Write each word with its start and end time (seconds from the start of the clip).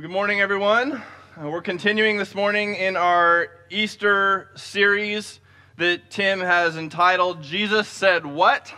Well, 0.00 0.08
good 0.08 0.14
morning, 0.14 0.40
everyone. 0.40 1.02
Uh, 1.38 1.50
we're 1.50 1.60
continuing 1.60 2.16
this 2.16 2.34
morning 2.34 2.74
in 2.74 2.96
our 2.96 3.48
Easter 3.68 4.48
series 4.56 5.40
that 5.76 6.10
Tim 6.10 6.40
has 6.40 6.78
entitled 6.78 7.42
Jesus 7.42 7.86
Said 7.86 8.24
What? 8.24 8.72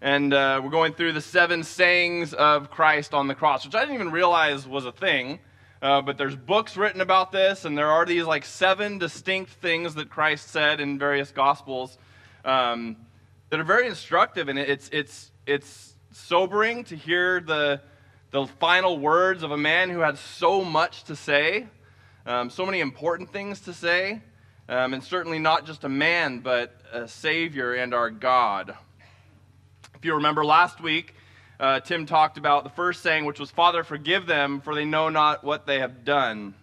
And 0.00 0.32
uh, 0.32 0.60
we're 0.62 0.70
going 0.70 0.92
through 0.92 1.14
the 1.14 1.20
seven 1.20 1.64
sayings 1.64 2.32
of 2.32 2.70
Christ 2.70 3.12
on 3.12 3.26
the 3.26 3.34
cross, 3.34 3.64
which 3.64 3.74
I 3.74 3.80
didn't 3.80 3.96
even 3.96 4.12
realize 4.12 4.68
was 4.68 4.86
a 4.86 4.92
thing. 4.92 5.40
Uh, 5.82 6.00
but 6.00 6.16
there's 6.16 6.36
books 6.36 6.76
written 6.76 7.00
about 7.00 7.32
this, 7.32 7.64
and 7.64 7.76
there 7.76 7.90
are 7.90 8.06
these 8.06 8.22
like 8.22 8.44
seven 8.44 8.98
distinct 8.98 9.50
things 9.54 9.96
that 9.96 10.10
Christ 10.10 10.46
said 10.50 10.78
in 10.78 10.96
various 10.96 11.32
gospels 11.32 11.98
um, 12.44 12.96
that 13.48 13.58
are 13.58 13.64
very 13.64 13.88
instructive, 13.88 14.48
and 14.48 14.60
it's 14.60 14.88
it's 14.92 15.32
it's 15.44 15.96
sobering 16.12 16.84
to 16.84 16.94
hear 16.94 17.40
the 17.40 17.80
the 18.30 18.46
final 18.46 18.98
words 18.98 19.42
of 19.42 19.50
a 19.50 19.56
man 19.56 19.90
who 19.90 20.00
had 20.00 20.16
so 20.16 20.64
much 20.64 21.04
to 21.04 21.16
say, 21.16 21.66
um, 22.26 22.48
so 22.48 22.64
many 22.64 22.80
important 22.80 23.32
things 23.32 23.60
to 23.62 23.74
say, 23.74 24.20
um, 24.68 24.94
and 24.94 25.02
certainly 25.02 25.40
not 25.40 25.66
just 25.66 25.82
a 25.82 25.88
man, 25.88 26.38
but 26.38 26.80
a 26.92 27.08
Savior 27.08 27.74
and 27.74 27.92
our 27.92 28.08
God. 28.08 28.76
If 29.96 30.04
you 30.04 30.14
remember 30.14 30.44
last 30.44 30.80
week, 30.80 31.14
uh, 31.58 31.80
Tim 31.80 32.06
talked 32.06 32.38
about 32.38 32.62
the 32.62 32.70
first 32.70 33.02
saying, 33.02 33.24
which 33.24 33.40
was, 33.40 33.50
Father, 33.50 33.82
forgive 33.82 34.26
them, 34.26 34.60
for 34.60 34.74
they 34.74 34.84
know 34.84 35.08
not 35.08 35.42
what 35.42 35.66
they 35.66 35.80
have 35.80 36.04
done. 36.04 36.54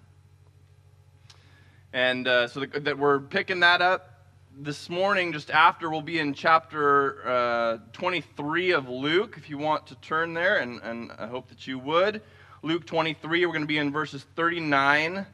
And 1.91 2.27
uh, 2.27 2.47
so 2.47 2.61
the, 2.61 2.79
that 2.79 2.97
we're 2.97 3.19
picking 3.19 3.59
that 3.59 3.81
up 3.81 4.16
this 4.59 4.89
morning, 4.89 5.33
just 5.33 5.51
after, 5.51 5.89
we'll 5.89 6.01
be 6.01 6.17
in 6.17 6.33
chapter 6.33 7.27
uh, 7.27 7.77
23 7.93 8.71
of 8.71 8.89
Luke, 8.89 9.35
if 9.37 9.51
you 9.51 9.57
want 9.59 9.85
to 9.87 9.95
turn 9.95 10.33
there, 10.33 10.57
and, 10.57 10.81
and 10.81 11.11
I 11.19 11.27
hope 11.27 11.49
that 11.49 11.67
you 11.67 11.77
would. 11.77 12.23
Luke 12.63 12.85
23, 12.87 13.45
we're 13.45 13.51
going 13.51 13.61
to 13.61 13.67
be 13.67 13.77
in 13.77 13.91
verses 13.91 14.25
39 14.35 15.27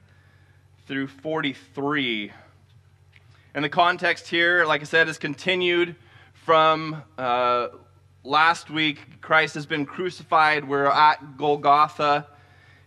through 0.88 1.08
43. 1.08 2.34
And 3.54 3.64
the 3.64 3.70
context 3.70 4.28
here, 4.28 4.66
like 4.66 4.82
I 4.82 4.86
said, 4.86 5.08
is 5.08 5.18
continued 5.18 5.96
from 6.34 7.02
uh, 7.18 7.70
last 8.26 8.70
week. 8.70 9.22
Christ 9.22 9.56
has 9.56 9.66
been 9.66 9.86
crucified. 9.86 10.68
We're 10.68 10.88
at 10.88 11.38
Golgotha. 11.38 12.28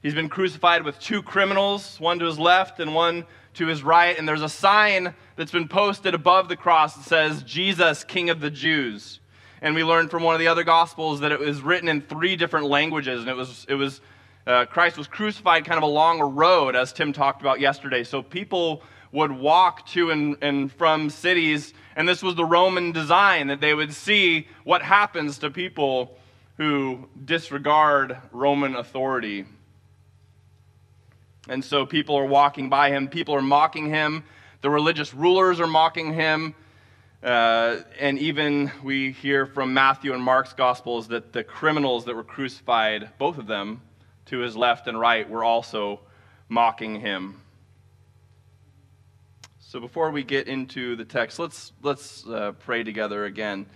He's 0.03 0.15
been 0.15 0.29
crucified 0.29 0.85
with 0.85 1.01
two 1.01 1.23
criminals, 1.23 1.99
one 1.99 2.19
to 2.19 2.27
his 2.27 2.39
left 2.39 2.79
and 2.79 2.95
one 2.95 3.25
to 3.57 3.67
his 3.67 3.83
right. 3.83 4.19
And 4.19 4.29
there's 4.29 4.43
a 4.43 4.49
sign 4.49 5.15
that's 5.37 5.53
been 5.53 5.69
posted 5.69 6.15
above 6.15 6.49
the 6.49 6.57
cross 6.57 6.95
that 6.95 7.05
says, 7.05 7.43
Jesus, 7.43 8.05
King 8.05 8.31
of 8.31 8.41
the 8.41 8.51
Jews. 8.51 9.21
And 9.61 9.75
we 9.75 9.85
learned 9.85 10.11
from 10.11 10.23
one 10.23 10.35
of 10.35 10.41
the 10.41 10.49
other 10.49 10.65
gospels 10.65 11.21
that 11.21 11.33
it 11.33 11.41
was 11.41 11.61
written 11.61 11.89
in 11.89 12.01
three 12.03 12.37
different 12.37 12.67
languages. 12.67 13.21
And 13.21 13.29
it 13.29 13.37
was, 13.37 13.67
it 13.69 13.75
was 13.75 14.01
uh, 14.47 14.67
Christ 14.67 14.97
was 14.97 15.09
crucified 15.09 15.65
kind 15.65 15.79
of 15.79 15.83
along 15.83 16.21
a 16.21 16.27
road, 16.27 16.77
as 16.77 16.93
Tim 16.93 17.13
talked 17.13 17.41
about 17.41 17.59
yesterday. 17.59 18.05
So 18.05 18.23
people 18.23 18.83
would 19.13 19.33
walk 19.33 19.87
to 19.87 20.11
and, 20.11 20.37
and 20.43 20.71
from 20.71 21.11
cities, 21.11 21.73
and 21.97 22.09
this 22.09 22.23
was 22.23 22.35
the 22.35 22.45
Roman 22.45 22.93
design 22.93 23.49
that 23.49 23.61
they 23.61 23.75
would 23.75 23.93
see 23.93 24.47
what 24.65 24.83
happens 24.83 25.39
to 25.39 25.51
people 25.51 26.17
who 26.59 27.09
disregard 27.25 28.17
Roman 28.31 28.77
authority. 28.77 29.47
And 31.49 31.65
so 31.65 31.87
people 31.87 32.17
are 32.17 32.27
walking 32.27 32.69
by 32.69 32.91
him, 32.91 33.09
people 33.09 33.35
are 33.35 33.43
mocking 33.43 33.89
him, 33.89 34.25
the 34.63 34.71
religious 34.71 35.15
rulers 35.15 35.61
are 35.61 35.67
mocking 35.67 36.13
him. 36.13 36.55
Uh, 37.23 37.79
and 37.99 38.19
even 38.19 38.71
we 38.83 39.13
hear 39.13 39.47
from 39.47 39.75
Matthew 39.75 40.13
and 40.13 40.23
Mark's 40.23 40.53
Gospels 40.53 41.09
that 41.09 41.33
the 41.33 41.43
criminals 41.43 42.05
that 42.05 42.15
were 42.15 42.25
crucified, 42.25 43.11
both 43.19 43.39
of 43.39 43.47
them, 43.47 43.81
to 44.27 44.39
his 44.39 44.57
left 44.57 44.87
and 44.87 44.99
right, 44.99 45.29
were 45.29 45.45
also 45.45 46.01
mocking 46.49 47.01
him. 47.01 47.41
So 49.61 49.81
before 49.81 50.11
we 50.11 50.23
get 50.23 50.47
into 50.47 50.95
the 50.97 51.05
text, 51.05 51.39
let's, 51.39 51.73
let's 51.83 52.27
uh, 52.27 52.53
pray 52.61 52.85
together 52.85 53.25
again. 53.25 53.67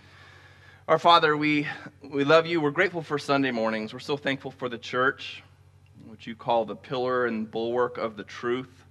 Our 0.87 0.97
Father, 0.97 1.35
we, 1.35 1.67
we 2.01 2.23
love 2.23 2.47
you. 2.47 2.59
We're 2.59 2.71
grateful 2.71 3.01
for 3.01 3.19
Sunday 3.19 3.51
mornings. 3.51 3.93
We're 3.93 3.99
so 3.99 4.17
thankful 4.17 4.51
for 4.51 4.67
the 4.67 4.77
church, 4.77 5.43
which 6.07 6.27
you 6.27 6.35
call 6.35 6.65
the 6.65 6.75
pillar 6.75 7.25
and 7.25 7.49
bulwark 7.49 7.97
of 7.97 8.17
the 8.17 8.23
truth 8.23 8.85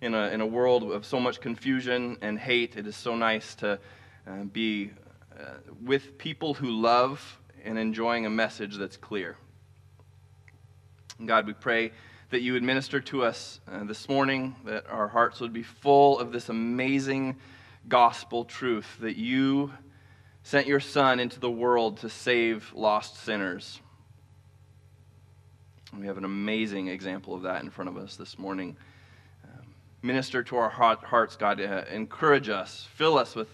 in 0.00 0.14
a, 0.14 0.28
in 0.28 0.40
a 0.40 0.46
world 0.46 0.82
of 0.84 1.04
so 1.04 1.20
much 1.20 1.40
confusion 1.40 2.16
and 2.22 2.38
hate, 2.38 2.76
it 2.76 2.86
is 2.86 2.96
so 2.96 3.14
nice 3.14 3.54
to 3.56 3.78
uh, 4.26 4.44
be 4.44 4.90
uh, 5.38 5.44
with 5.84 6.16
people 6.18 6.54
who 6.54 6.70
love 6.70 7.38
and 7.64 7.78
enjoying 7.78 8.26
a 8.26 8.30
message 8.30 8.76
that's 8.76 8.96
clear. 8.96 9.36
God, 11.24 11.46
we 11.46 11.52
pray 11.52 11.92
that 12.30 12.40
you 12.40 12.54
would 12.54 12.62
minister 12.62 13.00
to 13.00 13.24
us 13.24 13.60
uh, 13.70 13.84
this 13.84 14.08
morning, 14.08 14.56
that 14.64 14.86
our 14.88 15.08
hearts 15.08 15.40
would 15.40 15.52
be 15.52 15.62
full 15.62 16.18
of 16.18 16.32
this 16.32 16.48
amazing 16.48 17.36
gospel 17.88 18.44
truth 18.44 18.86
that 19.00 19.16
you 19.16 19.72
sent 20.42 20.66
your 20.66 20.80
Son 20.80 21.20
into 21.20 21.40
the 21.40 21.50
world 21.50 21.98
to 21.98 22.08
save 22.08 22.72
lost 22.74 23.22
sinners. 23.22 23.80
We 25.98 26.06
have 26.06 26.18
an 26.18 26.24
amazing 26.24 26.88
example 26.88 27.34
of 27.34 27.42
that 27.42 27.62
in 27.62 27.70
front 27.70 27.88
of 27.88 27.96
us 27.96 28.16
this 28.16 28.38
morning 28.38 28.76
minister 30.02 30.42
to 30.42 30.56
our 30.56 30.70
hearts, 30.70 31.36
God. 31.36 31.60
Uh, 31.60 31.84
encourage 31.90 32.48
us, 32.48 32.88
fill 32.94 33.18
us 33.18 33.34
with 33.34 33.48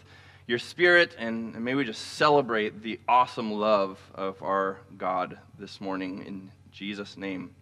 your 0.47 0.59
spirit, 0.59 1.15
and, 1.19 1.55
and 1.55 1.65
may 1.65 1.75
we 1.75 1.85
just 1.85 2.01
celebrate 2.15 2.83
the 2.83 3.01
awesome 3.09 3.53
love 3.53 3.99
of 4.15 4.43
our 4.43 4.79
God 4.97 5.39
this 5.59 5.81
morning 5.81 6.25
in 6.25 6.51
Jesus' 6.71 7.17
name. 7.17 7.55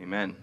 Amen. 0.00 0.36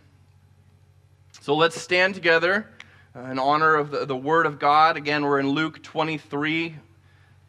So 1.41 1.55
let's 1.55 1.79
stand 1.79 2.13
together 2.13 2.69
uh, 3.15 3.21
in 3.31 3.39
honor 3.39 3.75
of 3.75 3.91
the, 3.91 4.05
the 4.05 4.15
Word 4.15 4.45
of 4.45 4.59
God. 4.59 4.97
Again, 4.97 5.23
we're 5.23 5.39
in 5.39 5.49
Luke 5.49 5.81
23, 5.81 6.75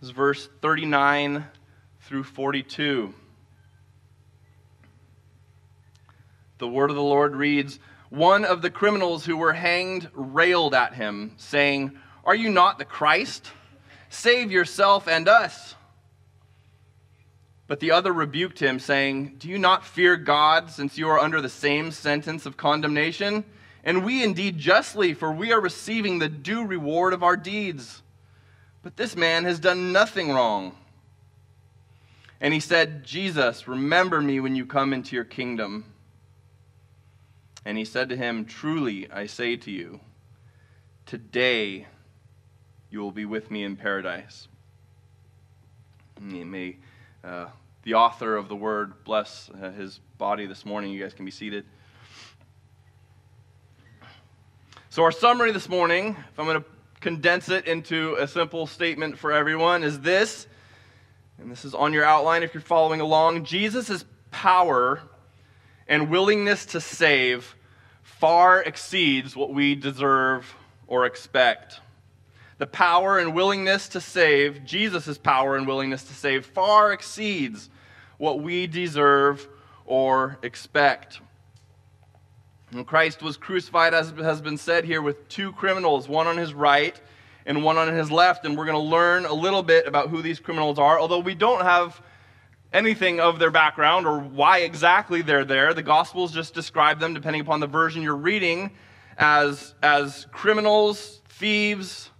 verse 0.03 0.49
39 0.63 1.45
through 2.03 2.25
42. 2.25 3.13
The 6.59 6.69
Word 6.69 6.91
of 6.91 6.97
the 6.97 7.03
Lord 7.03 7.37
reads, 7.37 7.79
one 8.09 8.45
of 8.45 8.63
the 8.63 8.71
criminals 8.71 9.25
who 9.25 9.37
were 9.37 9.53
hanged 9.53 10.09
railed 10.15 10.75
at 10.75 10.95
him, 10.95 11.33
saying, 11.37 11.99
Are 12.25 12.35
you 12.35 12.51
not 12.51 12.79
the 12.79 12.85
Christ? 12.85 13.51
Save 14.09 14.51
yourself 14.51 15.09
and 15.09 15.29
us. 15.29 15.75
But 17.67 17.81
the 17.81 17.91
other 17.91 18.13
rebuked 18.13 18.61
him, 18.61 18.79
saying, 18.79 19.37
Do 19.39 19.49
you 19.49 19.59
not 19.59 19.85
fear 19.85 20.17
God, 20.17 20.71
since 20.71 20.97
you 20.97 21.09
are 21.09 21.19
under 21.19 21.41
the 21.41 21.49
same 21.49 21.91
sentence 21.91 22.47
of 22.47 22.57
condemnation? 22.57 23.45
And 23.83 24.05
we 24.05 24.23
indeed 24.23 24.59
justly, 24.59 25.15
for 25.15 25.33
we 25.33 25.53
are 25.53 25.61
receiving 25.61 26.19
the 26.19 26.29
due 26.29 26.65
reward 26.65 27.13
of 27.13 27.23
our 27.23 27.37
deeds. 27.37 28.03
But 28.83 28.97
this 28.97 29.17
man 29.17 29.45
has 29.45 29.59
done 29.59 29.93
nothing 29.93 30.31
wrong. 30.31 30.77
And 32.41 32.55
he 32.55 32.61
said, 32.61 33.05
Jesus, 33.05 33.67
remember 33.67 34.21
me 34.21 34.39
when 34.39 34.55
you 34.55 34.65
come 34.65 34.93
into 34.93 35.17
your 35.17 35.25
kingdom. 35.25 35.85
And 37.67 37.77
he 37.77 37.85
said 37.85 38.11
to 38.11 38.17
him, 38.17 38.45
Truly, 38.45 39.11
I 39.11 39.27
say 39.27 39.57
to 39.57 39.73
you, 39.73 39.99
today 41.05 41.89
you 42.91 43.01
will 43.01 43.11
be 43.11 43.25
with 43.25 43.51
me 43.51 43.65
in 43.65 43.75
paradise. 43.75 44.47
And 46.17 46.49
may 46.49 46.77
uh, 47.25 47.47
the 47.83 47.95
author 47.95 48.37
of 48.37 48.49
the 48.49 48.55
word 48.55 49.03
bless 49.03 49.51
uh, 49.51 49.73
his 49.73 49.99
body 50.17 50.47
this 50.47 50.65
morning. 50.65 50.93
You 50.93 51.03
guys 51.03 51.13
can 51.13 51.25
be 51.25 51.33
seated. 51.33 51.65
So, 54.89 55.03
our 55.03 55.11
summary 55.11 55.51
this 55.51 55.69
morning, 55.69 56.17
if 56.33 56.39
I'm 56.39 56.47
going 56.47 56.63
to 56.63 56.69
condense 57.01 57.49
it 57.49 57.67
into 57.67 58.15
a 58.15 58.29
simple 58.29 58.69
statement 58.69 59.19
for 59.19 59.33
everyone, 59.33 59.83
is 59.83 59.99
this, 59.99 60.47
and 61.39 61.51
this 61.51 61.65
is 61.65 61.75
on 61.75 61.93
your 61.93 62.05
outline 62.05 62.45
if 62.45 62.55
you're 62.55 62.61
following 62.61 63.01
along 63.01 63.45
Jesus' 63.45 64.05
power 64.31 65.03
and 65.89 66.11
willingness 66.11 66.67
to 66.67 66.81
save 66.81 67.55
far 68.03 68.63
exceeds 68.63 69.37
what 69.37 69.53
we 69.53 69.75
deserve 69.75 70.55
or 70.87 71.07
expect. 71.07 71.81
The 72.59 72.67
power 72.67 73.19
and 73.19 73.35
willingness 73.35 73.89
to 73.89 74.01
save, 74.01 74.65
Jesus' 74.65 75.19
power 75.19 75.57
and 75.57 75.67
willingness 75.67 76.05
to 76.05 76.15
save, 76.15 76.47
far 76.47 76.93
exceeds 76.93 77.69
what 78.17 78.41
we 78.41 78.67
deserve 78.67 79.47
or 79.85 80.39
expect. 80.43 81.21
And 82.73 82.87
Christ 82.87 83.23
was 83.23 83.37
crucified, 83.37 83.95
as 83.95 84.11
has 84.13 84.41
been 84.41 84.57
said 84.57 84.85
here, 84.85 85.03
with 85.03 85.29
two 85.29 85.53
criminals, 85.53 86.09
one 86.09 86.27
on 86.27 86.37
his 86.37 86.55
right 86.55 86.99
and 87.45 87.63
one 87.63 87.77
on 87.77 87.93
his 87.95 88.11
left. 88.11 88.45
And 88.45 88.57
we're 88.57 88.65
going 88.65 88.83
to 88.83 88.91
learn 88.91 89.27
a 89.27 89.33
little 89.33 89.63
bit 89.63 89.87
about 89.87 90.09
who 90.09 90.23
these 90.23 90.41
criminals 90.41 90.79
are, 90.79 90.99
although 90.99 91.21
we 91.21 91.35
don't 91.35 91.63
have 91.63 92.01
anything 92.73 93.21
of 93.21 93.39
their 93.39 93.51
background 93.51 94.07
or 94.07 94.19
why 94.19 94.59
exactly 94.59 95.23
they're 95.23 95.45
there. 95.45 95.75
The 95.75 95.83
Gospels 95.83 96.33
just 96.33 96.55
describe 96.55 97.01
them, 97.01 97.15
depending 97.15 97.41
upon 97.41 97.61
the 97.61 97.67
version 97.67 98.03
you're 98.03 98.17
reading, 98.17 98.71
as, 99.19 99.75
as 99.83 100.27
criminals, 100.33 101.21
thieves, 101.29 102.11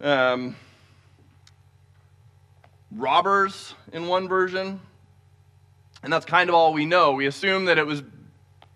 um, 0.00 0.56
robbers 2.90 3.74
in 3.92 4.06
one 4.08 4.28
version. 4.28 4.80
And 6.02 6.12
that's 6.12 6.26
kind 6.26 6.48
of 6.48 6.54
all 6.54 6.72
we 6.72 6.86
know. 6.86 7.12
We 7.12 7.26
assume 7.26 7.66
that 7.66 7.78
it 7.78 7.86
was 7.86 8.02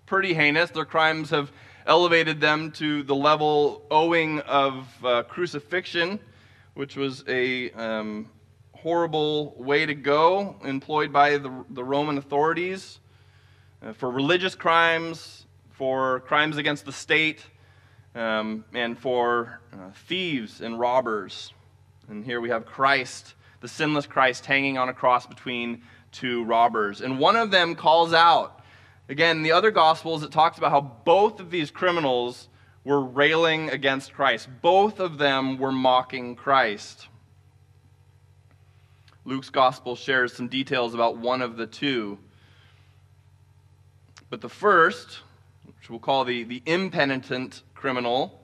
pretty 0.06 0.35
heinous. 0.35 0.70
Their 0.70 0.85
crimes 0.85 1.31
have 1.31 1.53
elevated 1.87 2.41
them 2.41 2.70
to 2.73 3.03
the 3.03 3.14
level 3.14 3.82
owing 3.91 4.41
of 4.41 4.87
uh, 5.05 5.23
crucifixion, 5.25 6.20
which 6.75 6.97
was 6.97 7.25
a 7.29 7.70
um, 7.73 8.29
horrible 8.82 9.55
way 9.56 9.87
to 9.87 9.94
go 9.94 10.56
employed 10.64 11.12
by 11.12 11.38
the, 11.38 11.64
the 11.70 11.84
Roman 11.84 12.19
authorities 12.19 12.99
uh, 13.81 13.93
for 13.93 14.11
religious 14.11 14.56
crimes, 14.56 15.46
for 15.70 16.20
crimes 16.20 16.56
against 16.56 16.84
the 16.84 16.93
state, 16.93 17.44
um, 18.17 18.64
and 18.75 18.99
for 18.99 19.61
uh, 19.73 19.76
thieves 20.06 20.61
and 20.61 20.81
robbers. 20.81 21.52
And 22.08 22.25
here 22.25 22.40
we 22.40 22.49
have 22.49 22.67
Christ, 22.67 23.34
the 23.61 23.69
sinless 23.69 24.06
Christ, 24.06 24.46
hanging 24.46 24.79
on 24.79 24.88
a 24.88 24.93
cross 24.93 25.26
between 25.26 25.82
two 26.11 26.43
robbers. 26.44 27.00
And 27.00 27.20
one 27.20 27.37
of 27.37 27.52
them 27.52 27.76
calls 27.76 28.12
out. 28.12 28.61
Again, 29.08 29.38
in 29.38 29.43
the 29.44 29.52
other 29.52 29.70
Gospels, 29.70 30.25
it 30.25 30.32
talks 30.32 30.58
about 30.58 30.73
how 30.73 30.81
both 30.81 31.38
of 31.38 31.50
these 31.50 31.70
criminals 31.70 32.49
were 32.82 33.00
railing 33.00 33.70
against 33.70 34.12
Christ. 34.12 34.49
Both 34.61 34.99
of 34.99 35.19
them 35.19 35.58
were 35.58 35.73
mocking 35.73 36.35
Christ. 36.35 37.06
Luke's 39.24 39.50
Gospel 39.50 39.96
shares 39.96 40.32
some 40.32 40.48
details 40.48 40.94
about 40.94 41.16
one 41.16 41.42
of 41.42 41.56
the 41.56 41.66
two. 41.66 42.19
But 44.30 44.40
the 44.40 44.48
first, 44.48 45.20
which 45.66 45.90
we'll 45.90 45.98
call 45.98 46.24
the, 46.24 46.44
the 46.44 46.62
impenitent 46.66 47.62
criminal, 47.74 48.40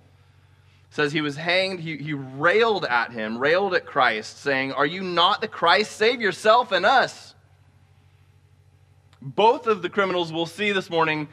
says 0.91 1.13
he 1.13 1.21
was 1.21 1.37
hanged, 1.37 1.81
he, 1.81 1.97
he 1.97 2.13
railed 2.13 2.85
at 2.85 3.13
him, 3.13 3.39
railed 3.39 3.75
at 3.75 3.87
Christ, 3.87 4.41
saying, 4.41 4.73
Are 4.73 4.87
you 4.87 5.03
not 5.03 5.41
the 5.41 5.49
Christ? 5.49 5.93
Save 5.93 6.21
yourself 6.21 6.73
and 6.73 6.87
us. 6.87 7.35
Both 9.21 9.67
of 9.67 9.83
the 9.83 9.89
criminals 9.89 10.33
we'll 10.33 10.47
see 10.47 10.73
this 10.73 10.89
morning 10.89 11.29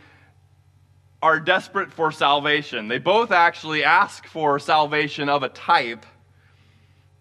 are 1.21 1.39
desperate 1.39 1.91
for 1.91 2.11
salvation. 2.11 2.87
They 2.87 2.97
both 2.97 3.31
actually 3.31 3.83
ask 3.83 4.27
for 4.27 4.59
salvation 4.59 5.29
of 5.29 5.43
a 5.43 5.49
type, 5.49 6.05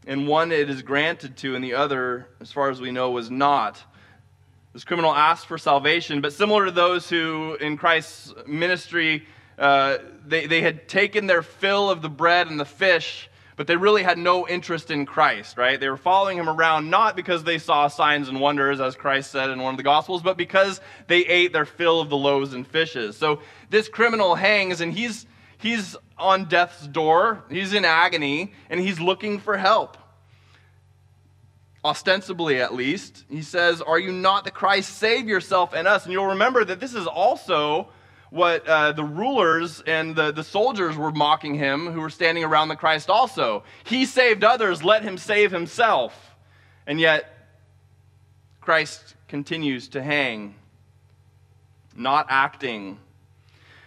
and 0.07 0.29
one 0.29 0.53
it 0.53 0.69
is 0.71 0.83
granted 0.83 1.37
to, 1.39 1.55
and 1.55 1.65
the 1.65 1.75
other, 1.75 2.29
as 2.41 2.53
far 2.53 2.71
as 2.71 2.81
we 2.81 2.91
know, 2.91 3.11
was 3.11 3.31
not. 3.31 3.83
This 4.73 4.85
criminal 4.85 5.15
asked 5.15 5.47
for 5.47 5.57
salvation, 5.57 6.21
but 6.21 6.33
similar 6.33 6.67
to 6.67 6.71
those 6.71 7.09
who, 7.09 7.57
in 7.61 7.77
Christ's 7.77 8.35
ministry, 8.47 9.25
uh, 9.59 9.99
they, 10.27 10.47
they 10.47 10.61
had 10.61 10.89
taken 10.89 11.27
their 11.27 11.43
fill 11.43 11.91
of 11.91 12.03
the 12.03 12.09
bread 12.09 12.49
and 12.49 12.59
the 12.59 12.65
fish, 12.65 13.31
but 13.57 13.69
they 13.69 13.77
really 13.77 14.03
had 14.03 14.19
no 14.19 14.49
interest 14.49 14.91
in 14.91 15.07
Christ, 15.07 15.57
right? 15.57 15.79
They 15.79 15.89
were 15.89 15.97
following 15.97 16.39
him 16.39 16.49
around 16.49 16.91
not 16.91 17.15
because 17.15 17.45
they 17.45 17.59
saw 17.59 17.87
signs 17.87 18.29
and 18.29 18.41
wonders, 18.41 18.81
as 18.81 18.97
Christ 18.97 19.31
said 19.31 19.49
in 19.51 19.63
one 19.63 19.75
of 19.75 19.77
the 19.77 19.85
Gospels, 19.85 20.23
but 20.23 20.37
because 20.37 20.81
they 21.07 21.21
ate 21.21 21.53
their 21.53 21.65
fill 21.65 22.01
of 22.01 22.11
the 22.11 22.17
loaves 22.17 22.53
and 22.53 22.67
fishes. 22.67 23.17
So 23.17 23.43
this 23.71 23.89
criminal 23.89 24.35
hangs 24.35 24.81
and 24.81 24.93
he's, 24.93 25.25
he's 25.65 25.97
on 26.19 26.45
death's 26.45 26.87
door, 26.87 27.43
he's 27.49 27.73
in 27.73 27.87
agony, 27.87 28.53
and 28.69 28.79
he's 28.79 29.01
looking 29.01 29.39
for 29.41 29.57
help. 29.57 29.97
Ostensibly, 31.83 32.61
at 32.61 32.75
least, 32.75 33.25
he 33.31 33.41
says, 33.41 33.81
Are 33.81 33.99
you 33.99 34.13
not 34.13 34.45
the 34.45 34.51
Christ? 34.51 34.99
Save 34.99 35.27
yourself 35.27 35.73
and 35.75 35.89
us. 35.89 36.05
And 36.05 36.13
you'll 36.13 36.27
remember 36.27 36.65
that 36.67 36.81
this 36.81 36.95
is 36.95 37.07
also 37.07 37.89
what 38.29 38.67
uh, 38.69 38.93
the 38.93 39.05
rulers 39.05 39.83
and 39.87 40.15
the, 40.15 40.33
the 40.33 40.45
soldiers 40.45 40.97
were 40.97 41.13
mocking 41.13 41.55
him 41.55 41.87
who 41.87 42.01
were 42.01 42.11
standing 42.11 42.45
around 42.45 42.69
the 42.69 42.77
Christ 42.77 43.09
also. 43.09 43.65
He 43.85 44.05
saved 44.05 44.45
others, 44.45 44.85
let 44.85 45.03
him 45.03 45.17
save 45.17 45.51
himself. 45.51 46.37
And 46.87 47.01
yet, 47.01 47.25
Christ 48.61 49.15
continues 49.29 49.89
to 49.89 50.03
hang, 50.03 50.57
not 51.97 52.27
acting. 52.29 52.99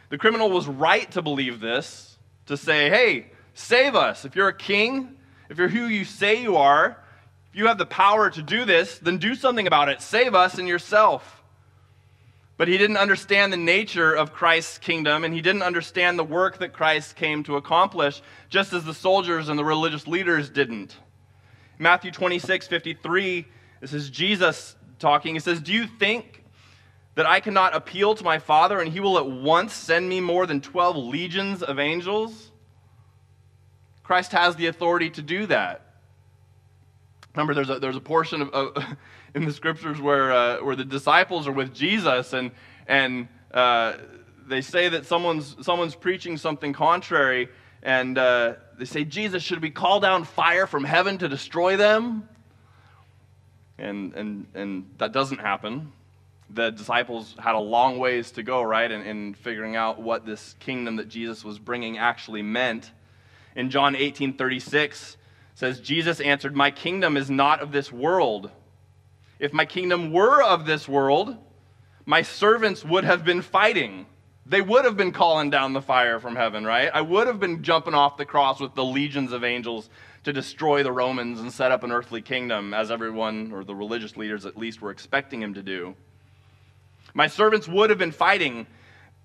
The 0.10 0.18
criminal 0.18 0.50
was 0.50 0.68
right 0.68 1.10
to 1.12 1.22
believe 1.22 1.60
this, 1.60 2.18
to 2.46 2.56
say, 2.56 2.90
hey, 2.90 3.28
save 3.54 3.96
us. 3.96 4.26
If 4.26 4.36
you're 4.36 4.48
a 4.48 4.54
king, 4.54 5.18
if 5.50 5.58
you're 5.58 5.68
who 5.68 5.86
you 5.88 6.06
say 6.06 6.42
you 6.42 6.58
are, 6.58 6.98
if 7.52 7.60
you 7.60 7.68
have 7.68 7.78
the 7.78 7.86
power 7.86 8.30
to 8.30 8.42
do 8.42 8.66
this, 8.66 9.00
then 9.00 9.18
do 9.18 9.36
something 9.36 9.68
about 9.68 9.90
it. 9.90 10.02
Save 10.02 10.36
us 10.36 10.58
and 10.58 10.68
yourself. 10.68 11.44
But 12.58 12.68
he 12.68 12.78
didn't 12.78 12.98
understand 12.98 13.54
the 13.54 13.58
nature 13.58 14.14
of 14.14 14.34
Christ's 14.34 14.80
kingdom, 14.80 15.24
and 15.24 15.34
he 15.34 15.42
didn't 15.42 15.62
understand 15.62 16.18
the 16.18 16.24
work 16.24 16.58
that 16.58 16.74
Christ 16.74 17.16
came 17.16 17.44
to 17.44 17.56
accomplish, 17.56 18.22
just 18.50 18.74
as 18.74 18.84
the 18.84 18.94
soldiers 18.94 19.50
and 19.50 19.60
the 19.60 19.66
religious 19.66 20.08
leaders 20.08 20.50
didn't. 20.50 20.98
Matthew 21.78 22.10
26, 22.10 22.68
53, 22.68 23.46
this 23.82 23.94
is 23.94 24.10
Jesus 24.10 24.76
talking. 24.98 25.36
He 25.36 25.40
says, 25.40 25.62
Do 25.62 25.72
you 25.72 25.86
think 25.86 26.44
that 27.18 27.26
I 27.26 27.40
cannot 27.40 27.76
appeal 27.76 28.14
to 28.14 28.24
my 28.24 28.38
Father, 28.38 28.80
and 28.80 28.94
he 28.94 29.00
will 29.00 29.18
at 29.18 29.28
once 29.28 29.74
send 29.74 30.08
me 30.08 30.22
more 30.22 30.46
than 30.46 30.62
12 30.62 30.96
legions 30.98 31.64
of 31.64 31.80
angels? 31.80 32.52
Christ 34.04 34.34
has 34.34 34.56
the 34.56 34.68
authority 34.68 35.10
to 35.10 35.24
do 35.24 35.48
that. 35.48 35.96
Remember, 37.34 37.56
there's 37.56 37.72
a, 37.72 37.80
there's 37.80 37.96
a 37.96 38.02
portion 38.02 38.44
of, 38.44 38.50
of 38.52 38.86
in 39.34 39.46
the 39.46 39.52
scriptures 39.52 40.00
where, 40.00 40.32
uh, 40.32 40.58
where 40.64 40.76
the 40.76 40.86
disciples 40.86 41.48
are 41.48 41.52
with 41.52 41.74
Jesus 41.74 42.34
and, 42.34 42.52
and 42.86 43.28
uh, 43.52 43.94
they 44.46 44.62
say 44.62 44.88
that 44.88 45.08
someone's, 45.08 45.56
someone's 45.66 45.96
preaching 45.96 46.38
something 46.38 46.72
contrary, 46.72 47.50
and 47.82 48.16
uh, 48.20 48.54
they 48.78 48.86
say, 48.86 49.04
Jesus, 49.04 49.42
should 49.42 49.64
we 49.64 49.72
call 49.72 50.00
down 50.00 50.24
fire 50.24 50.68
from 50.68 50.84
heaven 50.84 51.18
to 51.18 51.28
destroy 51.28 51.78
them? 51.78 52.30
And, 53.80 54.14
and, 54.14 54.46
and 54.54 54.92
that 55.00 55.14
doesn't 55.14 55.40
happen. 55.40 55.94
The 56.50 56.72
disciples 56.72 57.36
had 57.40 57.56
a 57.56 57.60
long 57.60 58.00
ways 58.00 58.32
to 58.32 58.44
go, 58.44 58.62
right, 58.62 58.90
in, 58.90 59.02
in 59.02 59.34
figuring 59.34 59.76
out 59.76 60.02
what 60.02 60.26
this 60.26 60.56
kingdom 60.60 60.96
that 60.96 61.10
Jesus 61.10 61.44
was 61.44 61.60
bringing 61.60 61.98
actually 61.98 62.42
meant. 62.42 62.92
In 63.56 63.70
John 63.70 63.96
18 63.96 64.34
36, 64.34 65.18
says, 65.58 65.80
Jesus 65.80 66.20
answered, 66.20 66.56
My 66.56 66.70
kingdom 66.70 67.18
is 67.18 67.32
not 67.32 67.62
of 67.62 67.72
this 67.72 67.92
world. 67.92 68.52
If 69.40 69.54
my 69.54 69.66
kingdom 69.66 70.14
were 70.14 70.42
of 70.44 70.68
this 70.68 70.88
world, 70.88 71.36
my 72.06 72.22
servants 72.22 72.86
would 72.86 73.04
have 73.04 73.26
been 73.26 73.42
fighting. 73.42 74.06
They 74.46 74.62
would 74.62 74.86
have 74.86 74.96
been 74.96 75.12
calling 75.12 75.50
down 75.50 75.74
the 75.74 75.82
fire 75.82 76.20
from 76.20 76.36
heaven, 76.36 76.64
right? 76.64 76.92
I 76.94 77.02
would 77.02 77.26
have 77.26 77.40
been 77.40 77.64
jumping 77.64 77.96
off 77.96 78.18
the 78.18 78.26
cross 78.26 78.60
with 78.60 78.76
the 78.76 78.86
legions 78.86 79.32
of 79.32 79.44
angels 79.44 79.90
to 80.24 80.32
destroy 80.32 80.84
the 80.84 80.92
Romans 80.92 81.40
and 81.40 81.52
set 81.52 81.72
up 81.72 81.84
an 81.84 81.92
earthly 81.92 82.22
kingdom, 82.22 82.74
as 82.74 82.92
everyone, 82.92 83.52
or 83.52 83.64
the 83.64 83.76
religious 83.76 84.16
leaders 84.16 84.46
at 84.46 84.58
least, 84.58 84.82
were 84.82 84.92
expecting 84.92 85.42
him 85.42 85.56
to 85.56 85.64
do. 85.64 85.96
My 87.14 87.28
servants 87.28 87.68
would 87.68 87.90
have 87.90 88.00
been 88.00 88.12
fighting 88.12 88.68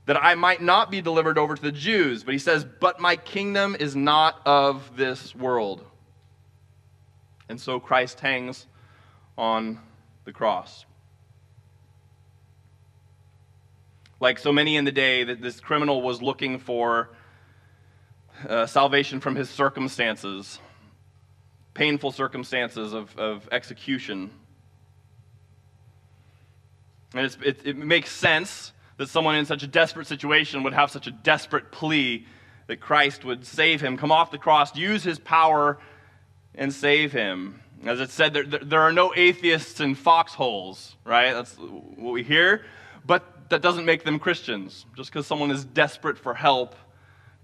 that 0.07 0.23
I 0.23 0.35
might 0.35 0.61
not 0.61 0.91
be 0.91 1.01
delivered 1.01 1.39
over 1.39 1.55
to 1.55 1.63
the 1.63 1.73
Jews. 1.73 2.25
But 2.25 2.33
he 2.33 2.39
says, 2.39 2.65
But 2.65 3.01
my 3.01 3.17
kingdom 3.17 3.77
is 3.79 3.95
not 3.95 4.41
of 4.47 4.97
this 4.97 5.35
world. 5.35 5.85
And 7.49 7.61
so 7.61 7.79
Christ 7.79 8.21
hangs 8.21 8.67
on 9.37 9.79
the 10.25 10.33
cross. 10.33 10.85
Like 14.21 14.39
so 14.39 14.53
many 14.53 14.77
in 14.77 14.85
the 14.85 14.93
day, 14.93 15.25
that 15.25 15.41
this 15.41 15.61
criminal 15.61 16.03
was 16.03 16.23
looking 16.23 16.59
for 16.59 17.11
uh, 18.49 18.67
salvation 18.67 19.21
from 19.21 19.35
his 19.35 19.51
circumstances, 19.51 20.59
painful 21.75 22.13
circumstances 22.13 22.93
of, 22.93 23.17
of 23.19 23.49
execution. 23.53 24.31
And 27.15 27.37
it, 27.45 27.61
it 27.65 27.77
makes 27.77 28.11
sense 28.11 28.73
that 28.97 29.09
someone 29.09 29.35
in 29.35 29.47
such 29.47 29.63
a 29.63 29.67
desperate 29.67 30.07
situation 30.07 30.63
would 30.63 30.73
have 30.73 30.91
such 30.91 31.07
a 31.07 31.11
desperate 31.11 31.71
plea 31.73 32.27
that 32.67 32.81
Christ 32.81 33.25
would 33.25 33.45
save 33.45 33.81
him, 33.81 33.97
come 33.97 34.13
off 34.13 34.31
the 34.31 34.39
cross, 34.39 34.77
use 34.77 35.03
his 35.03 35.19
power, 35.19 35.79
and 36.55 36.73
save 36.73 37.13
him. 37.13 37.61
As 37.85 38.01
it 38.01 38.11
said, 38.11 38.33
there, 38.33 38.45
there 38.45 38.81
are 38.81 38.93
no 38.93 39.13
atheists 39.17 39.81
in 39.81 39.95
foxholes, 39.95 40.97
right? 41.05 41.33
That's 41.33 41.55
what 41.57 42.13
we 42.13 42.23
hear. 42.23 42.65
But 43.05 43.51
that 43.51 43.61
doesn't 43.61 43.85
make 43.85 44.05
them 44.05 44.19
Christians. 44.19 44.87
Just 44.97 45.11
because 45.11 45.27
someone 45.27 45.51
is 45.51 45.65
desperate 45.65 46.17
for 46.17 46.35
help 46.35 46.77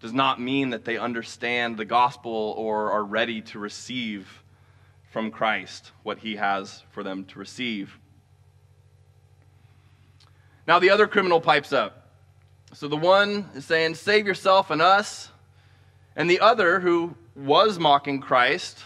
does 0.00 0.12
not 0.12 0.40
mean 0.40 0.70
that 0.70 0.84
they 0.84 0.96
understand 0.96 1.76
the 1.76 1.84
gospel 1.84 2.54
or 2.56 2.92
are 2.92 3.04
ready 3.04 3.42
to 3.42 3.58
receive 3.58 4.44
from 5.10 5.30
Christ 5.30 5.90
what 6.04 6.18
he 6.18 6.36
has 6.36 6.84
for 6.90 7.02
them 7.02 7.24
to 7.26 7.38
receive. 7.38 7.98
Now, 10.68 10.78
the 10.78 10.90
other 10.90 11.06
criminal 11.06 11.40
pipes 11.40 11.72
up. 11.72 12.10
So 12.74 12.88
the 12.88 12.96
one 12.96 13.48
is 13.54 13.64
saying, 13.64 13.94
Save 13.94 14.26
yourself 14.26 14.70
and 14.70 14.82
us. 14.82 15.30
And 16.14 16.28
the 16.28 16.40
other, 16.40 16.78
who 16.78 17.16
was 17.34 17.78
mocking 17.78 18.20
Christ, 18.20 18.84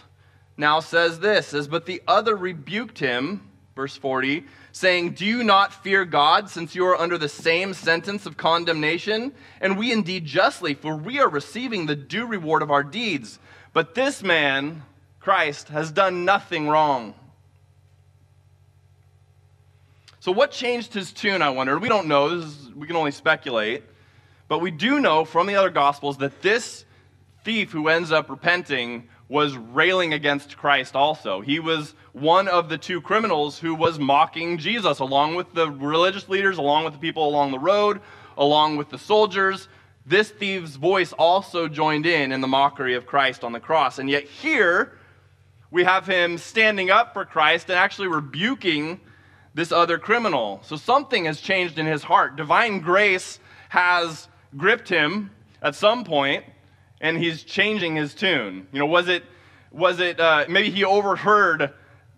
now 0.55 0.79
says 0.79 1.19
this 1.19 1.47
says, 1.47 1.67
But 1.67 1.85
the 1.85 2.01
other 2.07 2.37
rebuked 2.37 2.99
him, 2.99 3.49
verse 3.75 3.97
40, 3.97 4.45
saying, 4.71 5.15
Do 5.15 5.25
you 5.25 5.43
not 5.43 5.83
fear 5.83 6.05
God, 6.05 6.49
since 6.49 6.73
you 6.73 6.85
are 6.85 6.97
under 6.97 7.17
the 7.17 7.27
same 7.27 7.73
sentence 7.73 8.25
of 8.25 8.37
condemnation? 8.37 9.33
And 9.59 9.77
we 9.77 9.91
indeed 9.91 10.23
justly, 10.23 10.75
for 10.75 10.95
we 10.95 11.19
are 11.19 11.27
receiving 11.27 11.85
the 11.85 11.97
due 11.97 12.25
reward 12.25 12.61
of 12.61 12.71
our 12.71 12.83
deeds. 12.83 13.39
But 13.73 13.93
this 13.93 14.23
man, 14.23 14.83
Christ, 15.19 15.67
has 15.67 15.91
done 15.91 16.23
nothing 16.23 16.69
wrong. 16.69 17.13
So, 20.23 20.31
what 20.31 20.51
changed 20.51 20.93
his 20.93 21.11
tune, 21.11 21.41
I 21.41 21.49
wonder? 21.49 21.77
We 21.77 21.89
don't 21.89 22.07
know. 22.07 22.27
Is, 22.27 22.71
we 22.73 22.87
can 22.87 22.95
only 22.95 23.11
speculate. 23.11 23.83
But 24.47 24.59
we 24.59 24.71
do 24.71 25.01
know 25.01 25.25
from 25.25 25.47
the 25.47 25.55
other 25.55 25.69
Gospels 25.69 26.19
that 26.19 26.41
this 26.41 26.85
thief 27.43 27.73
who 27.73 27.89
ends 27.89 28.09
up 28.09 28.29
repenting 28.29 29.09
was 29.27 29.57
railing 29.57 30.13
against 30.13 30.55
Christ 30.55 30.95
also. 30.95 31.41
He 31.41 31.59
was 31.59 31.93
one 32.13 32.47
of 32.47 32.69
the 32.69 32.77
two 32.77 33.01
criminals 33.01 33.59
who 33.59 33.75
was 33.75 33.99
mocking 33.99 34.59
Jesus, 34.59 34.99
along 34.99 35.35
with 35.35 35.53
the 35.53 35.69
religious 35.69 36.29
leaders, 36.29 36.57
along 36.57 36.85
with 36.85 36.93
the 36.93 36.99
people 36.99 37.27
along 37.27 37.51
the 37.51 37.59
road, 37.59 37.99
along 38.37 38.77
with 38.77 38.91
the 38.91 38.97
soldiers. 38.97 39.67
This 40.05 40.29
thief's 40.29 40.77
voice 40.77 41.11
also 41.11 41.67
joined 41.67 42.05
in 42.05 42.31
in 42.31 42.39
the 42.39 42.47
mockery 42.47 42.95
of 42.95 43.05
Christ 43.05 43.43
on 43.43 43.51
the 43.51 43.59
cross. 43.59 43.99
And 43.99 44.09
yet, 44.09 44.23
here 44.23 44.97
we 45.69 45.83
have 45.83 46.07
him 46.07 46.37
standing 46.37 46.89
up 46.91 47.11
for 47.11 47.25
Christ 47.25 47.69
and 47.69 47.77
actually 47.77 48.07
rebuking 48.07 49.01
this 49.53 49.71
other 49.71 49.97
criminal. 49.97 50.61
So, 50.63 50.75
something 50.75 51.25
has 51.25 51.39
changed 51.39 51.77
in 51.79 51.85
his 51.85 52.03
heart. 52.03 52.35
Divine 52.35 52.79
grace 52.79 53.39
has 53.69 54.27
gripped 54.57 54.89
him 54.89 55.31
at 55.61 55.75
some 55.75 56.03
point, 56.03 56.45
and 57.01 57.17
he's 57.17 57.43
changing 57.43 57.95
his 57.95 58.13
tune. 58.13 58.67
You 58.71 58.79
know, 58.79 58.85
was 58.85 59.07
it, 59.07 59.23
was 59.71 59.99
it, 59.99 60.19
uh, 60.19 60.45
maybe 60.47 60.69
he 60.69 60.83
overheard 60.83 61.71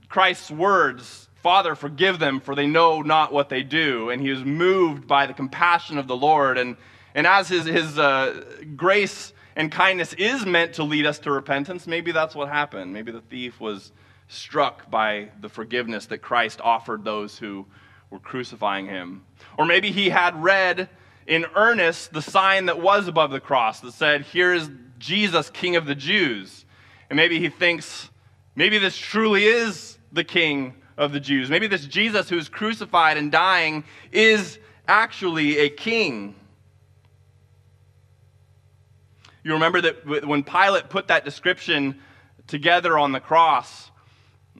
Christ's 0.09 0.51
words, 0.51 1.29
Father, 1.41 1.75
forgive 1.75 2.19
them, 2.19 2.39
for 2.39 2.55
they 2.55 2.67
know 2.67 3.01
not 3.01 3.31
what 3.31 3.49
they 3.49 3.63
do. 3.63 4.09
And 4.09 4.21
he 4.21 4.29
was 4.31 4.43
moved 4.43 5.07
by 5.07 5.27
the 5.27 5.33
compassion 5.33 5.97
of 5.97 6.07
the 6.07 6.15
Lord. 6.15 6.57
And, 6.57 6.75
and 7.13 7.27
as 7.27 7.47
his, 7.47 7.65
his 7.65 7.99
uh, 7.99 8.43
grace 8.75 9.31
and 9.55 9.71
kindness 9.71 10.13
is 10.13 10.45
meant 10.45 10.73
to 10.73 10.83
lead 10.83 11.05
us 11.05 11.19
to 11.19 11.31
repentance, 11.31 11.85
maybe 11.85 12.11
that's 12.11 12.33
what 12.33 12.49
happened. 12.49 12.93
Maybe 12.93 13.11
the 13.11 13.21
thief 13.21 13.59
was 13.61 13.91
struck 14.27 14.89
by 14.89 15.29
the 15.39 15.49
forgiveness 15.49 16.07
that 16.07 16.19
Christ 16.19 16.59
offered 16.61 17.03
those 17.03 17.37
who 17.37 17.65
were 18.09 18.19
crucifying 18.19 18.87
him. 18.87 19.25
Or 19.57 19.65
maybe 19.65 19.91
he 19.91 20.09
had 20.09 20.41
read 20.41 20.89
in 21.27 21.45
earnest 21.55 22.13
the 22.13 22.21
sign 22.21 22.65
that 22.65 22.79
was 22.79 23.07
above 23.07 23.31
the 23.31 23.39
cross 23.39 23.79
that 23.81 23.93
said, 23.93 24.21
Here 24.21 24.53
is 24.53 24.69
Jesus, 24.99 25.49
King 25.49 25.75
of 25.75 25.85
the 25.85 25.95
Jews. 25.95 26.65
And 27.09 27.17
maybe 27.17 27.39
he 27.39 27.49
thinks, 27.49 28.09
maybe 28.55 28.77
this 28.77 28.97
truly 28.97 29.45
is 29.45 29.97
the 30.11 30.23
King 30.23 30.75
of 30.97 31.11
the 31.11 31.19
Jews. 31.19 31.49
Maybe 31.49 31.67
this 31.67 31.85
Jesus 31.85 32.29
who's 32.29 32.49
crucified 32.49 33.17
and 33.17 33.31
dying 33.31 33.83
is 34.11 34.59
actually 34.87 35.59
a 35.59 35.69
king. 35.69 36.35
You 39.43 39.53
remember 39.53 39.81
that 39.81 40.25
when 40.25 40.43
Pilate 40.43 40.89
put 40.89 41.09
that 41.09 41.25
description 41.25 41.99
together 42.47 42.97
on 42.97 43.11
the 43.11 43.19
cross 43.19 43.91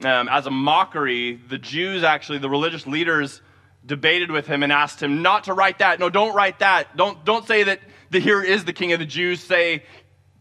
um, 0.02 0.28
as 0.28 0.46
a 0.46 0.50
mockery, 0.50 1.40
the 1.48 1.58
Jews 1.58 2.02
actually, 2.02 2.38
the 2.38 2.50
religious 2.50 2.86
leaders, 2.86 3.40
debated 3.84 4.30
with 4.30 4.46
him 4.46 4.62
and 4.62 4.72
asked 4.72 5.02
him 5.02 5.22
not 5.22 5.44
to 5.44 5.54
write 5.54 5.78
that. 5.78 5.98
No, 6.00 6.10
don't 6.10 6.34
write 6.34 6.58
that. 6.58 6.96
Don't, 6.96 7.24
don't 7.24 7.46
say 7.46 7.62
that 7.64 7.80
the, 8.10 8.18
here 8.18 8.42
is 8.42 8.64
the 8.64 8.72
king 8.72 8.92
of 8.92 8.98
the 8.98 9.06
Jews. 9.06 9.42
Say, 9.42 9.84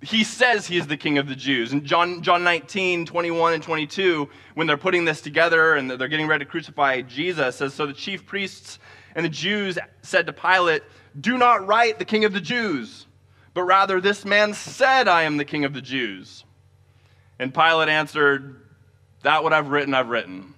he 0.02 0.24
says 0.24 0.68
he 0.68 0.78
is 0.78 0.88
the 0.88 0.98
king 0.98 1.18
of 1.18 1.28
the 1.28 1.36
Jews. 1.36 1.72
And 1.72 1.84
John, 1.84 2.22
John 2.22 2.44
19, 2.44 3.06
21 3.06 3.54
and 3.54 3.64
22, 3.64 4.30
when 4.56 4.68
they're 4.68 4.78
putting 4.78 5.06
this 5.06 5.22
together 5.22 5.76
and 5.76 5.90
they're 5.90 6.08
getting 6.08 6.28
ready 6.28 6.44
to 6.44 6.52
crucify 6.52 7.02
Jesus, 7.02 7.58
says, 7.58 7.74
So 7.74 7.86
the 7.86 7.94
chief 7.94 8.26
priests 8.26 8.80
and 9.16 9.24
the 9.24 9.30
Jews 9.30 9.78
said 10.02 10.26
to 10.26 10.34
Pilate, 10.34 10.84
Do 11.20 11.38
not 11.38 11.66
write 11.66 12.00
the 12.00 12.06
king 12.06 12.26
of 12.26 12.34
the 12.34 12.42
Jews, 12.42 13.06
but 13.54 13.64
rather 13.64 14.02
this 14.02 14.26
man 14.26 14.54
said, 14.54 15.08
I 15.08 15.24
am 15.24 15.38
the 15.38 15.46
king 15.46 15.66
of 15.66 15.74
the 15.74 15.82
Jews. 15.82 16.44
And 17.40 17.54
Pilate 17.54 17.90
answered, 17.90 18.62
That 19.26 19.44
what 19.44 19.54
I've 19.54 19.70
written, 19.70 19.96
I've 19.96 20.10
written. 20.10 20.54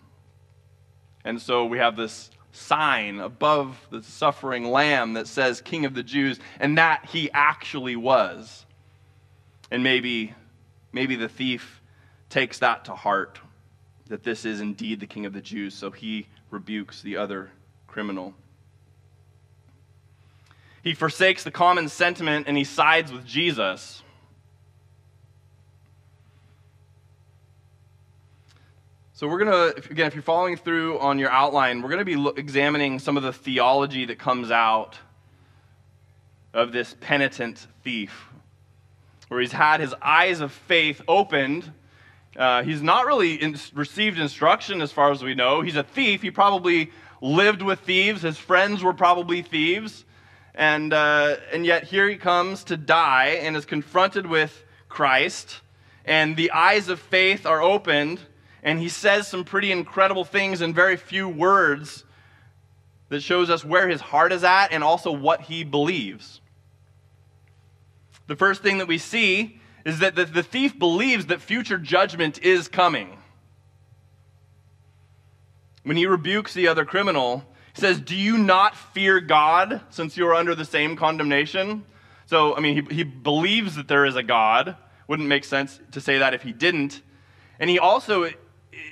And 1.24 1.42
so 1.42 1.64
we 1.64 1.78
have 1.78 1.96
this 1.96 2.30
sign 2.52 3.22
above 3.22 3.78
the 3.92 4.04
suffering 4.04 4.66
lamb 4.66 5.14
that 5.14 5.30
says 5.30 5.62
King 5.62 5.86
of 5.86 5.94
the 5.94 6.04
Jews, 6.04 6.38
and 6.60 6.78
that 6.78 7.06
he 7.06 7.32
actually 7.32 7.96
was. 7.96 8.66
And 9.72 9.84
maybe, 9.84 10.34
maybe 10.92 11.16
the 11.16 11.30
thief 11.30 11.82
takes 12.30 12.60
that 12.60 12.84
to 12.86 12.94
heart, 12.94 13.40
that 14.08 14.24
this 14.24 14.44
is 14.44 14.60
indeed 14.60 15.00
the 15.00 15.08
King 15.08 15.26
of 15.26 15.32
the 15.32 15.40
Jews, 15.40 15.74
so 15.74 15.90
he 15.90 16.28
rebukes 16.52 17.02
the 17.02 17.16
other 17.16 17.50
criminal. 17.88 18.34
He 20.84 20.94
forsakes 20.94 21.46
the 21.46 21.52
common 21.52 21.88
sentiment 21.88 22.50
and 22.50 22.58
he 22.58 22.66
sides 22.66 23.14
with 23.14 23.26
Jesus. 23.26 24.04
So, 29.18 29.28
we're 29.28 29.44
going 29.44 29.74
to, 29.74 29.90
again, 29.90 30.06
if 30.06 30.14
you're 30.14 30.22
following 30.22 30.58
through 30.58 31.00
on 31.00 31.18
your 31.18 31.32
outline, 31.32 31.82
we're 31.82 31.90
going 31.90 31.98
to 31.98 32.06
be 32.06 32.16
lo- 32.16 32.36
examining 32.38 33.00
some 33.00 33.18
of 33.18 33.24
the 33.24 33.34
theology 33.34 34.06
that 34.06 34.20
comes 34.20 34.52
out 34.52 35.00
of 36.54 36.72
this 36.72 36.96
penitent 37.02 37.66
thief, 37.84 38.28
where 39.30 39.40
he's 39.40 39.54
had 39.54 39.80
his 39.80 39.96
eyes 40.04 40.40
of 40.40 40.52
faith 40.52 41.02
opened. 41.08 41.72
Uh, 42.38 42.62
he's 42.62 42.84
not 42.84 43.08
really 43.08 43.42
in- 43.42 43.58
received 43.74 44.20
instruction 44.20 44.84
as 44.84 44.92
far 44.92 45.12
as 45.12 45.24
we 45.24 45.34
know. 45.34 45.62
He's 45.62 45.78
a 45.78 45.84
thief. 45.84 46.22
He 46.22 46.30
probably 46.30 46.92
lived 47.20 47.64
with 47.64 47.80
thieves, 47.80 48.22
his 48.22 48.38
friends 48.38 48.84
were 48.84 48.94
probably 48.94 49.42
thieves. 49.42 50.06
And, 50.54 50.94
uh, 50.94 51.38
and 51.52 51.66
yet, 51.66 51.86
here 51.86 52.08
he 52.08 52.18
comes 52.18 52.66
to 52.66 52.78
die 52.78 53.40
and 53.42 53.58
is 53.58 53.66
confronted 53.66 54.28
with 54.28 54.64
Christ, 54.90 55.62
and 56.06 56.38
the 56.38 56.52
eyes 56.52 56.88
of 56.88 57.00
faith 57.00 57.48
are 57.48 57.64
opened 57.64 58.20
and 58.64 58.80
he 58.80 58.90
says 58.90 59.28
some 59.28 59.44
pretty 59.44 59.72
incredible 59.72 60.24
things 60.24 60.62
in 60.62 60.74
very 60.74 60.98
few 60.98 61.28
words 61.28 62.04
that 63.10 63.22
shows 63.22 63.50
us 63.50 63.64
where 63.64 63.88
his 63.88 64.02
heart 64.02 64.32
is 64.32 64.44
at 64.44 64.72
and 64.72 64.84
also 64.84 65.12
what 65.12 65.42
he 65.42 65.64
believes. 65.64 66.42
The 68.28 68.36
first 68.36 68.62
thing 68.62 68.80
that 68.80 68.88
we 68.88 68.98
see 68.98 69.62
is 69.86 70.00
that 70.00 70.16
the, 70.16 70.44
thief 70.44 70.78
believes 70.78 71.28
that 71.28 71.42
future 71.42 71.78
judgment 71.78 72.40
is 72.44 72.68
coming. 72.68 73.18
When 75.84 75.96
he 75.96 76.06
rebukes 76.06 76.54
the 76.54 76.68
other 76.68 76.84
criminal, 76.84 77.46
he 77.74 77.80
says, 77.80 78.02
Do 78.02 78.16
you 78.16 78.38
not 78.38 78.76
fear 78.76 79.22
God 79.22 79.82
since 79.90 80.18
you 80.18 80.28
are 80.28 80.36
under 80.36 80.54
the 80.54 80.66
same 80.66 80.98
condemnation? 80.98 81.86
So, 82.26 82.54
I 82.54 82.60
mean, 82.60 82.86
he, 82.90 82.96
he 82.96 83.04
believes 83.04 83.76
that 83.76 83.88
there 83.88 84.06
is 84.06 84.18
a 84.18 84.24
God. 84.24 84.76
Wouldn't 85.08 85.30
make 85.30 85.46
sense 85.46 85.80
to 85.94 86.02
say 86.02 86.18
that 86.18 86.34
if 86.34 86.42
he 86.42 86.52
didn't. 86.52 87.02
And 87.58 87.70
he 87.70 87.80
also 87.80 88.30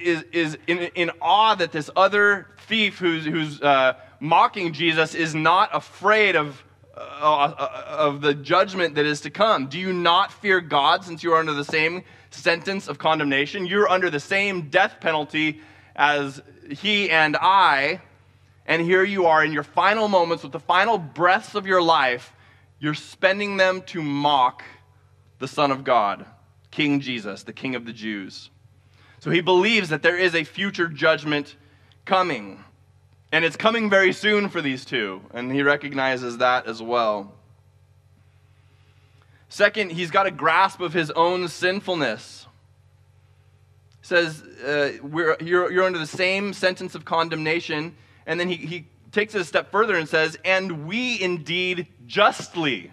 is, 0.02 0.24
is 0.32 0.58
in, 0.68 0.80
in 0.96 1.12
awe 1.22 1.56
that 1.56 1.72
this 1.72 1.90
other 1.96 2.48
thief 2.68 2.98
who's, 2.98 3.26
who's 3.26 3.62
uh, 3.62 3.94
mocking 4.20 4.74
Jesus 4.74 5.16
is 5.16 5.36
not 5.36 5.70
afraid 5.74 6.36
of, 6.36 6.64
uh, 6.96 7.00
uh, 7.00 7.86
of 7.88 8.22
the 8.22 8.34
judgment 8.34 8.96
that 8.96 9.06
is 9.06 9.22
to 9.22 9.30
come. 9.30 9.68
Do 9.68 9.80
you 9.80 9.94
not 9.94 10.32
fear 10.32 10.62
God 10.62 11.04
since 11.04 11.24
you 11.24 11.34
are 11.34 11.40
under 11.40 11.54
the 11.54 11.66
same 11.66 12.04
sentence 12.32 12.88
of 12.88 12.98
condemnation? 12.98 13.66
You're 13.66 13.90
under 13.90 14.10
the 14.10 14.20
same 14.20 14.70
death 14.70 14.98
penalty 15.00 15.62
as 15.96 16.42
he 16.70 17.10
and 17.10 17.38
I. 17.38 18.02
And 18.66 18.82
here 18.82 19.04
you 19.04 19.28
are 19.28 19.44
in 19.46 19.52
your 19.52 19.64
final 19.64 20.08
moments 20.08 20.44
with 20.44 20.52
the 20.52 20.60
final 20.60 20.98
breaths 20.98 21.56
of 21.56 21.68
your 21.68 21.82
life. 21.82 22.34
You're 22.80 22.96
spending 22.96 23.58
them 23.58 23.82
to 23.84 24.02
mock 24.02 24.64
the 25.40 25.48
Son 25.48 25.72
of 25.72 25.84
God, 25.84 26.26
King 26.72 27.00
Jesus, 27.00 27.44
the 27.44 27.54
King 27.54 27.76
of 27.76 27.86
the 27.86 27.94
Jews. 27.94 28.50
So 29.26 29.32
he 29.32 29.42
believes 29.42 29.90
that 29.90 30.04
there 30.04 30.20
is 30.20 30.36
a 30.36 30.44
future 30.44 30.88
judgment 30.88 31.56
coming. 32.06 32.64
And 33.32 33.44
it's 33.44 33.56
coming 33.56 33.90
very 33.90 34.14
soon 34.14 34.50
for 34.50 34.62
these 34.62 34.86
two. 34.86 35.20
And 35.34 35.52
he 35.52 35.64
recognizes 35.64 36.38
that 36.38 36.68
as 36.68 36.80
well. 36.80 37.34
Second, 39.50 39.94
he's 39.94 40.12
got 40.12 40.28
a 40.28 40.32
grasp 40.32 40.80
of 40.80 40.94
his 40.94 41.10
own 41.10 41.48
sinfulness. 41.48 42.46
He 44.02 44.06
says, 44.06 44.44
uh, 44.64 44.92
you're, 45.42 45.72
you're 45.72 45.86
under 45.86 45.98
the 45.98 46.06
same 46.06 46.54
sentence 46.54 46.94
of 46.94 47.04
condemnation. 47.04 47.96
And 48.28 48.40
then 48.40 48.48
he, 48.48 48.58
he 48.58 48.86
takes 49.12 49.34
it 49.34 49.42
a 49.42 49.46
step 49.46 49.72
further 49.72 49.96
and 49.96 50.08
says, 50.08 50.38
and 50.46 50.86
we 50.86 51.20
indeed 51.20 51.88
justly. 52.06 52.92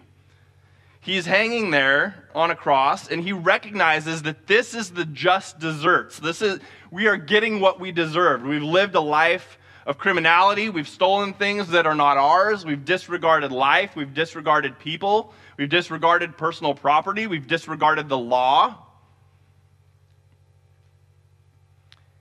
He's 1.02 1.26
hanging 1.26 1.72
there 1.72 2.28
on 2.32 2.52
a 2.52 2.54
cross 2.54 3.10
and 3.10 3.20
he 3.20 3.32
recognizes 3.32 4.22
that 4.22 4.46
this 4.46 4.72
is 4.72 4.92
the 4.92 5.04
just 5.04 5.58
deserts. 5.58 6.20
This 6.20 6.40
is 6.40 6.60
we 6.92 7.08
are 7.08 7.16
getting 7.16 7.58
what 7.58 7.80
we 7.80 7.90
deserved. 7.90 8.44
We've 8.44 8.62
lived 8.62 8.94
a 8.94 9.00
life 9.00 9.58
of 9.84 9.98
criminality, 9.98 10.70
we've 10.70 10.88
stolen 10.88 11.34
things 11.34 11.70
that 11.70 11.86
are 11.86 11.94
not 11.96 12.18
ours, 12.18 12.64
we've 12.64 12.84
disregarded 12.84 13.50
life, 13.50 13.96
we've 13.96 14.14
disregarded 14.14 14.78
people, 14.78 15.34
we've 15.56 15.68
disregarded 15.68 16.36
personal 16.36 16.72
property, 16.72 17.26
we've 17.26 17.48
disregarded 17.48 18.08
the 18.08 18.16
law. 18.16 18.78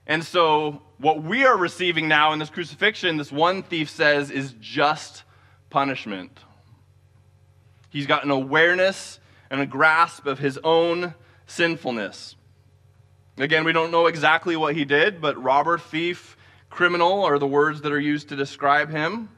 And 0.08 0.24
so 0.24 0.82
what 0.98 1.22
we 1.22 1.44
are 1.44 1.56
receiving 1.56 2.08
now 2.08 2.32
in 2.32 2.40
this 2.40 2.50
crucifixion, 2.50 3.16
this 3.16 3.30
one 3.30 3.62
thief 3.62 3.88
says 3.88 4.32
is 4.32 4.56
just 4.60 5.22
punishment. 5.70 6.40
He's 7.92 8.06
got 8.06 8.24
an 8.24 8.30
awareness 8.30 9.20
and 9.50 9.60
a 9.60 9.66
grasp 9.66 10.24
of 10.24 10.38
his 10.38 10.58
own 10.64 11.14
sinfulness. 11.46 12.36
Again, 13.36 13.64
we 13.64 13.72
don't 13.72 13.90
know 13.90 14.06
exactly 14.06 14.56
what 14.56 14.74
he 14.74 14.86
did, 14.86 15.20
but 15.20 15.40
robber, 15.40 15.76
thief, 15.76 16.38
criminal 16.70 17.22
are 17.22 17.38
the 17.38 17.46
words 17.46 17.82
that 17.82 17.92
are 17.92 18.00
used 18.00 18.30
to 18.30 18.36
describe 18.36 18.90
him. 18.90 19.28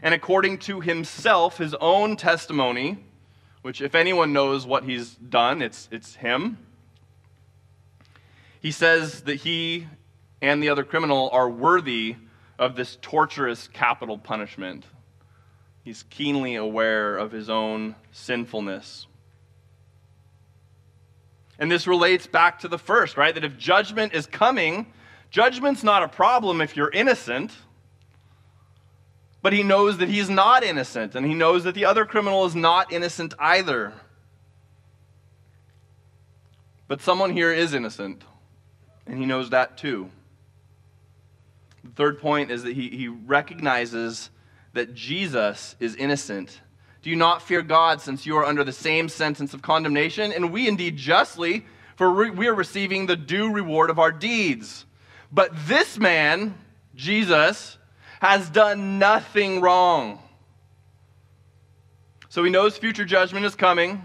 And 0.00 0.14
according 0.14 0.58
to 0.58 0.80
himself, 0.80 1.58
his 1.58 1.74
own 1.74 2.16
testimony, 2.16 3.04
which, 3.62 3.80
if 3.80 3.96
anyone 3.96 4.32
knows 4.32 4.64
what 4.64 4.84
he's 4.84 5.16
done, 5.16 5.60
it's, 5.60 5.88
it's 5.90 6.14
him. 6.14 6.58
He 8.60 8.70
says 8.70 9.22
that 9.22 9.36
he 9.36 9.88
and 10.40 10.62
the 10.62 10.68
other 10.68 10.84
criminal 10.84 11.30
are 11.32 11.50
worthy 11.50 12.14
of 12.60 12.76
this 12.76 12.96
torturous 13.02 13.66
capital 13.66 14.18
punishment. 14.18 14.84
He's 15.88 16.02
keenly 16.10 16.56
aware 16.56 17.16
of 17.16 17.32
his 17.32 17.48
own 17.48 17.94
sinfulness. 18.12 19.06
And 21.58 21.72
this 21.72 21.86
relates 21.86 22.26
back 22.26 22.58
to 22.58 22.68
the 22.68 22.76
first, 22.76 23.16
right? 23.16 23.34
That 23.34 23.42
if 23.42 23.56
judgment 23.56 24.12
is 24.12 24.26
coming, 24.26 24.92
judgment's 25.30 25.82
not 25.82 26.02
a 26.02 26.08
problem 26.08 26.60
if 26.60 26.76
you're 26.76 26.90
innocent. 26.90 27.52
But 29.40 29.54
he 29.54 29.62
knows 29.62 29.96
that 29.96 30.10
he's 30.10 30.28
not 30.28 30.62
innocent, 30.62 31.14
and 31.14 31.24
he 31.24 31.32
knows 31.32 31.64
that 31.64 31.74
the 31.74 31.86
other 31.86 32.04
criminal 32.04 32.44
is 32.44 32.54
not 32.54 32.92
innocent 32.92 33.32
either. 33.38 33.94
But 36.86 37.00
someone 37.00 37.32
here 37.32 37.50
is 37.50 37.72
innocent, 37.72 38.24
and 39.06 39.18
he 39.18 39.24
knows 39.24 39.48
that 39.48 39.78
too. 39.78 40.10
The 41.82 41.92
third 41.92 42.20
point 42.20 42.50
is 42.50 42.64
that 42.64 42.74
he, 42.74 42.90
he 42.90 43.08
recognizes 43.08 44.28
that 44.78 44.94
Jesus 44.94 45.74
is 45.80 45.96
innocent. 45.96 46.60
Do 47.02 47.10
you 47.10 47.16
not 47.16 47.42
fear 47.42 47.62
God 47.62 48.00
since 48.00 48.24
you 48.24 48.36
are 48.36 48.44
under 48.44 48.62
the 48.62 48.72
same 48.72 49.08
sentence 49.08 49.52
of 49.52 49.60
condemnation? 49.60 50.32
And 50.32 50.52
we 50.52 50.68
indeed 50.68 50.96
justly, 50.96 51.66
for 51.96 52.30
we 52.30 52.46
are 52.46 52.54
receiving 52.54 53.06
the 53.06 53.16
due 53.16 53.52
reward 53.52 53.90
of 53.90 53.98
our 53.98 54.12
deeds. 54.12 54.86
But 55.32 55.50
this 55.66 55.98
man, 55.98 56.54
Jesus, 56.94 57.76
has 58.20 58.48
done 58.50 59.00
nothing 59.00 59.60
wrong. 59.60 60.20
So 62.28 62.44
he 62.44 62.50
knows 62.50 62.78
future 62.78 63.04
judgment 63.04 63.46
is 63.46 63.56
coming. 63.56 64.04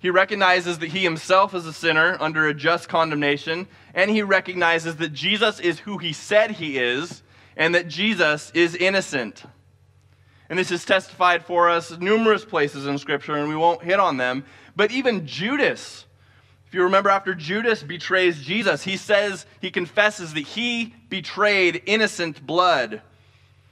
He 0.00 0.10
recognizes 0.10 0.80
that 0.80 0.88
he 0.88 1.02
himself 1.02 1.54
is 1.54 1.64
a 1.64 1.72
sinner 1.72 2.18
under 2.20 2.46
a 2.46 2.52
just 2.52 2.90
condemnation, 2.90 3.66
and 3.94 4.10
he 4.10 4.22
recognizes 4.22 4.96
that 4.96 5.14
Jesus 5.14 5.60
is 5.60 5.78
who 5.78 5.96
he 5.96 6.12
said 6.12 6.50
he 6.50 6.76
is, 6.76 7.22
and 7.56 7.74
that 7.74 7.88
Jesus 7.88 8.50
is 8.54 8.76
innocent. 8.76 9.44
And 10.50 10.58
this 10.58 10.70
is 10.70 10.84
testified 10.84 11.44
for 11.44 11.68
us 11.68 11.98
numerous 11.98 12.44
places 12.44 12.86
in 12.86 12.98
Scripture, 12.98 13.34
and 13.34 13.48
we 13.48 13.56
won't 13.56 13.82
hit 13.82 14.00
on 14.00 14.16
them. 14.16 14.44
But 14.76 14.90
even 14.90 15.26
Judas, 15.26 16.06
if 16.66 16.74
you 16.74 16.82
remember, 16.82 17.10
after 17.10 17.34
Judas 17.34 17.82
betrays 17.82 18.42
Jesus, 18.42 18.82
he 18.82 18.96
says, 18.96 19.46
he 19.60 19.70
confesses 19.70 20.34
that 20.34 20.40
he 20.40 20.94
betrayed 21.10 21.82
innocent 21.86 22.46
blood. 22.46 23.02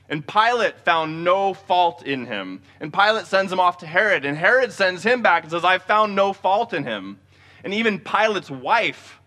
And 0.09 0.27
Pilate 0.27 0.79
found 0.81 1.25
no 1.25 1.53
fault 1.55 2.05
in 2.05 2.27
him. 2.27 2.63
And 2.81 2.93
Pilate 2.93 3.27
sends 3.27 3.51
him 3.51 3.59
off 3.59 3.79
to 3.79 3.87
Herod. 3.87 4.25
And 4.25 4.37
Herod 4.37 4.73
sends 4.73 5.03
him 5.03 5.23
back 5.23 5.43
and 5.43 5.51
says, 5.51 5.65
I 5.65 5.79
found 5.79 6.15
no 6.15 6.33
fault 6.33 6.73
in 6.73 6.85
him. 6.85 7.19
And 7.65 7.75
even 7.75 7.99
Pilate's 7.99 8.51
wife, 8.51 9.19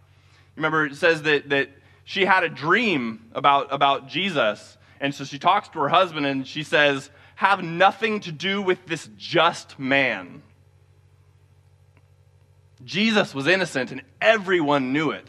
remember, 0.55 0.85
it 0.85 0.95
says 0.95 1.23
that, 1.23 1.49
that 1.49 1.69
she 2.05 2.25
had 2.25 2.43
a 2.43 2.49
dream 2.49 3.25
about, 3.33 3.73
about 3.73 4.07
Jesus. 4.07 4.77
And 5.01 5.13
so 5.13 5.25
she 5.25 5.37
talks 5.37 5.67
to 5.69 5.79
her 5.79 5.89
husband 5.89 6.25
and 6.25 6.47
she 6.47 6.63
says, 6.63 7.09
Have 7.39 7.63
nothing 7.63 8.19
to 8.21 8.33
do 8.33 8.61
with 8.61 8.85
this 8.85 9.09
just 9.17 9.79
man. 9.79 10.43
Jesus 12.83 13.33
was 13.33 13.47
innocent 13.47 13.93
and 13.93 14.01
everyone 14.19 14.91
knew 14.91 15.11
it. 15.11 15.25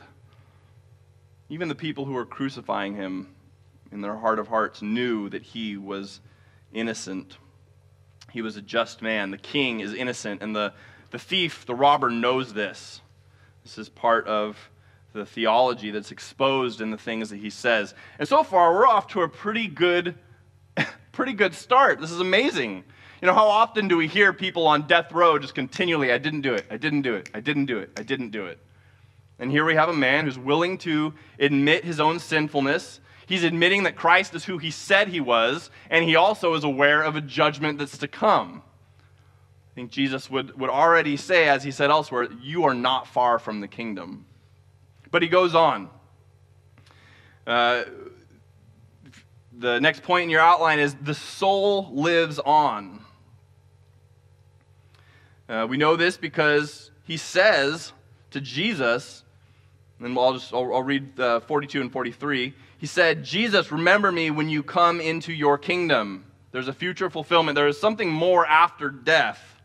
Even 1.48 1.68
the 1.68 1.76
people 1.76 2.06
who 2.06 2.14
were 2.14 2.26
crucifying 2.26 2.96
him 2.96 3.28
in 3.92 4.00
their 4.00 4.16
heart 4.16 4.40
of 4.40 4.48
hearts, 4.48 4.82
knew 4.82 5.28
that 5.28 5.44
he 5.44 5.76
was 5.76 6.18
innocent. 6.72 7.38
He 8.32 8.42
was 8.42 8.56
a 8.56 8.62
just 8.62 9.02
man. 9.02 9.30
The 9.30 9.38
king 9.38 9.78
is 9.78 9.94
innocent, 9.94 10.42
and 10.42 10.54
the, 10.54 10.72
the 11.12 11.18
thief, 11.20 11.64
the 11.64 11.76
robber, 11.76 12.10
knows 12.10 12.54
this. 12.54 13.00
This 13.62 13.78
is 13.78 13.88
part 13.88 14.26
of 14.26 14.56
the 15.12 15.24
theology 15.24 15.92
that's 15.92 16.10
exposed 16.10 16.80
in 16.80 16.90
the 16.90 16.98
things 16.98 17.30
that 17.30 17.36
he 17.36 17.50
says. 17.50 17.94
And 18.18 18.26
so 18.26 18.42
far, 18.42 18.72
we're 18.72 18.88
off 18.88 19.06
to 19.08 19.22
a 19.22 19.28
pretty 19.28 19.68
good, 19.68 20.16
pretty 21.20 21.34
good 21.34 21.54
start. 21.54 22.00
This 22.00 22.10
is 22.10 22.20
amazing. 22.20 22.82
You 23.20 23.26
know, 23.26 23.34
how 23.34 23.46
often 23.46 23.88
do 23.88 23.98
we 23.98 24.08
hear 24.08 24.32
people 24.32 24.66
on 24.66 24.86
death 24.86 25.12
row 25.12 25.38
just 25.38 25.54
continually, 25.54 26.10
I 26.10 26.16
didn't 26.16 26.40
do 26.40 26.54
it, 26.54 26.64
I 26.70 26.78
didn't 26.78 27.02
do 27.02 27.14
it, 27.14 27.28
I 27.34 27.40
didn't 27.40 27.66
do 27.66 27.78
it, 27.78 27.90
I 27.98 28.02
didn't 28.02 28.30
do 28.30 28.46
it. 28.46 28.58
And 29.38 29.50
here 29.50 29.66
we 29.66 29.74
have 29.74 29.90
a 29.90 29.94
man 29.94 30.24
who's 30.24 30.38
willing 30.38 30.78
to 30.78 31.12
admit 31.38 31.84
his 31.84 32.00
own 32.00 32.18
sinfulness 32.20 33.00
He's 33.26 33.44
admitting 33.44 33.84
that 33.84 33.94
Christ 33.94 34.34
is 34.34 34.44
who 34.46 34.58
he 34.58 34.72
said 34.72 35.06
he 35.06 35.20
was, 35.20 35.70
and 35.88 36.04
he 36.04 36.16
also 36.16 36.54
is 36.54 36.64
aware 36.64 37.00
of 37.00 37.14
a 37.14 37.20
judgment 37.20 37.78
that's 37.78 37.98
to 37.98 38.08
come. 38.08 38.60
I 39.70 39.74
think 39.76 39.92
Jesus 39.92 40.28
would, 40.28 40.58
would 40.58 40.68
already 40.68 41.16
say, 41.16 41.48
as 41.48 41.62
he 41.62 41.70
said 41.70 41.90
elsewhere, 41.90 42.26
You 42.42 42.64
are 42.64 42.74
not 42.74 43.06
far 43.06 43.38
from 43.38 43.60
the 43.60 43.68
kingdom. 43.68 44.24
But 45.12 45.22
he 45.22 45.28
goes 45.28 45.54
on. 45.54 45.90
Uh, 47.46 47.84
the 49.60 49.78
next 49.78 50.02
point 50.02 50.24
in 50.24 50.30
your 50.30 50.40
outline 50.40 50.78
is 50.78 50.94
the 51.02 51.14
soul 51.14 51.90
lives 51.92 52.38
on. 52.38 53.04
Uh, 55.48 55.66
we 55.68 55.76
know 55.76 55.96
this 55.96 56.16
because 56.16 56.90
he 57.04 57.18
says 57.18 57.92
to 58.30 58.40
Jesus, 58.40 59.22
and 59.98 60.16
I'll 60.18 60.32
just 60.32 60.54
I'll, 60.54 60.74
I'll 60.74 60.82
read 60.82 61.20
uh, 61.20 61.40
42 61.40 61.80
and 61.82 61.92
43. 61.92 62.54
He 62.78 62.86
said, 62.86 63.22
Jesus, 63.22 63.70
remember 63.70 64.10
me 64.10 64.30
when 64.30 64.48
you 64.48 64.62
come 64.62 65.00
into 65.00 65.32
your 65.32 65.58
kingdom. 65.58 66.24
There's 66.52 66.68
a 66.68 66.72
future 66.72 67.10
fulfillment. 67.10 67.54
There 67.54 67.68
is 67.68 67.78
something 67.78 68.10
more 68.10 68.46
after 68.46 68.88
death. 68.88 69.60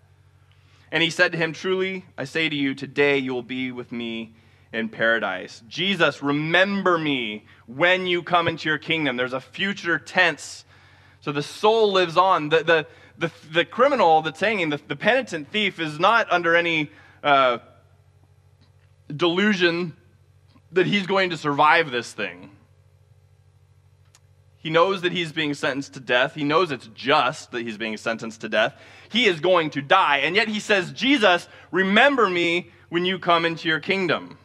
And 0.91 1.01
he 1.01 1.09
said 1.09 1.31
to 1.31 1.37
him, 1.37 1.53
Truly, 1.53 2.03
I 2.17 2.25
say 2.25 2.49
to 2.49 2.55
you, 2.55 2.75
today 2.75 3.17
you 3.17 3.33
will 3.33 3.43
be 3.43 3.71
with 3.71 3.93
me 3.93 4.33
in 4.73 4.89
paradise. 4.89 5.61
Jesus, 5.67 6.21
remember 6.21 6.97
me 6.97 7.45
when 7.65 8.07
you 8.07 8.23
come 8.23 8.47
into 8.47 8.69
your 8.69 8.77
kingdom. 8.77 9.17
There's 9.17 9.33
a 9.33 9.41
future 9.41 9.97
tense. 9.97 10.65
So 11.21 11.31
the 11.31 11.43
soul 11.43 11.91
lives 11.91 12.17
on. 12.17 12.49
The, 12.49 12.63
the, 12.63 12.87
the, 13.17 13.31
the 13.51 13.65
criminal 13.65 14.21
that's 14.21 14.39
hanging, 14.39 14.69
the, 14.69 14.81
the 14.87 14.95
penitent 14.95 15.51
thief, 15.51 15.79
is 15.79 15.99
not 15.99 16.31
under 16.31 16.55
any 16.55 16.91
uh, 17.23 17.59
delusion 19.15 19.95
that 20.71 20.85
he's 20.85 21.07
going 21.07 21.29
to 21.29 21.37
survive 21.37 21.91
this 21.91 22.11
thing. 22.11 22.51
He 24.57 24.71
knows 24.71 25.01
that 25.03 25.11
he's 25.11 25.31
being 25.31 25.53
sentenced 25.53 25.93
to 25.93 25.99
death. 25.99 26.33
He 26.33 26.43
knows 26.43 26.71
it's 26.71 26.89
just 26.95 27.51
that 27.51 27.61
he's 27.61 27.77
being 27.77 27.97
sentenced 27.97 28.41
to 28.41 28.49
death. 28.49 28.73
He 29.09 29.25
is 29.25 29.39
going 29.39 29.69
to 29.69 29.81
die. 29.81 30.17
And 30.17 30.35
yet 30.35 30.47
he 30.47 30.59
says, 30.59 30.91
Jesus, 30.91 31.47
remember 31.71 32.27
me 32.27 32.71
when 32.89 33.05
you 33.05 33.19
come 33.19 33.45
into 33.45 33.67
your 33.67 33.79
kingdom. 33.79 34.39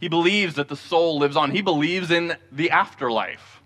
He 0.00 0.08
believes 0.08 0.54
that 0.54 0.68
the 0.68 0.76
soul 0.76 1.18
lives 1.18 1.36
on, 1.36 1.50
he 1.50 1.62
believes 1.62 2.10
in 2.10 2.36
the 2.52 2.70
afterlife. 2.70 3.62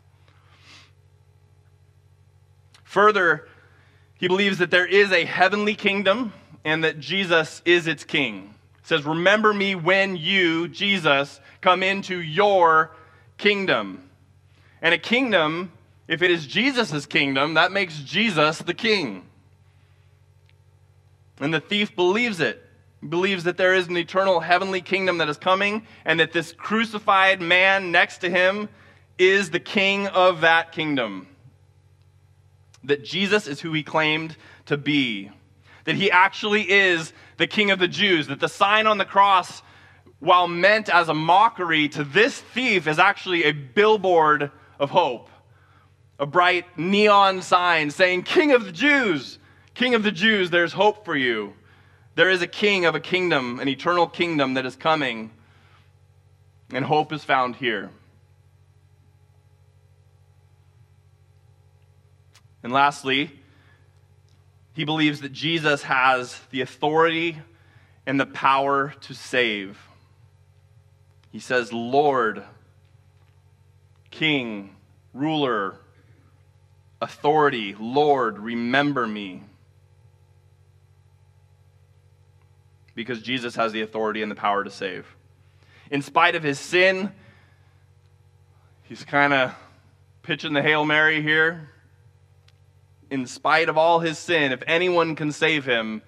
Further, 2.84 3.48
he 4.18 4.28
believes 4.28 4.58
that 4.58 4.70
there 4.70 4.86
is 4.86 5.12
a 5.12 5.24
heavenly 5.24 5.74
kingdom 5.74 6.32
and 6.64 6.84
that 6.84 7.00
Jesus 7.00 7.62
is 7.64 7.86
its 7.86 8.04
king. 8.04 8.54
He 8.82 8.86
says, 8.86 9.04
Remember 9.04 9.54
me 9.54 9.74
when 9.74 10.16
you, 10.16 10.68
Jesus, 10.68 11.40
come 11.60 11.82
into 11.82 12.20
your 12.20 12.94
kingdom. 13.38 14.10
And 14.82 14.94
a 14.94 14.98
kingdom, 14.98 15.72
if 16.08 16.22
it 16.22 16.30
is 16.30 16.46
Jesus' 16.46 17.06
kingdom, 17.06 17.54
that 17.54 17.72
makes 17.72 17.98
Jesus 17.98 18.58
the 18.58 18.74
king. 18.74 19.26
And 21.40 21.54
the 21.54 21.60
thief 21.60 21.94
believes 21.96 22.40
it. 22.40 22.62
Believes 23.08 23.44
that 23.44 23.56
there 23.56 23.74
is 23.74 23.88
an 23.88 23.96
eternal 23.96 24.40
heavenly 24.40 24.82
kingdom 24.82 25.18
that 25.18 25.28
is 25.28 25.38
coming, 25.38 25.86
and 26.04 26.20
that 26.20 26.32
this 26.32 26.52
crucified 26.52 27.40
man 27.40 27.90
next 27.90 28.18
to 28.18 28.30
him 28.30 28.68
is 29.18 29.50
the 29.50 29.60
king 29.60 30.06
of 30.08 30.42
that 30.42 30.72
kingdom. 30.72 31.26
That 32.84 33.04
Jesus 33.04 33.46
is 33.46 33.60
who 33.60 33.72
he 33.72 33.82
claimed 33.82 34.36
to 34.66 34.76
be. 34.76 35.30
That 35.84 35.94
he 35.94 36.10
actually 36.10 36.70
is 36.70 37.12
the 37.38 37.46
king 37.46 37.70
of 37.70 37.78
the 37.78 37.88
Jews. 37.88 38.26
That 38.26 38.40
the 38.40 38.48
sign 38.48 38.86
on 38.86 38.98
the 38.98 39.04
cross, 39.06 39.62
while 40.18 40.46
meant 40.46 40.88
as 40.90 41.08
a 41.08 41.14
mockery 41.14 41.88
to 41.90 42.04
this 42.04 42.38
thief, 42.38 42.86
is 42.86 42.98
actually 42.98 43.44
a 43.44 43.52
billboard 43.52 44.50
of 44.78 44.90
hope. 44.90 45.30
A 46.18 46.26
bright 46.26 46.66
neon 46.78 47.40
sign 47.40 47.90
saying, 47.90 48.24
King 48.24 48.52
of 48.52 48.66
the 48.66 48.72
Jews, 48.72 49.38
King 49.72 49.94
of 49.94 50.02
the 50.02 50.12
Jews, 50.12 50.50
there's 50.50 50.74
hope 50.74 51.06
for 51.06 51.16
you. 51.16 51.54
There 52.20 52.28
is 52.28 52.42
a 52.42 52.46
king 52.46 52.84
of 52.84 52.94
a 52.94 53.00
kingdom, 53.00 53.60
an 53.60 53.68
eternal 53.68 54.06
kingdom 54.06 54.52
that 54.52 54.66
is 54.66 54.76
coming, 54.76 55.30
and 56.70 56.84
hope 56.84 57.14
is 57.14 57.24
found 57.24 57.56
here. 57.56 57.88
And 62.62 62.74
lastly, 62.74 63.30
he 64.74 64.84
believes 64.84 65.22
that 65.22 65.32
Jesus 65.32 65.84
has 65.84 66.38
the 66.50 66.60
authority 66.60 67.38
and 68.04 68.20
the 68.20 68.26
power 68.26 68.92
to 69.00 69.14
save. 69.14 69.78
He 71.32 71.40
says, 71.40 71.72
Lord, 71.72 72.42
King, 74.10 74.76
ruler, 75.14 75.76
authority, 77.00 77.74
Lord, 77.80 78.38
remember 78.38 79.06
me. 79.06 79.44
Because 82.94 83.22
Jesus 83.22 83.54
has 83.56 83.72
the 83.72 83.82
authority 83.82 84.22
and 84.22 84.30
the 84.30 84.36
power 84.36 84.64
to 84.64 84.70
save. 84.70 85.06
In 85.90 86.02
spite 86.02 86.34
of 86.34 86.42
his 86.42 86.58
sin, 86.58 87.12
he's 88.84 89.04
kind 89.04 89.32
of 89.32 89.54
pitching 90.22 90.52
the 90.52 90.62
Hail 90.62 90.84
Mary 90.84 91.22
here. 91.22 91.68
In 93.10 93.26
spite 93.26 93.68
of 93.68 93.76
all 93.76 94.00
his 94.00 94.18
sin, 94.18 94.52
if 94.52 94.62
anyone 94.66 95.16
can 95.16 95.32
save 95.32 95.64
him, 95.64 96.02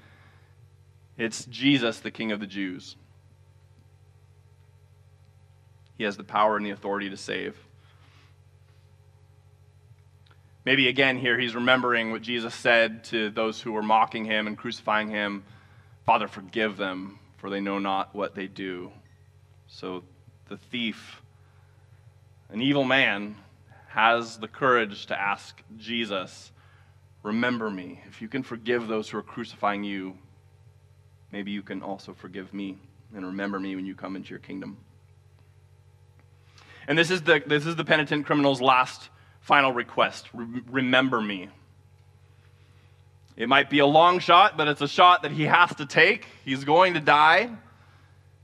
it's 1.18 1.44
Jesus, 1.46 2.00
the 2.00 2.10
King 2.10 2.32
of 2.32 2.40
the 2.40 2.46
Jews. 2.46 2.96
He 5.98 6.04
has 6.04 6.16
the 6.16 6.24
power 6.24 6.56
and 6.56 6.64
the 6.64 6.70
authority 6.70 7.10
to 7.10 7.16
save. 7.16 7.56
Maybe 10.64 10.88
again 10.88 11.18
here 11.18 11.38
he's 11.38 11.54
remembering 11.56 12.12
what 12.12 12.22
Jesus 12.22 12.54
said 12.54 13.04
to 13.04 13.30
those 13.30 13.60
who 13.60 13.72
were 13.72 13.82
mocking 13.82 14.24
him 14.24 14.46
and 14.46 14.56
crucifying 14.56 15.10
him 15.10 15.42
Father, 16.04 16.28
forgive 16.28 16.76
them, 16.76 17.18
for 17.36 17.50
they 17.50 17.60
know 17.60 17.78
not 17.78 18.14
what 18.14 18.34
they 18.34 18.46
do. 18.46 18.90
So 19.66 20.02
the 20.48 20.56
thief, 20.56 21.22
an 22.50 22.60
evil 22.60 22.84
man, 22.84 23.36
has 23.88 24.38
the 24.38 24.48
courage 24.48 25.06
to 25.06 25.20
ask 25.20 25.62
Jesus, 25.76 26.52
Remember 27.22 27.70
me. 27.70 28.00
If 28.08 28.20
you 28.20 28.28
can 28.28 28.42
forgive 28.42 28.88
those 28.88 29.08
who 29.08 29.18
are 29.18 29.22
crucifying 29.22 29.84
you, 29.84 30.18
maybe 31.30 31.52
you 31.52 31.62
can 31.62 31.82
also 31.82 32.12
forgive 32.12 32.52
me 32.52 32.78
and 33.14 33.24
remember 33.24 33.60
me 33.60 33.76
when 33.76 33.86
you 33.86 33.94
come 33.94 34.16
into 34.16 34.30
your 34.30 34.40
kingdom. 34.40 34.76
And 36.88 36.98
this 36.98 37.10
is 37.10 37.22
the, 37.22 37.42
this 37.46 37.64
is 37.64 37.76
the 37.76 37.84
penitent 37.84 38.26
criminal's 38.26 38.60
last 38.60 39.08
final 39.40 39.72
request 39.72 40.28
remember 40.32 41.20
me. 41.20 41.48
It 43.36 43.48
might 43.48 43.70
be 43.70 43.78
a 43.78 43.86
long 43.86 44.18
shot, 44.18 44.56
but 44.56 44.68
it's 44.68 44.80
a 44.80 44.88
shot 44.88 45.22
that 45.22 45.32
he 45.32 45.44
has 45.44 45.74
to 45.76 45.86
take. 45.86 46.26
He's 46.44 46.64
going 46.64 46.94
to 46.94 47.00
die. 47.00 47.50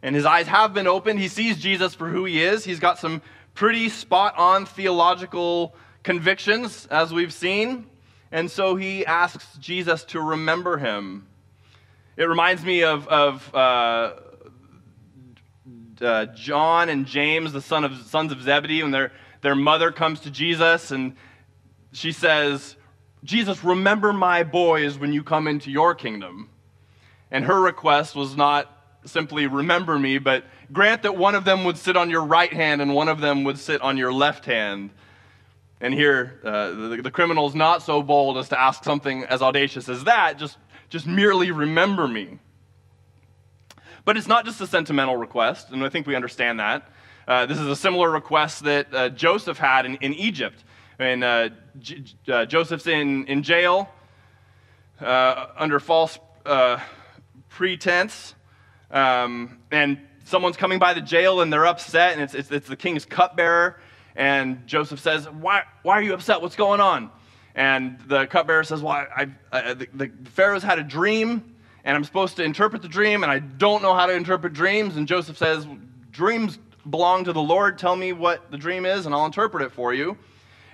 And 0.03 0.15
his 0.15 0.25
eyes 0.25 0.47
have 0.47 0.73
been 0.73 0.87
opened. 0.87 1.19
He 1.19 1.29
sees 1.29 1.59
Jesus 1.59 1.95
for 1.95 2.09
who 2.09 2.25
he 2.25 2.43
is. 2.43 2.65
He's 2.65 2.81
got 2.81 2.99
some 2.99 3.21
pretty 3.55 3.89
spot 3.89 4.37
on 4.39 4.65
theological 4.65 5.75
convictions, 6.03 6.87
as 6.91 7.13
we've 7.13 7.33
seen. 7.33 7.87
And 8.31 8.51
so 8.51 8.77
he 8.77 9.05
asks 9.05 9.59
Jesus 9.59 10.05
to 10.05 10.21
remember 10.21 10.79
him. 10.79 11.27
It 12.17 12.25
reminds 12.25 12.65
me 12.65 12.83
of, 12.83 13.07
of 13.09 13.55
uh, 13.55 14.13
uh, 16.01 16.27
John 16.27 16.89
and 16.89 17.07
James, 17.07 17.53
the 17.53 17.61
son 17.61 17.85
of, 17.85 17.97
sons 18.07 18.33
of 18.33 18.43
Zebedee, 18.43 18.83
when 18.83 18.91
their, 18.93 19.13
their 19.41 19.55
mother 19.55 19.93
comes 19.93 20.21
to 20.21 20.31
Jesus 20.31 20.91
and 20.91 21.17
she 21.93 22.13
says, 22.13 22.77
Jesus, 23.25 23.65
remember 23.65 24.13
my 24.13 24.45
boys 24.45 24.99
when 24.99 25.13
you 25.13 25.23
come 25.23 25.49
into 25.49 25.71
your 25.71 25.95
kingdom. 25.95 26.51
And 27.31 27.45
her 27.45 27.61
request 27.61 28.15
was 28.15 28.37
not 28.37 28.75
simply 29.05 29.47
remember 29.47 29.99
me, 29.99 30.19
but 30.19 30.45
grant 30.73 31.03
that 31.03 31.17
one 31.17 31.35
of 31.35 31.45
them 31.45 31.65
would 31.65 31.77
sit 31.77 31.97
on 31.97 32.11
your 32.11 32.25
right 32.25 32.53
hand 32.53 32.81
and 32.81 32.95
one 32.95 33.09
of 33.09 33.21
them 33.21 33.45
would 33.45 33.59
sit 33.59 33.81
on 33.81 33.97
your 33.97 34.13
left 34.13 34.45
hand. 34.45 34.91
And 35.81 35.95
here, 35.95 36.41
uh, 36.45 36.71
the, 36.71 37.01
the 37.03 37.11
criminal 37.11 37.47
is 37.47 37.55
not 37.55 37.83
so 37.83 38.03
bold 38.03 38.37
as 38.39 38.49
to 38.49 38.61
ask 38.61 38.83
something 38.85 39.25
as 39.25 39.43
audacious 39.43 39.89
as 39.89 40.05
that, 40.05 40.39
just, 40.39 40.59
just 40.89 41.07
merely 41.07 41.51
remember 41.51 42.09
me. 42.09 42.39
But 44.05 44.17
it's 44.17 44.27
not 44.27 44.45
just 44.45 44.61
a 44.61 44.67
sentimental 44.67 45.17
request, 45.17 45.71
and 45.71 45.85
I 45.85 45.89
think 45.89 46.07
we 46.07 46.17
understand 46.17 46.61
that. 46.61 46.89
Uh, 47.29 47.45
this 47.47 47.59
is 47.59 47.67
a 47.67 47.77
similar 47.77 48.11
request 48.11 48.65
that 48.65 48.95
uh, 48.95 49.09
Joseph 49.11 49.59
had 49.59 49.85
in, 49.85 49.97
in 49.97 50.15
Egypt. 50.15 50.65
And 50.99 51.23
uh, 51.23 51.51
J- 51.79 52.05
uh, 52.29 52.47
Joseph's 52.47 52.87
in, 52.87 53.27
in 53.27 53.43
jail 53.43 53.89
uh, 55.01 55.47
under 55.57 55.79
false 55.81 56.19
uh, 56.45 56.79
pretense. 57.49 58.35
Um, 58.91 59.59
and 59.71 60.01
someone's 60.25 60.57
coming 60.57 60.79
by 60.79 60.95
the 60.95 61.01
jail 61.01 61.41
and 61.41 61.53
they're 61.53 61.67
upset, 61.67 62.15
and 62.15 62.23
it's, 62.23 62.35
it's, 62.35 62.51
it's 62.51 62.69
the 62.69 62.77
king's 62.77 63.05
cupbearer. 63.05 63.81
And 64.17 64.67
Joseph 64.67 65.01
says, 65.01 65.29
why, 65.29 65.63
why 65.83 65.95
are 65.95 66.03
you 66.03 66.15
upset? 66.15 66.43
What's 66.43 66.57
going 66.57 66.81
on? 66.81 67.11
And 67.59 67.99
the 68.07 68.27
cupbearer 68.27 68.63
says, 68.63 68.83
Well, 68.83 68.93
I, 68.93 69.27
I, 69.51 69.75
the, 69.75 69.89
the 69.93 70.13
Pharaoh's 70.31 70.63
had 70.63 70.79
a 70.79 70.85
dream, 70.85 71.57
and 71.83 71.97
I'm 71.97 72.05
supposed 72.05 72.37
to 72.37 72.45
interpret 72.45 72.83
the 72.83 72.89
dream, 72.89 73.25
and 73.25 73.33
I 73.33 73.41
don't 73.41 73.83
know 73.83 73.95
how 73.95 74.07
to 74.07 74.13
interpret 74.13 74.53
dreams. 74.53 74.97
And 74.97 75.09
Joseph 75.09 75.37
says, 75.37 75.67
Dreams 76.13 76.57
belong 76.89 77.25
to 77.25 77.33
the 77.33 77.43
Lord. 77.43 77.77
Tell 77.77 77.97
me 77.97 78.13
what 78.13 78.53
the 78.53 78.59
dream 78.59 78.87
is, 78.87 79.07
and 79.07 79.15
I'll 79.15 79.27
interpret 79.27 79.65
it 79.65 79.73
for 79.73 79.93
you. 79.93 80.17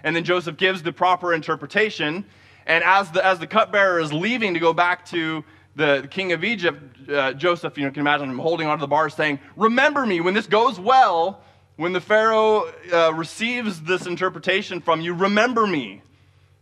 And 0.04 0.14
then 0.14 0.22
Joseph 0.22 0.56
gives 0.56 0.82
the 0.82 0.92
proper 0.92 1.34
interpretation. 1.34 2.24
And 2.66 2.84
as 2.84 3.10
the, 3.10 3.24
as 3.24 3.40
the 3.40 3.46
cupbearer 3.48 3.98
is 3.98 4.12
leaving 4.12 4.54
to 4.54 4.60
go 4.60 4.72
back 4.72 5.06
to 5.06 5.44
the, 5.74 6.06
king 6.10 6.32
of 6.32 6.44
Egypt, 6.44 7.10
uh, 7.10 7.32
Joseph, 7.32 7.76
you 7.76 7.84
know, 7.84 7.90
can 7.90 8.00
imagine 8.00 8.30
him 8.30 8.38
holding 8.38 8.68
onto 8.68 8.82
the 8.82 8.86
bar 8.86 9.10
saying, 9.10 9.40
Remember 9.56 10.06
me, 10.06 10.20
when 10.20 10.34
this 10.34 10.46
goes 10.46 10.78
well, 10.78 11.42
when 11.76 11.92
the 11.92 12.00
Pharaoh 12.00 12.70
uh, 12.92 13.12
receives 13.14 13.82
this 13.82 14.06
interpretation 14.06 14.80
from 14.80 15.00
you, 15.00 15.14
remember 15.14 15.66
me. 15.66 16.02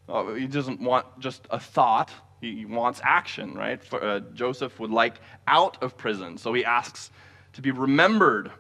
Oh, 0.09 0.35
he 0.35 0.47
doesn't 0.47 0.81
want 0.81 1.07
just 1.21 1.47
a 1.51 1.61
thought, 1.61 2.11
he 2.41 2.65
wants 2.65 3.01
action, 3.05 3.55
right? 3.55 3.83
For, 3.83 4.03
uh, 4.03 4.21
Joseph 4.35 4.81
would 4.81 4.91
like 4.91 5.21
out 5.47 5.83
of 5.83 5.97
prison, 5.97 6.39
so 6.39 6.53
he 6.55 6.65
asks 6.65 7.11
to 7.55 7.63
be 7.63 7.71
remembered. 7.71 8.51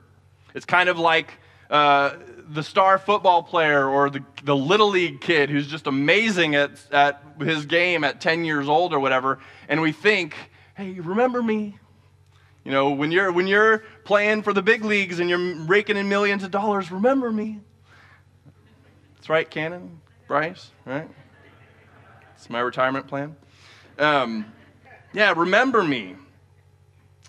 It's 0.54 0.66
kind 0.66 0.88
of 0.88 0.98
like 0.98 1.38
uh, 1.72 2.18
the 2.50 2.62
star 2.62 2.98
football 2.98 3.42
player 3.42 3.88
or 3.88 4.10
the, 4.10 4.22
the 4.44 4.54
little 4.54 4.90
league 4.90 5.22
kid 5.22 5.48
who's 5.48 5.66
just 5.66 5.86
amazing 5.86 6.54
at, 6.54 6.72
at 6.92 7.24
his 7.40 7.64
game 7.64 8.04
at 8.04 8.20
10 8.20 8.44
years 8.44 8.68
old 8.68 8.92
or 8.92 9.00
whatever, 9.00 9.38
and 9.68 9.80
we 9.80 9.90
think, 9.90 10.36
hey, 10.76 11.00
remember 11.00 11.42
me? 11.42 11.78
You 12.62 12.72
know, 12.72 12.90
when 12.90 13.10
you're, 13.10 13.32
when 13.32 13.46
you're 13.46 13.78
playing 14.04 14.42
for 14.42 14.52
the 14.52 14.60
big 14.60 14.84
leagues 14.84 15.18
and 15.18 15.30
you're 15.30 15.64
raking 15.64 15.96
in 15.96 16.10
millions 16.10 16.44
of 16.44 16.50
dollars, 16.50 16.92
remember 16.92 17.32
me. 17.32 17.60
That's 19.16 19.30
right, 19.30 19.48
Cannon, 19.48 20.02
Bryce, 20.28 20.70
right? 20.84 21.08
It's 22.36 22.50
my 22.50 22.60
retirement 22.60 23.06
plan. 23.06 23.34
Um, 23.98 24.44
yeah, 25.14 25.32
remember 25.34 25.82
me. 25.82 26.16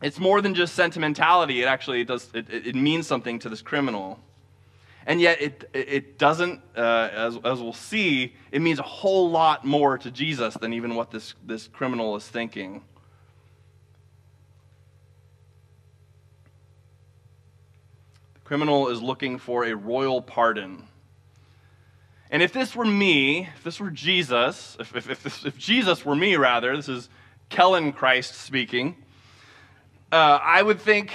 It's 0.01 0.19
more 0.19 0.41
than 0.41 0.53
just 0.53 0.75
sentimentality. 0.75 1.61
It 1.61 1.65
actually 1.65 2.03
does, 2.03 2.29
it, 2.33 2.49
it 2.49 2.75
means 2.75 3.07
something 3.07 3.39
to 3.39 3.47
this 3.47 3.61
criminal. 3.61 4.19
And 5.05 5.19
yet, 5.19 5.41
it, 5.41 5.69
it 5.73 6.17
doesn't, 6.17 6.61
uh, 6.77 7.09
as, 7.11 7.37
as 7.43 7.61
we'll 7.61 7.73
see, 7.73 8.35
it 8.51 8.61
means 8.61 8.79
a 8.79 8.83
whole 8.83 9.29
lot 9.29 9.65
more 9.65 9.97
to 9.97 10.09
Jesus 10.09 10.53
than 10.55 10.73
even 10.73 10.95
what 10.95 11.11
this, 11.11 11.33
this 11.45 11.67
criminal 11.67 12.15
is 12.15 12.25
thinking. 12.25 12.81
The 18.35 18.39
criminal 18.45 18.89
is 18.89 19.01
looking 19.01 19.39
for 19.39 19.65
a 19.65 19.75
royal 19.75 20.21
pardon. 20.21 20.87
And 22.31 22.41
if 22.41 22.53
this 22.53 22.73
were 22.73 22.85
me, 22.85 23.49
if 23.57 23.63
this 23.63 23.81
were 23.81 23.91
Jesus, 23.91 24.77
if, 24.79 24.95
if, 24.95 25.09
if, 25.09 25.21
this, 25.21 25.45
if 25.45 25.57
Jesus 25.57 26.05
were 26.05 26.15
me, 26.15 26.37
rather, 26.37 26.75
this 26.77 26.87
is 26.87 27.09
Kellen 27.49 27.91
Christ 27.91 28.35
speaking, 28.35 28.95
uh, 30.13 30.39
I 30.41 30.63
would 30.63 30.79
think, 30.79 31.11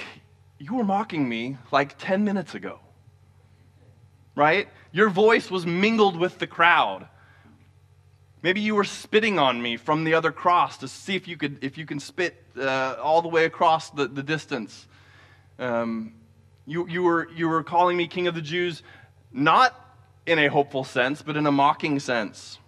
you 0.59 0.75
were 0.75 0.83
mocking 0.83 1.27
me 1.27 1.57
like 1.71 1.97
10 1.97 2.23
minutes 2.23 2.53
ago 2.53 2.79
right? 4.35 4.67
Your 4.91 5.09
voice 5.09 5.51
was 5.51 5.65
mingled 5.65 6.17
with 6.17 6.39
the 6.39 6.47
crowd. 6.47 7.07
Maybe 8.41 8.61
you 8.61 8.75
were 8.75 8.85
spitting 8.85 9.37
on 9.37 9.61
me 9.61 9.75
from 9.75 10.05
the 10.05 10.13
other 10.13 10.31
cross 10.31 10.77
to 10.77 10.87
see 10.87 11.15
if 11.15 11.27
you 11.27 11.35
could 11.35 11.63
if 11.63 11.77
you 11.77 11.85
can 11.85 11.99
spit 11.99 12.41
uh, 12.57 12.95
all 13.01 13.21
the 13.21 13.27
way 13.27 13.45
across 13.45 13.89
the, 13.89 14.07
the 14.07 14.23
distance. 14.23 14.87
Um, 15.59 16.13
you, 16.65 16.87
you, 16.87 17.03
were, 17.03 17.27
you 17.35 17.49
were 17.49 17.63
calling 17.63 17.97
me 17.97 18.07
king 18.07 18.27
of 18.27 18.35
the 18.35 18.41
Jews, 18.41 18.83
not 19.33 19.75
in 20.25 20.37
a 20.37 20.47
hopeful 20.47 20.83
sense, 20.83 21.21
but 21.21 21.35
in 21.35 21.47
a 21.47 21.51
mocking 21.51 21.99
sense. 21.99 22.59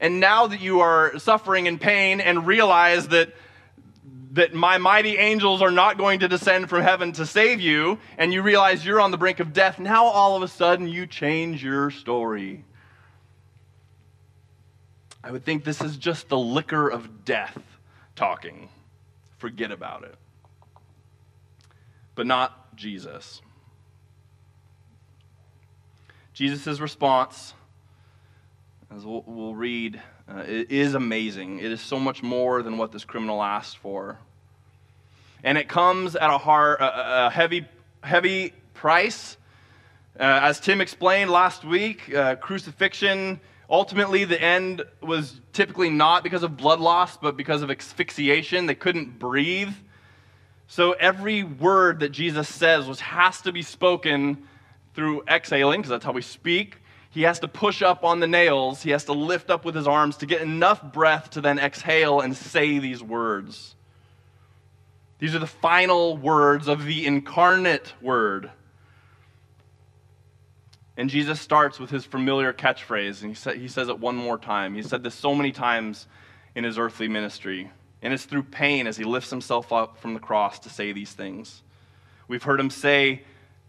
And 0.00 0.20
now 0.20 0.46
that 0.46 0.60
you 0.60 0.80
are 0.80 1.18
suffering 1.18 1.66
in 1.66 1.78
pain 1.78 2.20
and 2.20 2.46
realize 2.46 3.08
that 3.08 3.32
that 4.32 4.54
my 4.54 4.78
mighty 4.78 5.18
angels 5.18 5.60
are 5.60 5.70
not 5.70 5.98
going 5.98 6.20
to 6.20 6.28
descend 6.28 6.68
from 6.68 6.82
heaven 6.82 7.12
to 7.12 7.26
save 7.26 7.60
you, 7.60 7.98
and 8.16 8.32
you 8.32 8.42
realize 8.42 8.84
you're 8.84 9.00
on 9.00 9.10
the 9.10 9.18
brink 9.18 9.40
of 9.40 9.52
death, 9.52 9.78
now 9.78 10.06
all 10.06 10.36
of 10.36 10.42
a 10.42 10.48
sudden 10.48 10.88
you 10.88 11.06
change 11.06 11.62
your 11.62 11.90
story. 11.90 12.64
I 15.22 15.30
would 15.30 15.44
think 15.44 15.64
this 15.64 15.82
is 15.82 15.98
just 15.98 16.28
the 16.28 16.38
liquor 16.38 16.88
of 16.88 17.24
death 17.24 17.58
talking. 18.16 18.70
Forget 19.36 19.70
about 19.70 20.04
it. 20.04 20.14
But 22.14 22.26
not 22.26 22.74
Jesus. 22.74 23.42
Jesus' 26.32 26.80
response, 26.80 27.52
as 28.94 29.06
we'll, 29.06 29.54
read, 29.54 30.00
uh, 30.28 30.40
it 30.40 30.70
is 30.70 30.94
amazing. 30.94 31.60
It 31.60 31.72
is 31.72 31.80
so 31.80 31.98
much 31.98 32.22
more 32.22 32.62
than 32.62 32.76
what 32.76 32.92
this 32.92 33.04
criminal 33.04 33.42
asked 33.42 33.78
for. 33.78 34.18
And 35.42 35.56
it 35.56 35.68
comes 35.68 36.14
at 36.14 36.28
a, 36.28 36.36
hard, 36.36 36.78
a 36.80 37.30
heavy, 37.30 37.66
heavy 38.02 38.52
price. 38.74 39.36
Uh, 40.18 40.40
as 40.42 40.60
Tim 40.60 40.80
explained 40.80 41.30
last 41.30 41.64
week, 41.64 42.14
uh, 42.14 42.36
crucifixion, 42.36 43.40
ultimately, 43.70 44.24
the 44.24 44.40
end 44.40 44.82
was 45.00 45.40
typically 45.54 45.88
not 45.88 46.22
because 46.22 46.42
of 46.42 46.56
blood 46.58 46.78
loss, 46.78 47.16
but 47.16 47.36
because 47.36 47.62
of 47.62 47.70
asphyxiation. 47.70 48.66
They 48.66 48.74
couldn't 48.74 49.18
breathe. 49.18 49.72
So 50.66 50.92
every 50.92 51.44
word 51.44 52.00
that 52.00 52.10
Jesus 52.10 52.48
says 52.48 52.86
was, 52.86 53.00
has 53.00 53.40
to 53.42 53.52
be 53.52 53.62
spoken 53.62 54.48
through 54.94 55.22
exhaling, 55.26 55.80
because 55.80 55.90
that's 55.90 56.04
how 56.04 56.12
we 56.12 56.22
speak. 56.22 56.76
He 57.12 57.22
has 57.22 57.40
to 57.40 57.48
push 57.48 57.82
up 57.82 58.04
on 58.04 58.20
the 58.20 58.26
nails. 58.26 58.82
He 58.82 58.90
has 58.90 59.04
to 59.04 59.12
lift 59.12 59.50
up 59.50 59.66
with 59.66 59.74
his 59.74 59.86
arms 59.86 60.16
to 60.18 60.26
get 60.26 60.40
enough 60.40 60.82
breath 60.82 61.30
to 61.30 61.42
then 61.42 61.58
exhale 61.58 62.20
and 62.20 62.34
say 62.34 62.78
these 62.78 63.02
words. 63.02 63.76
These 65.18 65.34
are 65.34 65.38
the 65.38 65.46
final 65.46 66.16
words 66.16 66.68
of 66.68 66.86
the 66.86 67.06
incarnate 67.06 67.92
word. 68.00 68.50
And 70.96 71.10
Jesus 71.10 71.38
starts 71.38 71.78
with 71.78 71.90
his 71.90 72.06
familiar 72.06 72.52
catchphrase, 72.52 73.20
and 73.20 73.30
he, 73.30 73.34
sa- 73.34 73.52
he 73.52 73.68
says 73.68 73.88
it 73.88 73.98
one 73.98 74.16
more 74.16 74.38
time. 74.38 74.74
He 74.74 74.82
said 74.82 75.02
this 75.02 75.14
so 75.14 75.34
many 75.34 75.52
times 75.52 76.06
in 76.54 76.64
his 76.64 76.78
earthly 76.78 77.08
ministry. 77.08 77.70
And 78.00 78.14
it's 78.14 78.24
through 78.24 78.44
pain 78.44 78.86
as 78.86 78.96
he 78.96 79.04
lifts 79.04 79.30
himself 79.30 79.70
up 79.70 79.98
from 79.98 80.14
the 80.14 80.20
cross 80.20 80.58
to 80.60 80.70
say 80.70 80.92
these 80.92 81.12
things. 81.12 81.62
We've 82.26 82.42
heard 82.42 82.58
him 82.58 82.70
say, 82.70 83.22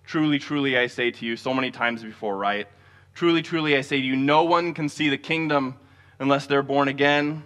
Truly, 0.06 0.40
truly, 0.40 0.78
I 0.78 0.88
say 0.88 1.12
to 1.12 1.26
you, 1.26 1.36
so 1.36 1.54
many 1.54 1.72
times 1.72 2.04
before, 2.04 2.38
right? 2.38 2.68
Truly, 3.14 3.42
truly, 3.42 3.78
I 3.78 3.82
say 3.82 3.98
to 4.02 4.06
you, 4.06 4.16
no 4.16 4.44
one 4.44 4.74
can 4.74 4.90
see 4.90 5.10
the 5.10 5.18
kingdom 5.18 5.78
unless 6.20 6.48
they're 6.48 6.64
born 6.64 6.88
again. 6.88 7.44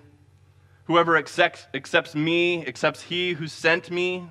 Whoever 0.86 1.18
accepts, 1.18 1.68
accepts 1.74 2.16
me 2.16 2.66
accepts 2.66 3.02
he 3.02 3.34
who 3.34 3.48
sent 3.48 3.92
me. 3.92 4.30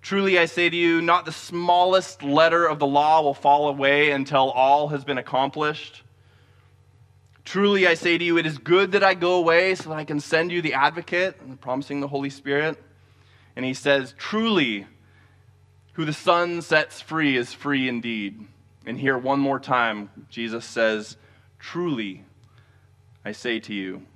Truly, 0.00 0.38
I 0.38 0.46
say 0.46 0.70
to 0.70 0.76
you, 0.76 1.02
not 1.02 1.26
the 1.26 1.32
smallest 1.32 2.22
letter 2.22 2.64
of 2.66 2.78
the 2.78 2.86
law 2.86 3.20
will 3.20 3.34
fall 3.34 3.68
away 3.68 4.10
until 4.10 4.50
all 4.50 4.88
has 4.88 5.04
been 5.04 5.18
accomplished. 5.18 6.02
Truly, 7.44 7.86
I 7.86 7.94
say 7.94 8.16
to 8.16 8.24
you, 8.24 8.38
it 8.38 8.46
is 8.46 8.58
good 8.58 8.92
that 8.92 9.04
I 9.04 9.14
go 9.14 9.34
away 9.34 9.74
so 9.74 9.90
that 9.90 9.96
I 9.96 10.04
can 10.04 10.20
send 10.20 10.52
you 10.52 10.62
the 10.62 10.74
advocate, 10.74 11.60
promising 11.60 12.00
the 12.00 12.08
Holy 12.08 12.30
Spirit. 12.30 12.82
And 13.56 13.64
he 13.64 13.74
says, 13.74 14.14
Truly, 14.16 14.86
who 15.94 16.04
the 16.04 16.12
Son 16.12 16.62
sets 16.62 17.00
free 17.00 17.36
is 17.36 17.52
free 17.52 17.88
indeed. 17.88 18.46
And 18.88 18.98
here, 18.98 19.18
one 19.18 19.38
more 19.38 19.60
time, 19.60 20.08
Jesus 20.30 20.64
says, 20.64 21.18
Truly, 21.58 22.24
I 23.22 23.32
say 23.32 23.60
to 23.60 23.74
you, 23.74 24.06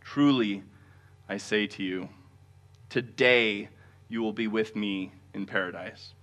truly, 0.00 0.62
I 1.28 1.36
say 1.36 1.66
to 1.66 1.82
you, 1.82 2.08
today 2.88 3.68
you 4.08 4.22
will 4.22 4.32
be 4.32 4.48
with 4.48 4.74
me 4.74 5.12
in 5.34 5.44
paradise. 5.44 6.14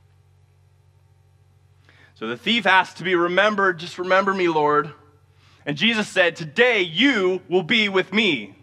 So 2.15 2.25
the 2.25 2.35
thief 2.35 2.65
asked 2.65 2.97
to 2.97 3.03
be 3.03 3.13
remembered, 3.13 3.77
just 3.77 3.99
remember 3.99 4.33
me, 4.33 4.47
Lord. 4.47 4.91
And 5.67 5.77
Jesus 5.77 6.07
said, 6.07 6.35
Today 6.35 6.81
you 6.81 7.43
will 7.47 7.61
be 7.61 7.87
with 7.87 8.11
me. 8.11 8.55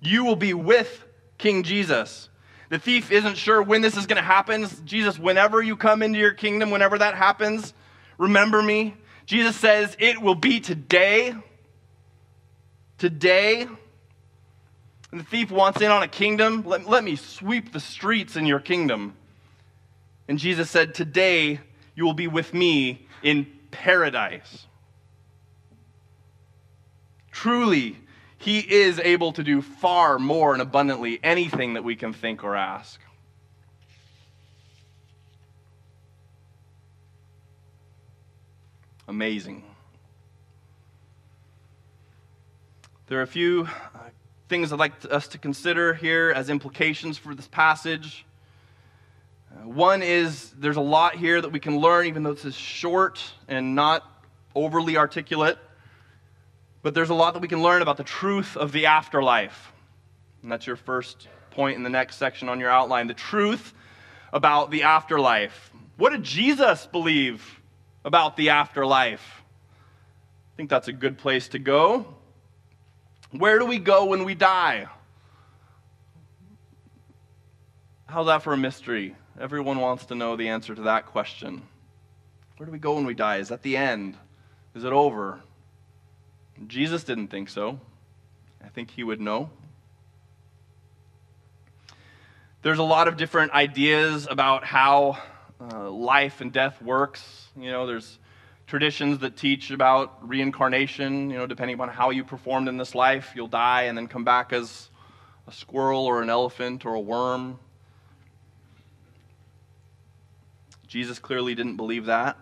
You 0.00 0.24
will 0.24 0.36
be 0.36 0.54
with 0.54 1.04
King 1.38 1.64
Jesus. 1.64 2.28
The 2.68 2.78
thief 2.78 3.12
isn't 3.12 3.36
sure 3.36 3.62
when 3.62 3.82
this 3.82 3.96
is 3.96 4.06
going 4.06 4.16
to 4.16 4.22
happen. 4.22 4.66
Jesus, 4.84 5.18
whenever 5.18 5.62
you 5.62 5.76
come 5.76 6.02
into 6.02 6.18
your 6.18 6.32
kingdom, 6.32 6.70
whenever 6.70 6.98
that 6.98 7.14
happens, 7.14 7.72
remember 8.18 8.60
me. 8.62 8.94
Jesus 9.24 9.56
says, 9.56 9.96
It 9.98 10.20
will 10.20 10.34
be 10.34 10.60
today. 10.60 11.34
Today. 12.98 13.62
And 15.12 15.20
the 15.20 15.24
thief 15.24 15.50
wants 15.50 15.80
in 15.80 15.90
on 15.90 16.02
a 16.02 16.08
kingdom. 16.08 16.64
Let, 16.66 16.88
let 16.88 17.04
me 17.04 17.16
sweep 17.16 17.72
the 17.72 17.80
streets 17.80 18.36
in 18.36 18.46
your 18.46 18.60
kingdom. 18.60 19.14
And 20.28 20.38
Jesus 20.38 20.68
said, 20.68 20.94
Today 20.94 21.60
you 21.94 22.04
will 22.04 22.14
be 22.14 22.26
with 22.26 22.52
me 22.52 23.06
in 23.22 23.46
paradise. 23.70 24.66
Truly, 27.30 27.96
he 28.38 28.58
is 28.60 28.98
able 28.98 29.32
to 29.32 29.42
do 29.42 29.62
far 29.62 30.18
more 30.18 30.52
and 30.52 30.62
abundantly 30.62 31.18
anything 31.22 31.74
that 31.74 31.84
we 31.84 31.96
can 31.96 32.12
think 32.12 32.44
or 32.44 32.54
ask. 32.54 33.00
Amazing. 39.08 39.62
There 43.06 43.20
are 43.20 43.22
a 43.22 43.26
few 43.26 43.68
uh, 43.94 43.98
things 44.48 44.72
I'd 44.72 44.80
like 44.80 44.92
us 45.10 45.28
to 45.28 45.38
consider 45.38 45.94
here 45.94 46.32
as 46.34 46.50
implications 46.50 47.16
for 47.16 47.34
this 47.34 47.46
passage. 47.46 48.26
Uh, 49.52 49.68
one 49.68 50.02
is 50.02 50.50
there's 50.58 50.76
a 50.76 50.80
lot 50.80 51.14
here 51.14 51.40
that 51.40 51.52
we 51.52 51.60
can 51.60 51.78
learn, 51.78 52.06
even 52.06 52.24
though 52.24 52.34
this 52.34 52.44
is 52.44 52.56
short 52.56 53.22
and 53.46 53.76
not 53.76 54.02
overly 54.56 54.96
articulate. 54.96 55.56
But 56.86 56.94
there's 56.94 57.10
a 57.10 57.14
lot 57.14 57.34
that 57.34 57.40
we 57.40 57.48
can 57.48 57.64
learn 57.64 57.82
about 57.82 57.96
the 57.96 58.04
truth 58.04 58.56
of 58.56 58.70
the 58.70 58.86
afterlife. 58.86 59.72
And 60.40 60.52
that's 60.52 60.68
your 60.68 60.76
first 60.76 61.26
point 61.50 61.76
in 61.76 61.82
the 61.82 61.90
next 61.90 62.14
section 62.14 62.48
on 62.48 62.60
your 62.60 62.70
outline 62.70 63.08
the 63.08 63.12
truth 63.12 63.74
about 64.32 64.70
the 64.70 64.84
afterlife. 64.84 65.72
What 65.96 66.10
did 66.10 66.22
Jesus 66.22 66.86
believe 66.86 67.60
about 68.04 68.36
the 68.36 68.50
afterlife? 68.50 69.42
I 69.42 70.56
think 70.56 70.70
that's 70.70 70.86
a 70.86 70.92
good 70.92 71.18
place 71.18 71.48
to 71.48 71.58
go. 71.58 72.14
Where 73.32 73.58
do 73.58 73.66
we 73.66 73.80
go 73.80 74.04
when 74.04 74.22
we 74.22 74.36
die? 74.36 74.86
How's 78.06 78.26
that 78.26 78.44
for 78.44 78.52
a 78.52 78.56
mystery? 78.56 79.16
Everyone 79.40 79.80
wants 79.80 80.06
to 80.06 80.14
know 80.14 80.36
the 80.36 80.50
answer 80.50 80.72
to 80.72 80.82
that 80.82 81.06
question. 81.06 81.62
Where 82.58 82.66
do 82.66 82.70
we 82.70 82.78
go 82.78 82.94
when 82.94 83.06
we 83.06 83.14
die? 83.14 83.38
Is 83.38 83.48
that 83.48 83.62
the 83.62 83.76
end? 83.76 84.16
Is 84.76 84.84
it 84.84 84.92
over? 84.92 85.40
Jesus 86.66 87.04
didn't 87.04 87.28
think 87.28 87.48
so. 87.48 87.80
I 88.64 88.68
think 88.68 88.90
he 88.90 89.04
would 89.04 89.20
know. 89.20 89.50
There's 92.62 92.78
a 92.78 92.82
lot 92.84 93.06
of 93.06 93.16
different 93.16 93.52
ideas 93.52 94.26
about 94.28 94.64
how 94.64 95.18
uh, 95.60 95.90
life 95.90 96.40
and 96.40 96.52
death 96.52 96.80
works. 96.82 97.48
You 97.56 97.70
know, 97.70 97.86
there's 97.86 98.18
traditions 98.66 99.20
that 99.20 99.36
teach 99.36 99.70
about 99.70 100.26
reincarnation. 100.26 101.30
You 101.30 101.38
know, 101.38 101.46
depending 101.46 101.74
upon 101.74 101.90
how 101.90 102.10
you 102.10 102.24
performed 102.24 102.68
in 102.68 102.76
this 102.76 102.94
life, 102.94 103.32
you'll 103.36 103.46
die 103.46 103.82
and 103.82 103.96
then 103.96 104.08
come 104.08 104.24
back 104.24 104.52
as 104.52 104.88
a 105.46 105.52
squirrel 105.52 106.04
or 106.06 106.22
an 106.22 106.30
elephant 106.30 106.84
or 106.84 106.94
a 106.94 107.00
worm. 107.00 107.58
Jesus 110.88 111.18
clearly 111.18 111.54
didn't 111.54 111.76
believe 111.76 112.06
that. 112.06 112.36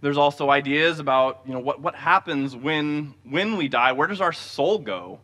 There's 0.00 0.18
also 0.18 0.50
ideas 0.50 0.98
about 0.98 1.42
you 1.46 1.52
know, 1.52 1.60
what, 1.60 1.80
what 1.80 1.94
happens 1.94 2.54
when, 2.54 3.14
when 3.24 3.56
we 3.56 3.68
die. 3.68 3.92
Where 3.92 4.06
does 4.06 4.20
our 4.20 4.32
soul 4.32 4.78
go? 4.78 5.20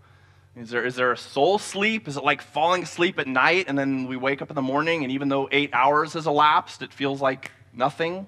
Is 0.56 0.70
there, 0.70 0.84
is 0.84 0.96
there 0.96 1.12
a 1.12 1.16
soul 1.16 1.58
sleep? 1.58 2.08
Is 2.08 2.16
it 2.16 2.24
like 2.24 2.42
falling 2.42 2.82
asleep 2.82 3.18
at 3.18 3.26
night 3.26 3.66
and 3.68 3.78
then 3.78 4.06
we 4.06 4.16
wake 4.16 4.42
up 4.42 4.50
in 4.50 4.56
the 4.56 4.62
morning 4.62 5.02
and 5.02 5.12
even 5.12 5.28
though 5.28 5.48
eight 5.50 5.70
hours 5.72 6.12
has 6.14 6.26
elapsed, 6.26 6.82
it 6.82 6.92
feels 6.92 7.20
like 7.20 7.50
nothing? 7.72 8.26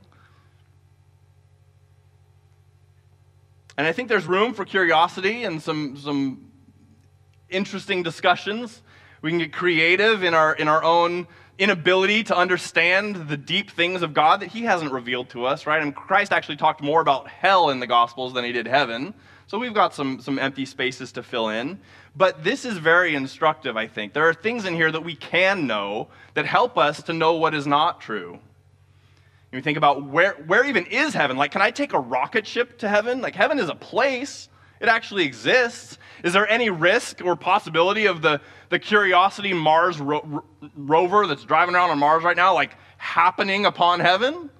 And 3.76 3.86
I 3.86 3.92
think 3.92 4.08
there's 4.08 4.26
room 4.26 4.54
for 4.54 4.64
curiosity 4.64 5.44
and 5.44 5.60
some, 5.60 5.96
some 5.96 6.50
interesting 7.48 8.02
discussions. 8.02 8.82
We 9.20 9.30
can 9.30 9.38
get 9.38 9.52
creative 9.52 10.22
in 10.22 10.32
our, 10.32 10.54
in 10.54 10.68
our 10.68 10.82
own 10.82 11.26
inability 11.58 12.24
to 12.24 12.36
understand 12.36 13.28
the 13.28 13.36
deep 13.36 13.70
things 13.70 14.02
of 14.02 14.14
God 14.14 14.40
that 14.40 14.48
He 14.48 14.62
hasn't 14.62 14.92
revealed 14.92 15.30
to 15.30 15.44
us, 15.44 15.66
right? 15.66 15.82
And 15.82 15.94
Christ 15.94 16.32
actually 16.32 16.56
talked 16.56 16.82
more 16.82 17.00
about 17.00 17.28
hell 17.28 17.70
in 17.70 17.80
the 17.80 17.86
Gospels 17.86 18.32
than 18.34 18.44
He 18.44 18.52
did 18.52 18.66
heaven. 18.66 19.14
So 19.46 19.58
we've 19.58 19.74
got 19.74 19.94
some, 19.94 20.20
some 20.20 20.38
empty 20.38 20.64
spaces 20.64 21.12
to 21.12 21.22
fill 21.22 21.48
in. 21.48 21.78
But 22.16 22.44
this 22.44 22.64
is 22.64 22.78
very 22.78 23.14
instructive, 23.14 23.76
I 23.76 23.86
think. 23.86 24.12
There 24.12 24.28
are 24.28 24.34
things 24.34 24.64
in 24.64 24.74
here 24.74 24.90
that 24.90 25.04
we 25.04 25.16
can 25.16 25.66
know 25.66 26.08
that 26.34 26.46
help 26.46 26.78
us 26.78 27.02
to 27.04 27.12
know 27.12 27.34
what 27.34 27.54
is 27.54 27.66
not 27.66 28.00
true. 28.00 28.38
You 29.52 29.62
think 29.62 29.78
about 29.78 30.04
where, 30.04 30.32
where 30.46 30.64
even 30.64 30.86
is 30.86 31.14
heaven? 31.14 31.36
Like, 31.36 31.52
can 31.52 31.62
I 31.62 31.70
take 31.70 31.92
a 31.92 31.98
rocket 31.98 32.46
ship 32.46 32.78
to 32.78 32.88
heaven? 32.88 33.20
Like, 33.20 33.36
heaven 33.36 33.60
is 33.60 33.68
a 33.68 33.74
place, 33.74 34.48
it 34.84 34.88
actually 34.88 35.24
exists. 35.24 35.98
Is 36.22 36.32
there 36.32 36.48
any 36.48 36.70
risk 36.70 37.20
or 37.24 37.36
possibility 37.36 38.06
of 38.06 38.22
the, 38.22 38.40
the 38.68 38.78
Curiosity 38.78 39.52
Mars 39.52 39.98
ro- 39.98 40.44
rover 40.76 41.26
that's 41.26 41.44
driving 41.44 41.74
around 41.74 41.90
on 41.90 41.98
Mars 41.98 42.22
right 42.22 42.36
now, 42.36 42.54
like, 42.54 42.76
happening 42.96 43.66
upon 43.66 44.00
heaven? 44.00 44.50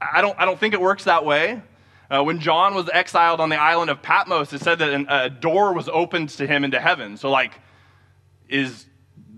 I 0.00 0.22
don't, 0.22 0.38
I 0.38 0.44
don't 0.46 0.58
think 0.58 0.74
it 0.74 0.80
works 0.80 1.04
that 1.04 1.24
way. 1.24 1.62
Uh, 2.10 2.24
when 2.24 2.40
John 2.40 2.74
was 2.74 2.88
exiled 2.92 3.40
on 3.40 3.50
the 3.50 3.60
island 3.60 3.90
of 3.90 4.02
Patmos, 4.02 4.52
it 4.52 4.60
said 4.60 4.78
that 4.78 4.92
an, 4.92 5.06
a 5.08 5.30
door 5.30 5.72
was 5.74 5.88
opened 5.88 6.30
to 6.30 6.46
him 6.46 6.64
into 6.64 6.80
heaven. 6.80 7.16
So, 7.16 7.30
like, 7.30 7.52
is 8.48 8.86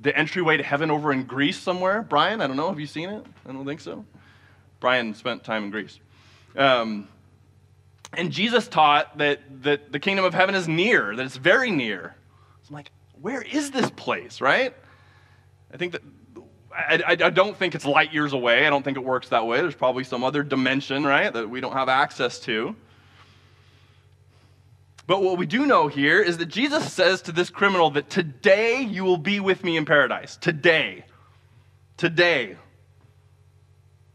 the 0.00 0.16
entryway 0.16 0.56
to 0.56 0.62
heaven 0.62 0.90
over 0.90 1.12
in 1.12 1.24
Greece 1.24 1.58
somewhere? 1.58 2.02
Brian, 2.02 2.40
I 2.40 2.46
don't 2.46 2.56
know. 2.56 2.68
Have 2.68 2.80
you 2.80 2.86
seen 2.86 3.10
it? 3.10 3.26
I 3.46 3.52
don't 3.52 3.66
think 3.66 3.80
so. 3.80 4.04
Brian 4.80 5.14
spent 5.14 5.44
time 5.44 5.64
in 5.64 5.70
Greece. 5.70 6.00
Um, 6.56 7.08
and 8.14 8.30
Jesus 8.30 8.68
taught 8.68 9.18
that, 9.18 9.40
that 9.62 9.92
the 9.92 9.98
kingdom 9.98 10.24
of 10.24 10.34
heaven 10.34 10.54
is 10.54 10.68
near, 10.68 11.16
that 11.16 11.24
it's 11.24 11.36
very 11.36 11.70
near. 11.70 12.14
So 12.62 12.68
I'm 12.70 12.74
like, 12.74 12.90
where 13.20 13.42
is 13.42 13.70
this 13.70 13.90
place, 13.90 14.40
right? 14.40 14.74
I 15.72 15.76
think 15.76 15.92
that 15.92 16.02
I, 16.74 17.02
I, 17.06 17.10
I 17.12 17.30
don't 17.30 17.56
think 17.56 17.74
it's 17.74 17.84
light 17.84 18.12
years 18.12 18.32
away. 18.32 18.66
I 18.66 18.70
don't 18.70 18.82
think 18.82 18.96
it 18.96 19.04
works 19.04 19.28
that 19.28 19.46
way. 19.46 19.60
There's 19.60 19.74
probably 19.74 20.04
some 20.04 20.24
other 20.24 20.42
dimension, 20.42 21.04
right, 21.04 21.32
that 21.32 21.48
we 21.48 21.60
don't 21.60 21.72
have 21.72 21.88
access 21.88 22.40
to. 22.40 22.74
But 25.06 25.22
what 25.22 25.36
we 25.36 25.46
do 25.46 25.66
know 25.66 25.88
here 25.88 26.20
is 26.22 26.38
that 26.38 26.46
Jesus 26.46 26.92
says 26.92 27.22
to 27.22 27.32
this 27.32 27.50
criminal 27.50 27.90
that 27.90 28.08
today 28.08 28.82
you 28.82 29.04
will 29.04 29.18
be 29.18 29.40
with 29.40 29.64
me 29.64 29.76
in 29.76 29.84
paradise. 29.84 30.36
Today. 30.36 31.04
Today. 31.96 32.56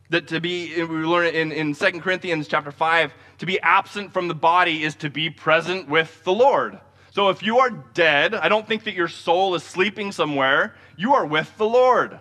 That 0.10 0.28
to 0.30 0.40
be, 0.40 0.74
we 0.84 0.86
learn 0.86 1.34
in, 1.34 1.52
in 1.52 1.74
2 1.74 2.00
Corinthians 2.00 2.48
chapter 2.48 2.72
5, 2.72 3.14
to 3.40 3.46
be 3.46 3.60
absent 3.60 4.14
from 4.14 4.28
the 4.28 4.36
body 4.36 4.84
is 4.84 4.96
to 4.96 5.10
be 5.10 5.30
present 5.30 5.90
with 5.90 6.24
the 6.24 6.34
Lord. 6.34 6.80
So 7.12 7.30
if 7.30 7.44
you 7.44 7.60
are 7.60 7.70
dead, 7.70 8.36
I 8.36 8.48
don't 8.48 8.68
think 8.68 8.84
that 8.86 8.94
your 8.94 9.08
soul 9.08 9.56
is 9.56 9.64
sleeping 9.64 10.12
somewhere. 10.12 10.76
You 10.98 11.16
are 11.16 11.26
with 11.26 11.56
the 11.58 11.68
Lord. 11.68 12.20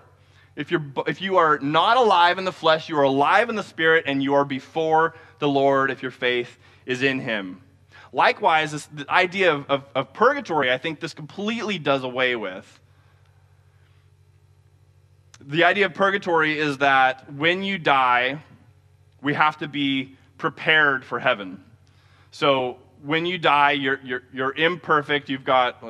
If, 0.57 0.71
you're, 0.71 0.85
if 1.07 1.21
you 1.21 1.37
are 1.37 1.59
not 1.59 1.99
alive 1.99 2.39
in 2.39 2.45
the 2.45 2.53
flesh, 2.53 2.89
you 2.89 2.99
are 2.99 3.03
alive 3.03 3.51
in 3.51 3.57
the 3.57 3.63
spirit, 3.63 4.05
and 4.07 4.23
you 4.23 4.35
are 4.35 4.45
before 4.45 5.15
the 5.39 5.49
Lord 5.49 5.91
if 5.91 6.03
your 6.03 6.11
faith 6.11 6.59
is 6.87 7.03
in 7.03 7.21
him. 7.21 7.61
Likewise, 8.13 8.73
this, 8.73 8.87
the 8.87 9.09
idea 9.11 9.53
of, 9.53 9.67
of, 9.69 9.85
of 9.95 10.13
purgatory, 10.15 10.73
I 10.73 10.79
think 10.79 11.01
this 11.01 11.13
completely 11.13 11.79
does 11.79 12.03
away 12.03 12.35
with. 12.37 12.81
The 15.49 15.63
idea 15.63 15.87
of 15.87 15.95
purgatory 15.95 16.59
is 16.59 16.79
that 16.79 17.33
when 17.33 17.63
you 17.63 17.79
die, 17.79 18.43
we 19.23 19.35
have 19.35 19.59
to 19.59 19.69
be 19.69 20.17
prepared 20.39 21.05
for 21.05 21.21
heaven. 21.21 21.63
So 22.33 22.79
when 23.05 23.27
you 23.27 23.39
die, 23.39 23.71
you're, 23.71 24.01
you're, 24.03 24.23
you're 24.33 24.53
imperfect. 24.57 25.29
You've 25.29 25.45
got 25.45 25.85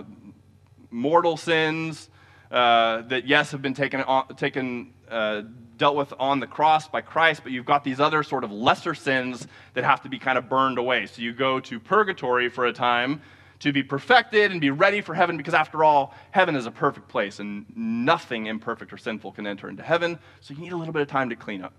mortal 0.90 1.38
sins 1.38 2.10
uh, 2.50 3.00
that, 3.02 3.26
yes, 3.26 3.52
have 3.52 3.62
been 3.62 3.72
taken, 3.72 4.02
on, 4.02 4.28
taken 4.36 4.92
uh, 5.10 5.44
dealt 5.78 5.96
with 5.96 6.12
on 6.18 6.38
the 6.38 6.46
cross 6.46 6.86
by 6.86 7.00
Christ, 7.00 7.40
but 7.42 7.50
you've 7.50 7.64
got 7.64 7.82
these 7.82 7.98
other 7.98 8.22
sort 8.22 8.44
of 8.44 8.52
lesser 8.52 8.94
sins 8.94 9.46
that 9.72 9.84
have 9.84 10.02
to 10.02 10.10
be 10.10 10.18
kind 10.18 10.36
of 10.36 10.50
burned 10.50 10.76
away. 10.76 11.06
So 11.06 11.22
you 11.22 11.32
go 11.32 11.60
to 11.60 11.80
purgatory 11.80 12.50
for 12.50 12.66
a 12.66 12.74
time 12.74 13.22
to 13.60 13.72
be 13.72 13.82
perfected 13.82 14.52
and 14.52 14.60
be 14.60 14.70
ready 14.70 15.00
for 15.00 15.14
heaven 15.14 15.36
because, 15.36 15.54
after 15.54 15.82
all, 15.82 16.14
heaven 16.30 16.56
is 16.56 16.66
a 16.66 16.70
perfect 16.70 17.08
place 17.08 17.38
and 17.40 17.64
nothing 17.74 18.46
imperfect 18.46 18.92
or 18.92 18.98
sinful 18.98 19.32
can 19.32 19.46
enter 19.46 19.68
into 19.68 19.82
heaven. 19.82 20.18
So 20.40 20.54
you 20.54 20.60
need 20.60 20.72
a 20.72 20.76
little 20.76 20.92
bit 20.92 21.02
of 21.02 21.08
time 21.08 21.30
to 21.30 21.36
clean 21.36 21.62
up. 21.62 21.72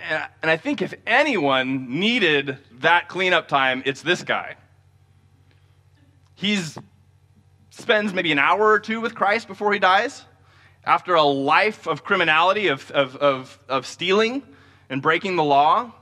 And 0.00 0.50
I 0.50 0.56
think 0.56 0.82
if 0.82 0.94
anyone 1.06 2.00
needed 2.00 2.58
that 2.80 3.08
cleanup 3.08 3.46
time, 3.46 3.82
it's 3.86 4.02
this 4.02 4.24
guy. 4.24 4.56
He 6.34 6.58
spends 7.70 8.12
maybe 8.12 8.32
an 8.32 8.38
hour 8.38 8.66
or 8.66 8.80
two 8.80 9.00
with 9.00 9.14
Christ 9.14 9.46
before 9.46 9.72
he 9.72 9.78
dies 9.78 10.24
after 10.84 11.14
a 11.14 11.22
life 11.22 11.86
of 11.86 12.02
criminality, 12.02 12.68
of, 12.68 12.90
of, 12.90 13.14
of, 13.16 13.58
of 13.68 13.86
stealing 13.86 14.42
and 14.90 15.00
breaking 15.00 15.36
the 15.36 15.44
law. 15.44 15.92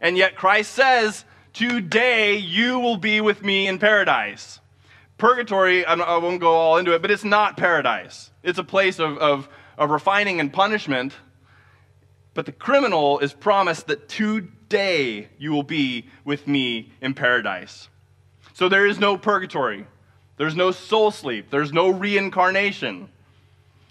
And 0.00 0.16
yet 0.16 0.34
Christ 0.36 0.72
says, 0.72 1.24
Today 1.56 2.36
you 2.36 2.78
will 2.80 2.98
be 2.98 3.22
with 3.22 3.42
me 3.42 3.66
in 3.66 3.78
paradise. 3.78 4.60
Purgatory, 5.16 5.86
I 5.86 6.18
won't 6.18 6.38
go 6.38 6.54
all 6.54 6.76
into 6.76 6.92
it, 6.92 7.00
but 7.00 7.10
it's 7.10 7.24
not 7.24 7.56
paradise. 7.56 8.30
It's 8.42 8.58
a 8.58 8.64
place 8.64 8.98
of, 8.98 9.16
of, 9.16 9.48
of 9.78 9.88
refining 9.88 10.38
and 10.38 10.52
punishment. 10.52 11.14
But 12.34 12.44
the 12.44 12.52
criminal 12.52 13.20
is 13.20 13.32
promised 13.32 13.86
that 13.86 14.06
today 14.06 15.28
you 15.38 15.50
will 15.50 15.62
be 15.62 16.10
with 16.26 16.46
me 16.46 16.92
in 17.00 17.14
paradise. 17.14 17.88
So 18.52 18.68
there 18.68 18.86
is 18.86 19.00
no 19.00 19.16
purgatory, 19.16 19.86
there's 20.36 20.56
no 20.56 20.72
soul 20.72 21.10
sleep, 21.10 21.46
there's 21.48 21.72
no 21.72 21.88
reincarnation. 21.88 23.08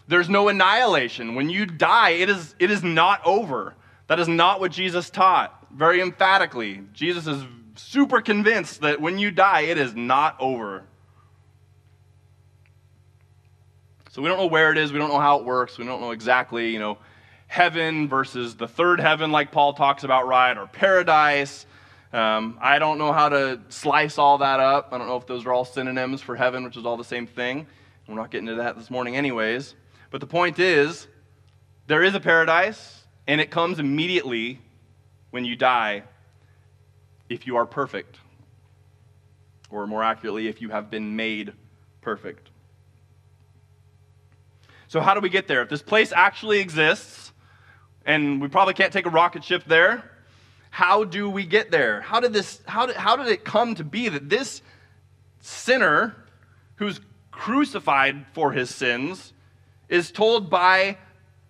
There's 0.08 0.30
no 0.30 0.50
annihilation. 0.50 1.34
When 1.34 1.50
you 1.50 1.66
die, 1.66 2.12
it 2.12 2.30
is, 2.30 2.54
it 2.60 2.70
is 2.70 2.84
not 2.84 3.26
over. 3.26 3.74
That 4.06 4.20
is 4.20 4.28
not 4.28 4.60
what 4.60 4.72
Jesus 4.72 5.10
taught, 5.10 5.65
very 5.76 6.02
emphatically. 6.02 6.82
Jesus 6.94 7.28
is 7.28 7.44
super 7.76 8.22
convinced 8.22 8.82
that 8.82 9.02
when 9.02 9.18
you 9.18 9.30
die, 9.30 9.62
it 9.62 9.78
is 9.78 9.94
not 9.94 10.38
over. 10.40 10.84
So 14.12 14.22
we 14.22 14.30
don't 14.30 14.38
know 14.38 14.46
where 14.46 14.72
it 14.72 14.78
is, 14.78 14.94
we 14.94 15.00
don't 15.00 15.10
know 15.10 15.20
how 15.20 15.40
it 15.40 15.46
works, 15.46 15.78
we 15.78 15.86
don't 15.86 16.00
know 16.00 16.12
exactly, 16.12 16.70
you 16.70 16.80
know, 16.80 16.98
heaven 17.48 18.08
versus 18.08 18.56
the 18.56 18.68
third 18.68 19.02
heaven, 19.02 19.32
like 19.32 19.52
Paul 19.52 19.74
talks 19.74 20.06
about, 20.06 20.26
right, 20.26 20.58
or 20.58 20.68
paradise. 20.68 21.66
Um, 22.14 22.58
I 22.62 22.80
don't 22.80 22.98
know 22.98 23.12
how 23.12 23.28
to 23.28 23.60
slice 23.68 24.18
all 24.18 24.38
that 24.38 24.62
up. 24.62 24.90
I 24.94 24.98
don't 24.98 25.08
know 25.08 25.18
if 25.18 25.28
those 25.28 25.46
are 25.46 25.52
all 25.52 25.66
synonyms 25.66 26.22
for 26.22 26.38
heaven, 26.38 26.64
which 26.64 26.78
is 26.78 26.86
all 26.86 26.96
the 26.96 27.04
same 27.04 27.28
thing. 27.28 27.68
We're 28.08 28.16
not 28.16 28.32
getting 28.32 28.48
to 28.48 28.56
that 28.56 28.78
this 28.78 28.90
morning, 28.90 29.18
anyways. 29.18 29.76
But 30.12 30.22
the 30.22 30.28
point 30.28 30.60
is, 30.60 31.08
there 31.88 32.04
is 32.04 32.16
a 32.16 32.22
paradise, 32.22 33.04
and 33.28 33.42
it 33.42 33.52
comes 33.52 33.80
immediately 33.80 34.62
when 35.36 35.44
you 35.44 35.58
die 35.58 36.02
if 37.28 37.46
you 37.46 37.58
are 37.58 37.66
perfect. 37.66 38.20
Or 39.70 39.86
more 39.86 40.02
accurately, 40.02 40.48
if 40.48 40.62
you 40.62 40.70
have 40.70 40.90
been 40.90 41.18
made 41.18 41.52
perfect. 42.00 42.48
So, 44.88 45.02
how 45.02 45.14
do 45.14 45.20
we 45.20 45.28
get 45.28 45.50
there? 45.50 45.62
If 45.62 45.68
this 45.68 45.82
place 45.82 46.14
actually 46.14 46.62
exists, 46.62 47.34
and 48.06 48.42
we 48.42 48.48
probably 48.48 48.76
can't 48.76 48.94
take 48.94 49.06
a 49.06 49.10
rocket 49.10 49.44
ship 49.44 49.66
there, 49.68 50.10
how 50.70 51.04
do 51.04 51.30
we 51.30 51.46
get 51.46 51.70
there? 51.70 52.00
How 52.00 52.22
did, 52.22 52.32
this, 52.32 52.62
how 52.66 52.86
did, 52.86 52.96
how 52.96 53.18
did 53.18 53.28
it 53.28 53.44
come 53.44 53.76
to 53.76 53.84
be 53.84 54.08
that 54.08 54.30
this 54.30 54.62
sinner 55.42 56.16
who's 56.78 57.02
crucified 57.32 58.26
for 58.32 58.54
his 58.54 58.74
sins 58.74 59.34
is 59.90 60.12
told 60.12 60.50
by 60.50 60.98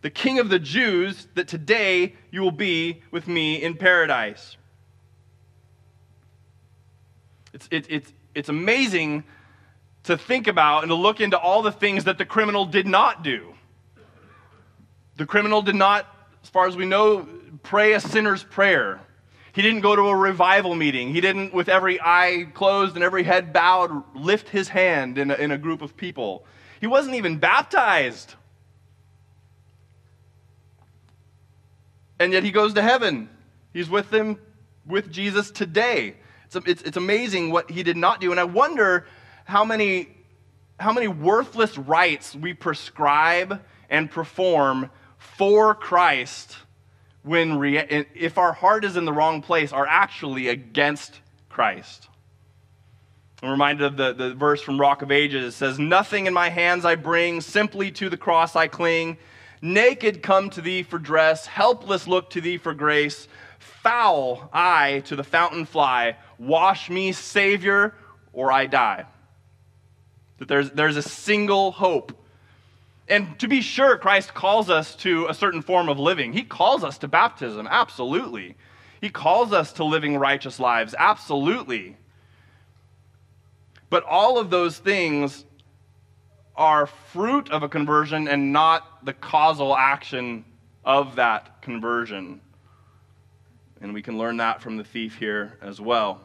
the 0.06 0.12
king 0.12 0.38
of 0.38 0.50
the 0.50 0.60
Jews 0.60 1.28
that 1.34 1.48
today 1.48 2.14
you 2.30 2.44
will 2.44 2.52
be 2.52 3.02
with 3.10 3.28
me 3.28 3.56
in 3.56 3.74
paradise. 3.74 4.56
It's, 7.54 7.68
it, 7.72 7.88
it's, 7.90 8.14
it's 8.36 8.48
amazing 8.48 9.24
to 10.04 10.16
think 10.16 10.46
about 10.46 10.84
and 10.84 10.92
to 10.92 10.94
look 10.94 11.22
into 11.22 11.40
all 11.40 11.64
the 11.64 11.72
things 11.72 12.04
that 12.04 12.20
the 12.20 12.26
criminal 12.26 12.66
did 12.66 12.86
not 12.86 13.24
do. 13.24 13.56
The 15.16 15.26
criminal 15.26 15.64
did 15.64 15.74
not, 15.74 16.06
as 16.44 16.50
far 16.50 16.68
as 16.68 16.78
we 16.78 16.86
know, 16.86 17.28
pray 17.64 17.94
a 17.94 18.00
sinner's 18.00 18.44
prayer. 18.44 19.00
He 19.54 19.64
didn't 19.64 19.82
go 19.82 19.96
to 19.96 20.04
a 20.04 20.16
revival 20.16 20.76
meeting. 20.76 21.16
He 21.16 21.20
didn't, 21.20 21.52
with 21.52 21.68
every 21.68 22.00
eye 22.00 22.46
closed 22.54 22.94
and 22.94 23.04
every 23.04 23.24
head 23.24 23.54
bowed, 23.54 24.04
lift 24.16 24.50
his 24.50 24.68
hand 24.68 25.18
in 25.18 25.32
a, 25.32 25.34
in 25.34 25.50
a 25.50 25.58
group 25.58 25.82
of 25.82 25.98
people. 25.98 26.46
He 26.80 26.86
wasn't 26.86 27.16
even 27.16 27.40
baptized. 27.40 28.36
And 32.20 32.34
yet 32.34 32.44
he 32.44 32.52
goes 32.52 32.74
to 32.74 32.82
heaven. 32.82 33.30
He's 33.74 33.90
with 33.90 34.10
them, 34.10 34.40
with 34.86 35.12
Jesus 35.12 35.52
today. 35.52 36.16
It's, 36.46 36.56
it's, 36.56 36.82
it's 36.84 36.98
amazing 36.98 37.52
what 37.52 37.70
he 37.70 37.84
did 37.84 37.98
not 37.98 38.22
do. 38.22 38.32
And 38.32 38.40
I 38.40 38.46
wonder 38.46 39.06
how 39.44 39.66
many, 39.66 40.10
how 40.80 40.94
many 40.94 41.08
worthless 41.08 41.78
rites 41.78 42.36
we 42.36 42.54
prescribe 42.54 43.62
and 43.90 44.10
perform 44.10 44.90
for 45.18 45.76
Christ 45.76 46.56
when, 47.24 47.58
re- 47.58 48.06
if 48.14 48.38
our 48.38 48.54
heart 48.54 48.86
is 48.86 48.98
in 48.98 49.06
the 49.06 49.14
wrong 49.14 49.42
place, 49.42 49.74
are 49.74 49.88
actually 49.88 50.48
against 50.48 51.20
Christ. 51.50 52.08
I'm 53.42 53.52
reminded 53.52 53.86
of 53.86 53.98
the, 53.98 54.14
the 54.14 54.34
verse 54.34 54.62
from 54.62 54.80
Rock 54.80 55.02
of 55.02 55.12
Ages. 55.12 55.54
It 55.54 55.58
says, 55.58 55.80
Nothing 55.80 56.28
in 56.28 56.34
my 56.34 56.50
hands 56.50 56.86
I 56.86 56.96
bring, 56.96 57.42
simply 57.42 57.92
to 57.92 58.10
the 58.10 58.18
cross 58.18 58.56
I 58.56 58.68
cling. 58.68 59.18
Naked 59.62 60.22
come 60.22 60.50
to 60.52 60.62
thee 60.62 60.84
for 60.84 61.00
dress, 61.00 61.46
helpless 61.46 62.08
look 62.08 62.30
to 62.32 62.42
thee 62.42 62.58
for 62.58 62.74
grace. 62.74 63.28
Foul 63.60 64.50
I 64.52 65.04
to 65.06 65.16
the 65.16 65.24
fountain 65.24 65.66
fly. 65.66 66.18
Wash 66.38 66.90
me, 66.90 67.12
Savior, 67.12 67.94
or 68.34 68.52
I 68.52 68.66
die. 68.66 69.06
That 70.38 70.48
there's, 70.48 70.72
there's 70.72 70.98
a 70.98 71.02
single 71.02 71.72
hope. 71.72 72.12
And 73.08 73.38
to 73.40 73.48
be 73.48 73.62
sure, 73.62 73.98
Christ 73.98 74.34
calls 74.34 74.70
us 74.70 74.96
to 74.98 75.28
a 75.28 75.34
certain 75.34 75.62
form 75.62 75.90
of 75.90 76.00
living. 76.00 76.34
He 76.34 76.44
calls 76.44 76.84
us 76.84 76.98
to 77.00 77.08
baptism, 77.08 77.68
absolutely. 77.70 78.56
He 79.00 79.10
calls 79.10 79.54
us 79.54 79.74
to 79.74 79.84
living 79.84 80.18
righteous 80.18 80.60
lives, 80.60 80.96
absolutely. 80.98 81.98
But 83.90 84.04
all 84.04 84.40
of 84.40 84.50
those 84.50 84.80
things 84.80 85.46
are 86.56 86.88
fruit 86.88 87.52
of 87.52 87.64
a 87.64 87.70
conversion 87.70 88.28
and 88.28 88.52
not 88.52 88.95
the 89.06 89.14
causal 89.14 89.76
action 89.76 90.44
of 90.84 91.16
that 91.16 91.62
conversion. 91.62 92.42
And 93.80 93.94
we 93.94 94.02
can 94.02 94.18
learn 94.18 94.38
that 94.38 94.62
from 94.62 94.78
the 94.78 94.84
thief 94.84 95.18
here 95.18 95.58
as 95.62 95.80
well. 95.80 96.22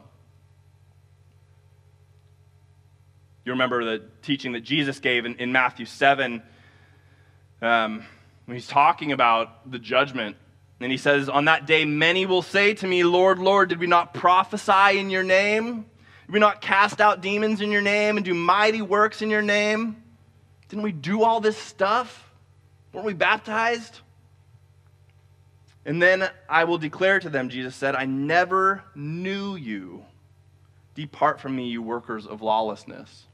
You 3.45 3.53
remember 3.53 3.85
the 3.85 4.05
teaching 4.23 4.53
that 4.53 4.61
Jesus 4.61 4.99
gave 4.99 5.25
in, 5.25 5.37
in 5.37 5.53
Matthew 5.53 5.87
7 5.87 6.43
um, 7.63 8.05
when 8.47 8.57
he's 8.57 8.67
talking 8.67 9.13
about 9.13 9.71
the 9.71 9.79
judgment. 9.79 10.37
And 10.81 10.91
he 10.91 10.99
says, 10.99 11.29
On 11.29 11.47
that 11.47 11.67
day, 11.67 11.85
many 11.85 12.25
will 12.25 12.43
say 12.43 12.75
to 12.75 12.87
me, 12.87 13.05
Lord, 13.05 13.39
Lord, 13.39 13.69
did 13.69 13.79
we 13.79 13.87
not 13.87 14.15
prophesy 14.15 14.99
in 14.99 15.11
your 15.11 15.23
name? 15.23 15.85
Did 16.27 16.33
we 16.33 16.39
not 16.39 16.61
cast 16.61 17.01
out 17.01 17.21
demons 17.21 17.61
in 17.61 17.71
your 17.71 17.83
name 17.83 18.17
and 18.17 18.25
do 18.25 18.35
mighty 18.35 18.81
works 18.81 19.21
in 19.21 19.29
your 19.29 19.43
name? 19.43 20.03
Didn't 20.69 20.85
we 20.85 20.93
do 20.93 21.23
all 21.23 21.41
this 21.41 21.59
stuff? 21.59 22.30
Weren't 22.93 23.07
we 23.07 23.15
baptized? 23.15 24.01
And 25.85 26.01
then 26.01 26.29
I 26.49 26.65
will 26.65 26.79
declare 26.79 27.21
to 27.21 27.31
them, 27.31 27.49
Jesus 27.49 27.75
said, 27.75 27.95
I 27.95 28.05
never 28.05 28.85
knew 28.95 29.57
you. 29.57 30.05
Depart 30.95 31.41
from 31.41 31.57
me, 31.57 31.69
you 31.69 31.83
workers 31.83 32.27
of 32.27 32.43
lawlessness. 32.43 33.25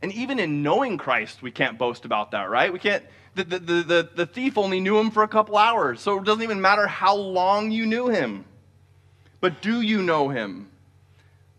And 0.00 0.12
even 0.12 0.40
in 0.40 0.62
knowing 0.62 0.98
Christ, 0.98 1.42
we 1.42 1.52
can't 1.52 1.78
boast 1.78 2.04
about 2.04 2.32
that, 2.32 2.50
right? 2.50 2.72
We 2.72 2.80
can't, 2.80 3.04
the, 3.34 3.44
the, 3.44 3.58
the, 3.58 4.08
the, 4.14 4.26
thief 4.26 4.58
only 4.58 4.80
knew 4.80 4.98
him 4.98 5.12
for 5.12 5.22
a 5.22 5.28
couple 5.28 5.56
hours, 5.56 6.00
so 6.00 6.18
it 6.18 6.24
doesn't 6.24 6.42
even 6.42 6.60
matter 6.60 6.88
how 6.88 7.14
long 7.14 7.70
you 7.70 7.86
knew 7.86 8.08
him. 8.08 8.44
But 9.40 9.62
do 9.62 9.80
you 9.80 10.02
know 10.02 10.28
him? 10.28 10.68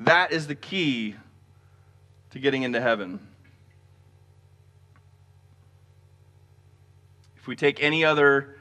That 0.01 0.33
is 0.33 0.47
the 0.47 0.55
key 0.55 1.15
to 2.31 2.39
getting 2.39 2.63
into 2.63 2.81
heaven. 2.81 3.19
If 7.43 7.47
we 7.47 7.57
take 7.57 7.83
any 7.83 8.05
other 8.05 8.55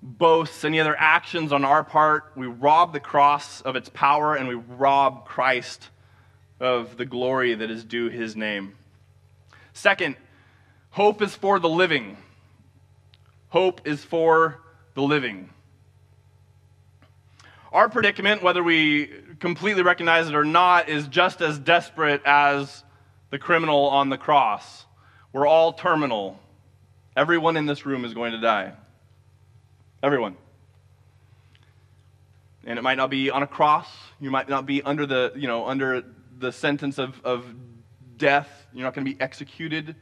boasts, 0.00 0.64
any 0.64 0.80
other 0.80 0.96
actions 0.98 1.52
on 1.52 1.66
our 1.66 1.84
part, 1.84 2.32
we 2.34 2.46
rob 2.46 2.94
the 2.94 2.98
cross 2.98 3.60
of 3.60 3.76
its 3.76 3.90
power 3.90 4.34
and 4.34 4.48
we 4.48 4.54
rob 4.54 5.26
Christ 5.26 5.90
of 6.60 6.96
the 6.96 7.04
glory 7.04 7.54
that 7.54 7.70
is 7.70 7.84
due 7.84 8.08
his 8.08 8.34
name. 8.34 8.74
Second, 9.74 10.16
hope 10.88 11.20
is 11.20 11.34
for 11.34 11.58
the 11.58 11.68
living. 11.68 12.16
Hope 13.50 13.82
is 13.86 14.02
for 14.02 14.62
the 14.94 15.02
living. 15.02 15.50
Our 17.74 17.90
predicament, 17.90 18.42
whether 18.42 18.62
we 18.62 19.10
completely 19.40 19.82
recognize 19.82 20.26
it 20.26 20.34
or 20.34 20.46
not, 20.46 20.88
is 20.88 21.06
just 21.06 21.42
as 21.42 21.58
desperate 21.58 22.22
as 22.24 22.82
the 23.28 23.38
criminal 23.38 23.90
on 23.90 24.08
the 24.08 24.16
cross. 24.16 24.86
We're 25.34 25.46
all 25.46 25.74
terminal. 25.74 26.40
Everyone 27.16 27.56
in 27.56 27.66
this 27.66 27.84
room 27.84 28.04
is 28.04 28.14
going 28.14 28.32
to 28.32 28.40
die. 28.40 28.72
Everyone. 30.02 30.36
And 32.64 32.78
it 32.78 32.82
might 32.82 32.96
not 32.96 33.10
be 33.10 33.30
on 33.30 33.42
a 33.42 33.46
cross. 33.46 33.88
You 34.20 34.30
might 34.30 34.48
not 34.48 34.66
be 34.66 34.82
under 34.82 35.06
the, 35.06 35.32
you 35.34 35.48
know, 35.48 35.66
under 35.66 36.04
the 36.38 36.52
sentence 36.52 36.98
of, 36.98 37.20
of 37.24 37.44
death. 38.16 38.48
You're 38.72 38.84
not 38.84 38.94
going 38.94 39.04
to 39.04 39.12
be 39.12 39.20
executed, 39.20 39.96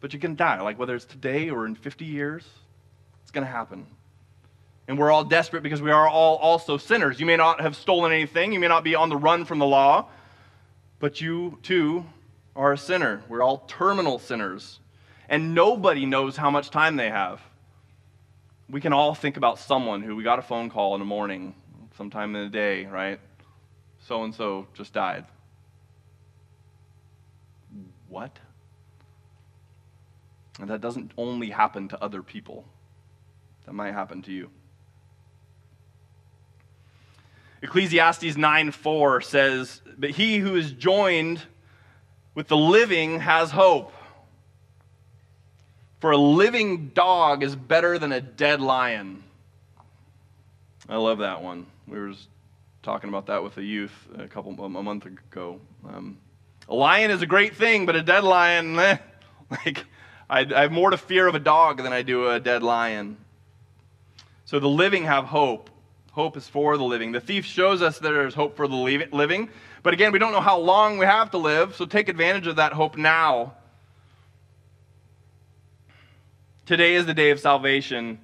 but 0.00 0.14
you 0.14 0.18
can 0.18 0.34
die. 0.34 0.60
Like 0.60 0.78
whether 0.78 0.94
it's 0.94 1.04
today 1.04 1.50
or 1.50 1.66
in 1.66 1.74
50 1.74 2.04
years, 2.04 2.44
it's 3.22 3.30
going 3.30 3.46
to 3.46 3.52
happen. 3.52 3.86
And 4.88 4.98
we're 4.98 5.10
all 5.10 5.24
desperate 5.24 5.62
because 5.62 5.82
we 5.82 5.90
are 5.90 6.08
all 6.08 6.36
also 6.36 6.76
sinners. 6.76 7.18
You 7.18 7.26
may 7.26 7.36
not 7.36 7.60
have 7.60 7.76
stolen 7.76 8.12
anything, 8.12 8.52
you 8.52 8.60
may 8.60 8.68
not 8.68 8.84
be 8.84 8.94
on 8.94 9.08
the 9.08 9.16
run 9.16 9.44
from 9.44 9.58
the 9.58 9.66
law, 9.66 10.08
but 11.00 11.20
you 11.20 11.58
too 11.62 12.06
are 12.54 12.72
a 12.72 12.78
sinner. 12.78 13.22
We're 13.28 13.42
all 13.42 13.64
terminal 13.66 14.18
sinners. 14.18 14.78
And 15.28 15.54
nobody 15.54 16.06
knows 16.06 16.36
how 16.36 16.50
much 16.50 16.70
time 16.70 16.96
they 16.96 17.10
have. 17.10 17.40
We 18.68 18.80
can 18.80 18.92
all 18.92 19.14
think 19.14 19.36
about 19.36 19.58
someone 19.58 20.02
who 20.02 20.16
we 20.16 20.22
got 20.22 20.38
a 20.38 20.42
phone 20.42 20.70
call 20.70 20.94
in 20.94 21.00
the 21.00 21.06
morning, 21.06 21.54
sometime 21.96 22.34
in 22.34 22.44
the 22.44 22.50
day, 22.50 22.86
right? 22.86 23.20
So 24.00 24.22
and 24.22 24.34
so 24.34 24.66
just 24.74 24.92
died. 24.92 25.24
What? 28.08 28.38
And 30.60 30.70
that 30.70 30.80
doesn't 30.80 31.12
only 31.16 31.50
happen 31.50 31.88
to 31.88 32.02
other 32.02 32.22
people, 32.22 32.64
that 33.66 33.72
might 33.72 33.92
happen 33.92 34.22
to 34.22 34.32
you. 34.32 34.50
Ecclesiastes 37.62 38.36
9 38.36 38.70
4 38.70 39.20
says, 39.20 39.80
But 39.98 40.10
he 40.10 40.38
who 40.38 40.56
is 40.56 40.72
joined 40.72 41.42
with 42.34 42.48
the 42.48 42.56
living 42.56 43.20
has 43.20 43.50
hope. 43.50 43.92
For 46.00 46.10
a 46.10 46.16
living 46.18 46.88
dog 46.88 47.42
is 47.42 47.56
better 47.56 47.98
than 47.98 48.12
a 48.12 48.20
dead 48.20 48.60
lion. 48.60 49.22
I 50.88 50.96
love 50.96 51.18
that 51.18 51.42
one. 51.42 51.66
We 51.88 51.98
were 51.98 52.12
talking 52.82 53.08
about 53.08 53.26
that 53.26 53.42
with 53.42 53.56
a 53.56 53.62
youth 53.62 53.92
a 54.18 54.28
couple 54.28 54.52
a 54.62 54.68
month 54.68 55.06
ago. 55.06 55.58
Um, 55.88 56.18
a 56.68 56.74
lion 56.74 57.10
is 57.10 57.22
a 57.22 57.26
great 57.26 57.56
thing, 57.56 57.86
but 57.86 57.96
a 57.96 58.02
dead 58.02 58.24
lion, 58.24 58.78
eh, 58.78 58.98
like 59.50 59.84
I, 60.28 60.40
I 60.40 60.62
have 60.62 60.72
more 60.72 60.90
to 60.90 60.98
fear 60.98 61.26
of 61.26 61.34
a 61.34 61.40
dog 61.40 61.78
than 61.78 61.92
I 61.92 62.02
do 62.02 62.28
a 62.28 62.38
dead 62.38 62.62
lion. 62.62 63.16
So 64.44 64.60
the 64.60 64.68
living 64.68 65.04
have 65.04 65.24
hope. 65.24 65.70
Hope 66.12 66.36
is 66.36 66.48
for 66.48 66.76
the 66.76 66.84
living. 66.84 67.12
The 67.12 67.20
thief 67.20 67.44
shows 67.44 67.82
us 67.82 67.98
that 67.98 68.10
there's 68.10 68.34
hope 68.34 68.56
for 68.56 68.68
the 68.68 68.74
living, 68.74 69.48
but 69.82 69.94
again, 69.94 70.12
we 70.12 70.18
don't 70.18 70.32
know 70.32 70.40
how 70.40 70.58
long 70.58 70.98
we 70.98 71.06
have 71.06 71.30
to 71.32 71.38
live, 71.38 71.74
so 71.74 71.86
take 71.86 72.08
advantage 72.08 72.46
of 72.46 72.56
that 72.56 72.72
hope 72.72 72.96
now 72.96 73.54
Today 76.66 76.96
is 76.96 77.06
the 77.06 77.14
day 77.14 77.30
of 77.30 77.38
salvation. 77.38 78.18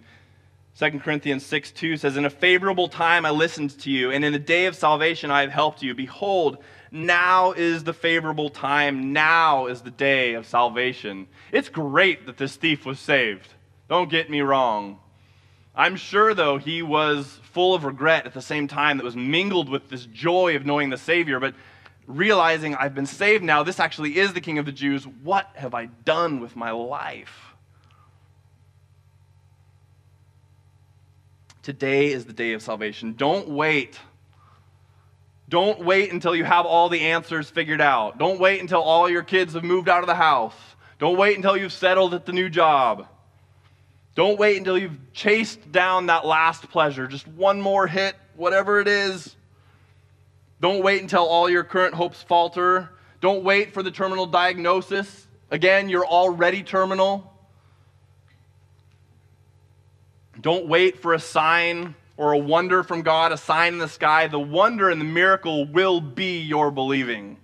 2 0.77 0.99
Corinthians 0.99 1.47
6 1.47 1.71
2 1.71 1.97
says, 1.97 2.17
In 2.17 2.25
a 2.25 2.31
favorable 2.31 2.89
time 2.89 3.25
I 3.25 3.31
listened 3.31 3.79
to 3.79 3.89
you, 3.89 4.11
and 4.11 4.25
in 4.25 4.33
the 4.33 4.39
day 4.41 4.67
of 4.67 4.75
salvation 4.75 5.31
I 5.31 5.43
have 5.43 5.53
helped 5.53 5.81
you. 5.81 5.95
Behold, 5.95 6.59
now 6.91 7.53
is 7.53 7.85
the 7.85 7.93
favorable 7.93 8.51
time. 8.51 9.13
Now 9.13 9.67
is 9.67 9.83
the 9.83 9.93
day 9.93 10.35
of 10.35 10.45
salvation. 10.45 11.29
It's 11.53 11.69
great 11.69 12.27
that 12.27 12.37
this 12.37 12.57
thief 12.57 12.85
was 12.85 12.99
saved. 12.99 13.47
Don't 13.89 14.11
get 14.11 14.29
me 14.29 14.41
wrong. 14.41 14.99
I'm 15.77 15.95
sure, 15.95 16.35
though, 16.35 16.59
he 16.59 16.83
was 16.83 17.39
full 17.45 17.77
of 17.77 17.85
regret 17.85 18.27
at 18.27 18.35
the 18.35 18.43
same 18.43 18.67
time 18.67 18.97
that 18.97 19.05
was 19.05 19.15
mingled 19.15 19.69
with 19.69 19.89
this 19.89 20.07
joy 20.07 20.57
of 20.57 20.67
knowing 20.67 20.91
the 20.91 20.99
Savior. 20.99 21.39
But 21.39 21.55
realizing 22.09 22.75
I've 22.75 22.95
been 22.95 23.07
saved 23.07 23.45
now, 23.45 23.63
this 23.63 23.79
actually 23.79 24.19
is 24.19 24.33
the 24.33 24.41
King 24.41 24.59
of 24.59 24.67
the 24.67 24.73
Jews. 24.73 25.07
What 25.07 25.49
have 25.55 25.75
I 25.75 25.87
done 25.87 26.41
with 26.41 26.57
my 26.57 26.73
life? 26.73 27.52
Today 31.63 32.11
is 32.11 32.25
the 32.25 32.33
day 32.33 32.55
of 32.55 32.63
salvation. 32.63 33.15
Don't 33.15 33.49
wait. 33.49 33.99
Don't 35.49 35.85
wait 35.85 36.13
until 36.13 36.35
you 36.35 36.45
have 36.45 36.67
all 36.67 36.89
the 36.89 37.01
answers 37.01 37.49
figured 37.49 37.81
out. 37.81 38.19
Don't 38.19 38.41
wait 38.41 38.61
until 38.61 38.83
all 38.83 39.09
your 39.09 39.23
kids 39.23 39.55
have 39.55 39.63
moved 39.63 39.89
out 39.89 40.01
of 40.01 40.07
the 40.07 40.15
house. 40.15 40.55
Don't 40.99 41.17
wait 41.17 41.37
until 41.37 41.57
you've 41.57 41.73
settled 41.73 42.15
at 42.15 42.27
the 42.27 42.33
new 42.33 42.49
job. 42.49 43.07
Don't 44.15 44.39
wait 44.39 44.59
until 44.59 44.77
you've 44.77 45.13
chased 45.13 45.71
down 45.73 46.07
that 46.07 46.27
last 46.27 46.69
pleasure. 46.71 47.07
Just 47.07 47.29
one 47.29 47.61
more 47.61 47.87
hit, 47.87 48.15
whatever 48.35 48.81
it 48.81 48.89
is. 48.89 49.35
Don't 50.61 50.83
wait 50.83 51.01
until 51.01 51.25
all 51.25 51.49
your 51.49 51.65
current 51.65 51.95
hopes 51.95 52.23
falter. 52.23 52.91
Don't 53.21 53.45
wait 53.45 53.73
for 53.73 53.83
the 53.83 53.91
terminal 53.91 54.27
diagnosis. 54.27 55.27
Again, 55.51 55.89
you're 55.89 56.07
already 56.07 56.63
terminal. 56.63 57.32
Don't 60.43 60.67
wait 60.67 60.99
for 60.99 61.15
a 61.15 61.21
sign 61.21 61.95
or 62.17 62.33
a 62.33 62.39
wonder 62.39 62.83
from 62.83 63.03
God, 63.03 63.31
a 63.31 63.37
sign 63.37 63.75
in 63.75 63.79
the 63.79 63.89
sky. 63.89 64.27
The 64.27 64.41
wonder 64.41 64.91
and 64.91 65.01
the 65.01 65.05
miracle 65.05 65.65
will 65.65 66.01
be 66.01 66.41
your 66.41 66.73
believing. 66.73 67.37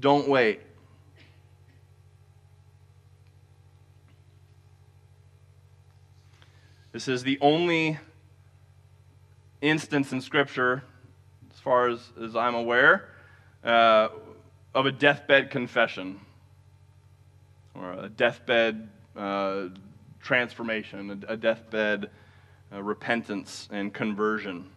Don't 0.00 0.26
wait. 0.26 0.60
This 6.92 7.06
is 7.06 7.22
the 7.22 7.38
only 7.40 7.98
instance 9.60 10.12
in 10.12 10.22
Scripture, 10.22 10.82
as 11.52 11.60
far 11.60 11.88
as, 11.88 12.00
as 12.20 12.34
I'm 12.34 12.54
aware, 12.54 13.10
uh, 13.62 14.08
of 14.74 14.86
a 14.86 14.92
deathbed 14.92 15.50
confession 15.50 16.20
or 17.74 17.92
a 17.92 18.08
deathbed 18.08 18.88
uh, 19.14 19.68
transformation, 20.22 21.24
a, 21.28 21.36
deathbed 21.36 22.10
a 22.70 22.82
repentance 22.82 23.68
and 23.72 23.92
conversion. 23.92 24.70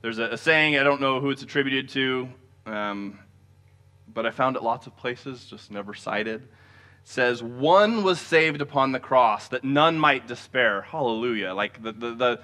There's 0.00 0.18
a, 0.18 0.30
a, 0.30 0.36
saying, 0.36 0.76
I 0.76 0.82
don't 0.82 1.00
know 1.00 1.20
who 1.20 1.30
it's 1.30 1.42
attributed 1.42 1.88
to, 1.90 2.28
um, 2.66 3.18
but 4.12 4.26
I 4.26 4.30
found 4.30 4.56
it 4.56 4.62
lots 4.62 4.86
of 4.86 4.96
places, 4.96 5.44
just 5.44 5.70
never 5.70 5.94
cited. 5.94 6.42
It 6.42 6.48
says, 7.04 7.42
One 7.42 8.02
was 8.02 8.20
saved 8.20 8.60
upon 8.60 8.90
the 8.90 9.00
cross 9.00 9.48
that 9.48 9.62
none 9.62 9.98
might 9.98 10.26
despair. 10.26 10.82
Hallelujah. 10.82 11.54
Like 11.54 11.82
the, 11.82 11.92
the, 11.92 12.14
the, 12.14 12.40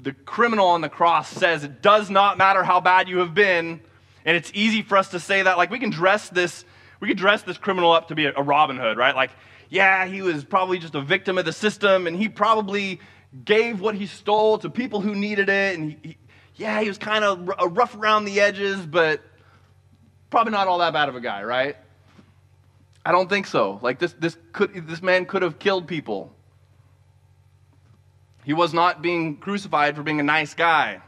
the 0.00 0.12
criminal 0.12 0.68
on 0.68 0.80
the 0.80 0.88
cross 0.88 1.28
says, 1.28 1.64
It 1.64 1.82
does 1.82 2.08
not 2.08 2.38
matter 2.38 2.64
how 2.64 2.80
bad 2.80 3.08
you 3.08 3.18
have 3.18 3.34
been 3.34 3.80
and 4.24 4.36
it's 4.36 4.50
easy 4.54 4.82
for 4.82 4.96
us 4.96 5.08
to 5.10 5.20
say 5.20 5.42
that. 5.42 5.58
Like, 5.58 5.70
we 5.70 5.78
can 5.78 5.90
dress 5.90 6.28
this, 6.28 6.64
we 7.00 7.08
can 7.08 7.16
dress 7.16 7.42
this 7.42 7.58
criminal 7.58 7.92
up 7.92 8.08
to 8.08 8.14
be 8.14 8.26
a, 8.26 8.32
Robin 8.32 8.76
Hood, 8.76 8.96
right? 8.96 9.14
Like, 9.14 9.30
yeah, 9.68 10.06
he 10.06 10.22
was 10.22 10.44
probably 10.44 10.78
just 10.78 10.94
a 10.94 11.00
victim 11.00 11.38
of 11.38 11.44
the 11.44 11.52
system, 11.52 12.06
and 12.06 12.16
he 12.16 12.28
probably 12.28 13.00
gave 13.44 13.80
what 13.80 13.94
he 13.94 14.06
stole 14.06 14.58
to 14.58 14.70
people 14.70 15.00
who 15.00 15.14
needed 15.14 15.48
it. 15.48 15.78
And 15.78 15.90
he, 15.90 15.98
he, 16.02 16.16
yeah, 16.56 16.80
he 16.80 16.88
was 16.88 16.98
kind 16.98 17.24
of 17.24 17.50
r- 17.50 17.68
rough 17.68 17.96
around 17.96 18.24
the 18.24 18.40
edges, 18.40 18.86
but 18.86 19.20
probably 20.30 20.52
not 20.52 20.68
all 20.68 20.78
that 20.78 20.92
bad 20.92 21.08
of 21.08 21.16
a 21.16 21.20
guy, 21.20 21.42
right? 21.42 21.76
I 23.04 23.12
don't 23.12 23.28
think 23.28 23.46
so. 23.46 23.78
Like 23.82 23.98
this, 23.98 24.14
this 24.14 24.36
could, 24.52 24.86
this 24.88 25.02
man 25.02 25.26
could 25.26 25.42
have 25.42 25.58
killed 25.58 25.86
people. 25.86 26.32
He 28.44 28.52
was 28.52 28.72
not 28.72 29.02
being 29.02 29.36
crucified 29.36 29.96
for 29.96 30.02
being 30.02 30.20
a 30.20 30.24
nice 30.24 30.54
guy. 30.54 31.00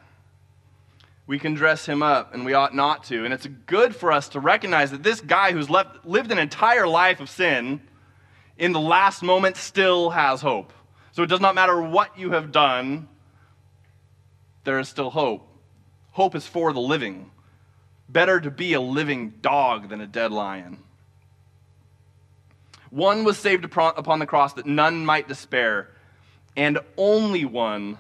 We 1.27 1.39
can 1.39 1.55
dress 1.55 1.87
him 1.87 2.03
up, 2.03 2.35
and 2.35 2.45
we 2.45 2.55
ought 2.55 2.75
not 2.75 3.05
to. 3.05 3.25
And 3.25 3.35
it's 3.35 3.47
good 3.67 3.97
for 3.97 4.13
us 4.13 4.29
to 4.31 4.41
recognize 4.41 4.93
that 4.93 5.03
this 5.03 5.21
guy 5.21 5.53
who's 5.53 5.69
left, 5.69 6.07
lived 6.07 6.31
an 6.31 6.39
entire 6.39 6.87
life 6.87 7.21
of 7.21 7.29
sin, 7.29 7.81
in 8.57 8.73
the 8.73 8.81
last 8.81 9.23
moment 9.23 9.57
still 9.57 10.11
has 10.11 10.41
hope. 10.41 10.73
So 11.13 11.23
it 11.23 11.29
does 11.29 11.41
not 11.41 11.55
matter 11.55 11.81
what 11.81 12.19
you 12.19 12.31
have 12.33 12.53
done, 12.53 13.09
there 14.65 14.79
is 14.79 14.89
still 14.89 15.11
hope. 15.11 15.49
Hope 16.13 16.35
is 16.35 16.47
for 16.47 16.73
the 16.73 16.81
living. 16.81 17.31
Better 18.09 18.41
to 18.41 18.51
be 18.51 18.75
a 18.75 18.81
living 18.81 19.35
dog 19.41 19.89
than 19.89 20.01
a 20.01 20.07
dead 20.07 20.31
lion. 20.31 20.79
One 22.91 23.25
was 23.25 23.37
saved 23.37 23.65
upon 23.65 24.19
the 24.21 24.27
cross 24.27 24.53
that 24.55 24.67
none 24.67 25.05
might 25.05 25.29
despair, 25.29 25.91
and 26.57 26.79
only 26.97 27.45
one 27.45 27.99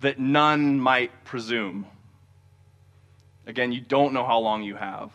that 0.00 0.18
none 0.18 0.80
might 0.80 1.24
presume. 1.24 1.86
Again, 3.48 3.72
you 3.72 3.80
don't 3.80 4.12
know 4.12 4.26
how 4.26 4.38
long 4.38 4.62
you 4.62 4.76
have. 4.76 5.10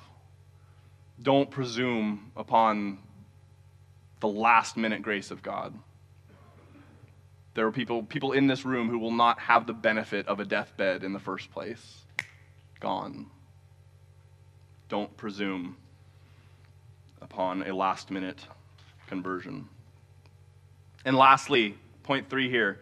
Don't 1.21 1.49
presume 1.51 2.31
upon 2.35 2.97
the 4.21 4.27
last 4.27 4.75
minute 4.75 5.03
grace 5.03 5.29
of 5.29 5.43
God. 5.43 5.73
There 7.53 7.67
are 7.67 7.71
people, 7.71 8.01
people 8.01 8.31
in 8.31 8.47
this 8.47 8.65
room 8.65 8.89
who 8.89 8.97
will 8.97 9.11
not 9.11 9.37
have 9.37 9.67
the 9.67 9.73
benefit 9.73 10.27
of 10.27 10.39
a 10.39 10.45
deathbed 10.45 11.03
in 11.03 11.13
the 11.13 11.19
first 11.19 11.51
place. 11.51 12.05
Gone. 12.79 13.27
Don't 14.89 15.15
presume 15.15 15.77
upon 17.21 17.61
a 17.67 17.75
last 17.75 18.09
minute 18.09 18.47
conversion. 19.07 19.69
And 21.05 21.15
lastly, 21.15 21.77
point 22.01 22.31
three 22.31 22.49
here, 22.49 22.79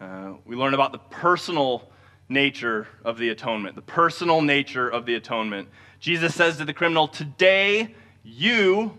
uh, 0.00 0.32
we 0.44 0.56
learn 0.56 0.74
about 0.74 0.90
the 0.90 0.98
personal 0.98 1.89
nature 2.30 2.86
of 3.04 3.18
the 3.18 3.28
atonement. 3.28 3.74
The 3.74 3.82
personal 3.82 4.40
nature 4.40 4.88
of 4.88 5.04
the 5.04 5.16
atonement. 5.16 5.68
Jesus 5.98 6.34
says 6.34 6.56
to 6.58 6.64
the 6.64 6.72
criminal, 6.72 7.08
Today 7.08 7.94
you 8.22 8.96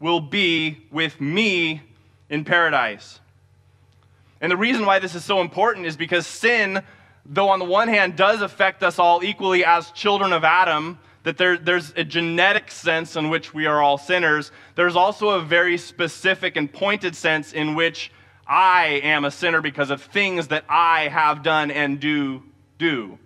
will 0.00 0.20
be 0.20 0.86
with 0.90 1.20
me 1.20 1.82
in 2.28 2.44
paradise. 2.44 3.20
And 4.40 4.50
the 4.50 4.56
reason 4.56 4.86
why 4.86 4.98
this 4.98 5.14
is 5.14 5.24
so 5.24 5.40
important 5.40 5.86
is 5.86 5.96
because 5.96 6.26
sin, 6.26 6.82
though 7.26 7.50
on 7.50 7.58
the 7.58 7.64
one 7.66 7.88
hand 7.88 8.16
does 8.16 8.40
affect 8.40 8.82
us 8.82 8.98
all 8.98 9.22
equally 9.22 9.64
as 9.64 9.90
children 9.90 10.32
of 10.32 10.42
Adam, 10.42 10.98
that 11.22 11.36
there, 11.36 11.58
there's 11.58 11.92
a 11.96 12.04
genetic 12.04 12.70
sense 12.70 13.14
in 13.14 13.28
which 13.28 13.52
we 13.52 13.66
are 13.66 13.82
all 13.82 13.98
sinners, 13.98 14.50
there's 14.74 14.96
also 14.96 15.30
a 15.30 15.42
very 15.42 15.76
specific 15.76 16.56
and 16.56 16.72
pointed 16.72 17.14
sense 17.14 17.52
in 17.52 17.74
which 17.74 18.10
I 18.46 19.00
am 19.04 19.26
a 19.26 19.30
sinner 19.30 19.60
because 19.60 19.90
of 19.90 20.02
things 20.02 20.48
that 20.48 20.64
I 20.68 21.08
have 21.08 21.42
done 21.42 21.70
and 21.70 22.00
do 22.00 22.42
do. 22.80 23.18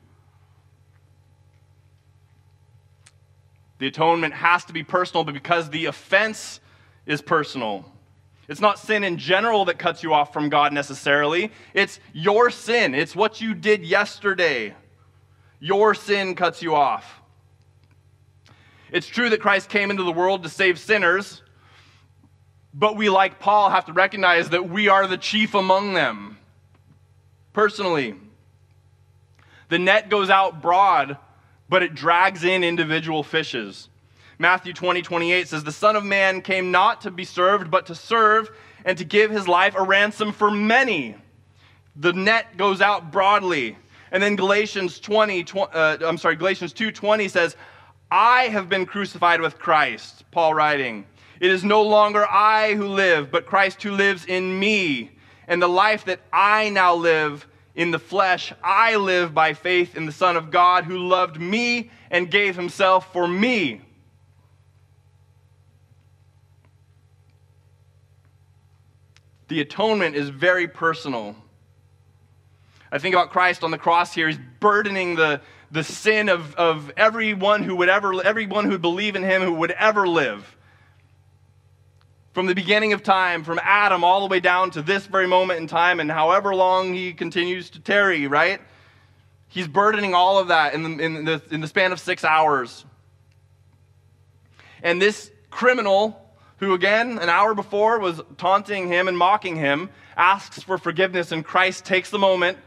The 3.79 3.87
atonement 3.87 4.35
has 4.35 4.65
to 4.67 4.73
be 4.73 4.83
personal, 4.83 5.25
but 5.25 5.33
because 5.33 5.71
the 5.71 5.87
offense 5.87 6.61
is 7.07 7.23
personal. 7.23 7.85
It's 8.49 8.61
not 8.61 8.79
sin 8.79 9.05
in 9.05 9.17
general 9.17 9.65
that 9.67 9.79
cuts 9.79 10.03
you 10.03 10.13
off 10.13 10.33
from 10.33 10.49
God 10.51 10.73
necessarily. 10.73 11.51
It's 11.73 11.99
your 12.13 12.51
sin. 12.51 12.95
It's 12.95 13.17
what 13.17 13.41
you 13.41 13.55
did 13.55 13.85
yesterday. 13.85 14.75
Your 15.61 15.95
sin 15.95 16.35
cuts 16.35 16.61
you 16.61 16.75
off. 16.75 17.21
It's 18.91 19.07
true 19.07 19.31
that 19.31 19.41
Christ 19.41 19.71
came 19.71 19.91
into 19.91 20.03
the 20.03 20.13
world 20.13 20.43
to 20.43 20.49
save 20.49 20.79
sinners, 20.79 21.43
but 22.75 22.97
we, 22.97 23.09
like 23.09 23.39
Paul, 23.39 23.71
have 23.71 23.87
to 23.87 23.93
recognize 23.93 24.51
that 24.51 24.69
we 24.69 24.89
are 24.89 25.07
the 25.07 25.17
chief 25.17 25.55
among 25.55 25.95
them. 25.95 26.39
Personally, 27.53 28.15
the 29.75 29.79
net 29.81 30.09
goes 30.09 30.31
out 30.31 30.63
broad, 30.63 31.19
but 31.69 31.83
it 31.83 31.97
drags 31.97 32.45
in 32.45 32.63
individual 32.63 33.25
fishes. 33.25 33.89
Matthew 34.39 34.73
20, 34.73 35.03
28 35.03 35.49
says, 35.49 35.65
The 35.65 35.73
Son 35.73 35.97
of 35.97 36.05
Man 36.05 36.43
came 36.43 36.71
not 36.71 37.01
to 37.01 37.11
be 37.11 37.25
served, 37.25 37.73
but 37.73 37.87
to 37.87 37.95
serve 37.97 38.53
and 38.85 38.97
to 38.99 39.05
give 39.05 39.33
his 39.33 39.49
life 39.49 39.75
a 39.75 39.83
ransom 39.83 40.31
for 40.31 40.49
many. 40.49 41.17
The 41.97 42.13
net 42.13 42.57
goes 42.57 42.81
out 42.81 43.11
broadly. 43.11 43.77
And 44.13 44.23
then 44.23 44.37
Galatians 44.37 45.01
20, 45.01 45.43
tw- 45.43 45.57
uh, 45.57 45.99
I'm 46.03 46.19
sorry, 46.19 46.37
Galatians 46.37 46.73
2:20 46.73 47.29
says, 47.29 47.57
I 48.13 48.45
have 48.45 48.69
been 48.69 48.87
crucified 48.87 49.41
with 49.41 49.59
Christ, 49.59 50.23
Paul 50.31 50.55
writing. 50.55 51.05
It 51.41 51.51
is 51.51 51.65
no 51.65 51.83
longer 51.83 52.25
I 52.31 52.75
who 52.75 52.87
live, 52.87 53.33
but 53.33 53.45
Christ 53.45 53.83
who 53.83 53.91
lives 53.91 54.25
in 54.25 54.57
me. 54.57 55.11
And 55.49 55.61
the 55.61 55.67
life 55.67 56.05
that 56.05 56.21
I 56.33 56.69
now 56.69 56.95
live 56.95 57.49
in 57.75 57.91
the 57.91 57.99
flesh, 57.99 58.53
I 58.63 58.97
live 58.97 59.35
by 59.35 59.55
faith 59.55 59.97
in 59.97 60.07
the 60.07 60.13
Son 60.13 60.37
of 60.37 60.51
God 60.51 60.85
who 60.85 60.97
loved 60.97 61.41
me 61.41 61.91
and 62.11 62.31
gave 62.31 62.55
himself 62.55 63.13
for 63.13 63.27
me. 63.27 63.81
The 69.49 69.61
atonement 69.61 70.17
is 70.17 70.29
very 70.31 70.69
personal. 70.69 71.37
I 72.91 72.99
think 72.99 73.15
about 73.15 73.31
Christ 73.31 73.65
on 73.65 73.73
the 73.73 73.79
cross 73.79 74.15
here. 74.15 74.29
He's 74.29 74.39
burdening 74.61 75.17
the, 75.17 75.41
the 75.71 75.83
sin 75.83 76.29
of, 76.29 76.55
of 76.55 76.93
everyone 76.97 77.65
who 77.65 77.77
would 77.77 77.89
ever, 77.89 78.25
everyone 78.25 78.65
who 78.65 78.71
would 78.71 78.83
believe 78.83 79.17
in 79.17 79.25
him 79.25 79.43
who 79.43 79.55
would 79.55 79.73
ever 79.73 80.07
live. 80.07 80.57
From 82.35 82.47
the 82.47 82.55
beginning 82.55 82.93
of 82.93 83.03
time, 83.03 83.45
from 83.45 83.61
Adam 83.63 84.03
all 84.05 84.21
the 84.21 84.27
way 84.27 84.41
down 84.41 84.73
to 84.73 84.83
this 84.83 85.07
very 85.07 85.29
moment 85.29 85.61
in 85.61 85.69
time, 85.69 86.01
and 86.01 86.11
however 86.11 86.55
long 86.55 86.93
he 86.93 87.13
continues 87.13 87.71
to 87.71 87.81
tarry, 87.81 88.27
right? 88.27 88.61
He's 89.47 89.69
burdening 89.69 90.15
all 90.15 90.39
of 90.39 90.49
that 90.49 90.75
in 90.75 90.83
the, 90.83 91.05
in 91.05 91.25
the, 91.25 91.41
in 91.53 91.61
the 91.61 91.69
span 91.69 91.93
of 91.93 92.01
six 92.01 92.25
hours. 92.25 92.85
And 94.83 95.01
this 95.01 95.31
criminal 95.49 96.21
who 96.57 96.75
again, 96.75 97.19
an 97.19 97.29
hour 97.29 97.55
before, 97.55 98.01
was 98.01 98.21
taunting 98.37 98.89
him 98.89 99.07
and 99.07 99.17
mocking 99.17 99.55
him, 99.55 99.91
asks 100.17 100.63
for 100.63 100.77
forgiveness, 100.77 101.31
and 101.31 101.45
Christ 101.45 101.85
takes 101.85 102.11
the 102.11 102.19
moment. 102.19 102.59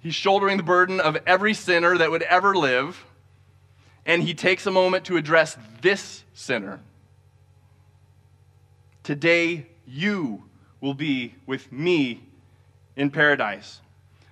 He's 0.00 0.14
shouldering 0.14 0.56
the 0.56 0.62
burden 0.62 1.00
of 1.00 1.16
every 1.26 1.54
sinner 1.54 1.96
that 1.96 2.10
would 2.10 2.22
ever 2.22 2.54
live, 2.54 3.06
and 4.04 4.22
he 4.22 4.34
takes 4.34 4.66
a 4.66 4.70
moment 4.70 5.06
to 5.06 5.16
address 5.16 5.56
this 5.80 6.24
sinner. 6.34 6.80
Today, 9.06 9.64
you 9.86 10.42
will 10.80 10.92
be 10.92 11.36
with 11.46 11.70
me 11.70 12.24
in 12.96 13.12
paradise. 13.12 13.80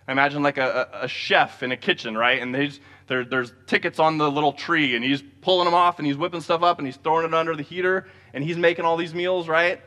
I 0.09 0.11
imagine 0.11 0.43
like 0.43 0.59
a, 0.59 0.89
a, 1.03 1.07
chef 1.07 1.63
in 1.63 1.71
a 1.71 1.77
kitchen, 1.77 2.19
right? 2.19 2.43
And 2.43 2.53
they 2.53 2.73
there, 3.07 3.25
there's 3.25 3.53
tickets 3.69 4.01
on 4.01 4.19
the 4.19 4.29
little 4.29 4.53
tree, 4.53 4.97
and 4.97 5.05
he's 5.05 5.23
pulling 5.43 5.67
them 5.67 5.75
off, 5.75 6.01
and 6.01 6.07
he's 6.09 6.17
whipping 6.17 6.41
stuff 6.41 6.65
up, 6.65 6.79
and 6.79 6.89
he's 6.89 6.97
throwing 6.97 7.25
it 7.25 7.33
under 7.33 7.55
the 7.55 7.63
heater, 7.63 8.09
and 8.33 8.43
he's 8.43 8.57
making 8.57 8.85
all 8.85 8.97
these 8.97 9.15
meals, 9.15 9.47
right? 9.47 9.81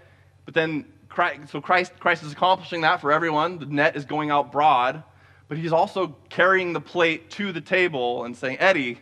But 0.46 0.54
then, 0.54 0.86
Christ, 1.10 1.52
so 1.52 1.60
Christ, 1.60 1.92
Christ 2.00 2.24
is 2.24 2.32
accomplishing 2.32 2.80
that 2.80 3.02
for 3.02 3.12
everyone. 3.12 3.60
The 3.60 3.66
net 3.66 3.98
is 3.98 4.06
going 4.06 4.32
out 4.32 4.54
broad, 4.54 5.04
but 5.50 5.58
he's 5.58 5.74
also 5.74 6.16
carrying 6.30 6.72
the 6.72 6.80
plate 6.80 7.30
to 7.32 7.52
the 7.52 7.60
table 7.60 8.24
and 8.24 8.38
saying, 8.38 8.58
Eddie, 8.62 9.02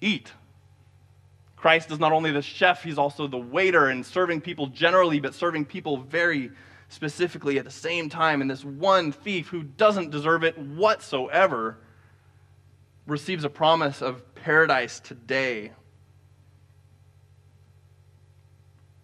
eat. 0.00 0.32
Christ 1.62 1.92
is 1.92 2.00
not 2.00 2.10
only 2.10 2.32
the 2.32 2.42
chef, 2.42 2.82
he's 2.82 2.98
also 2.98 3.28
the 3.28 3.38
waiter 3.38 3.86
and 3.86 4.04
serving 4.04 4.40
people 4.40 4.66
generally, 4.66 5.20
but 5.20 5.32
serving 5.32 5.66
people 5.66 5.96
very 5.96 6.50
specifically 6.88 7.56
at 7.56 7.64
the 7.64 7.70
same 7.70 8.08
time. 8.08 8.40
And 8.40 8.50
this 8.50 8.64
one 8.64 9.12
thief 9.12 9.46
who 9.46 9.62
doesn't 9.62 10.10
deserve 10.10 10.42
it 10.42 10.58
whatsoever 10.58 11.78
receives 13.06 13.44
a 13.44 13.48
promise 13.48 14.02
of 14.02 14.34
paradise 14.34 14.98
today. 14.98 15.70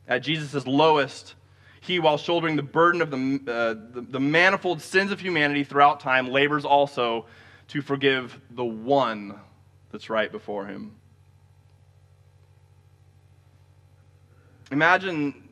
At 0.09 0.25
Jesus' 0.25 0.67
lowest, 0.67 1.37
he, 1.81 2.01
while 2.01 2.19
shouldering 2.19 2.57
the 2.57 2.63
burden 2.65 3.03
of 3.03 3.13
the, 3.13 3.41
uh, 3.47 3.95
the, 3.95 4.01
the 4.01 4.21
manifold 4.21 4.83
sins 4.83 5.13
of 5.13 5.21
humanity 5.21 5.63
throughout 5.63 6.01
time, 6.01 6.29
labors 6.29 6.65
also 6.65 7.27
to 7.69 7.83
forgive 7.83 8.41
the 8.51 8.65
one 8.65 9.39
that's 9.93 10.11
right 10.11 10.33
before 10.33 10.67
him. 10.67 10.98
Imagine 14.71 15.49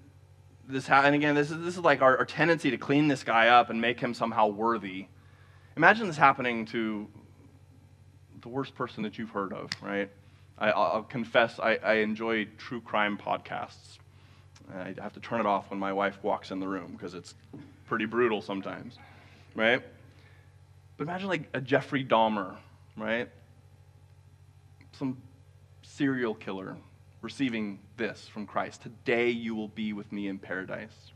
this, 0.68 0.90
and 0.90 1.14
again, 1.14 1.34
this 1.34 1.50
is, 1.50 1.58
this 1.58 1.76
is 1.76 1.80
like 1.80 2.02
our, 2.02 2.18
our 2.18 2.24
tendency 2.24 2.70
to 2.70 2.76
clean 2.76 3.08
this 3.08 3.24
guy 3.24 3.48
up 3.48 3.70
and 3.70 3.80
make 3.80 3.98
him 3.98 4.12
somehow 4.12 4.48
worthy. 4.48 5.06
Imagine 5.76 6.06
this 6.06 6.16
happening 6.16 6.66
to 6.66 7.08
the 8.42 8.48
worst 8.48 8.74
person 8.74 9.02
that 9.02 9.18
you've 9.18 9.30
heard 9.30 9.52
of, 9.52 9.70
right? 9.80 10.10
I, 10.58 10.96
will 10.96 11.02
confess, 11.02 11.58
I, 11.58 11.76
I, 11.76 11.94
enjoy 11.94 12.46
true 12.56 12.80
crime 12.80 13.18
podcasts. 13.18 13.98
I 14.74 14.94
have 15.00 15.12
to 15.12 15.20
turn 15.20 15.40
it 15.40 15.46
off 15.46 15.70
when 15.70 15.78
my 15.78 15.92
wife 15.92 16.18
walks 16.22 16.50
in 16.50 16.60
the 16.60 16.68
room 16.68 16.92
because 16.92 17.14
it's 17.14 17.34
pretty 17.86 18.06
brutal 18.06 18.40
sometimes, 18.40 18.98
right? 19.54 19.82
But 20.96 21.04
imagine 21.04 21.28
like 21.28 21.48
a 21.52 21.60
Jeffrey 21.60 22.04
Dahmer, 22.04 22.56
right? 22.96 23.28
Some 24.92 25.18
serial 25.82 26.34
killer 26.34 26.76
receiving 27.26 27.80
this 27.96 28.28
from 28.28 28.46
Christ. 28.46 28.82
Today 28.82 29.30
you 29.30 29.56
will 29.56 29.66
be 29.66 29.92
with 29.92 30.12
me 30.12 30.28
in 30.28 30.38
paradise. 30.38 31.10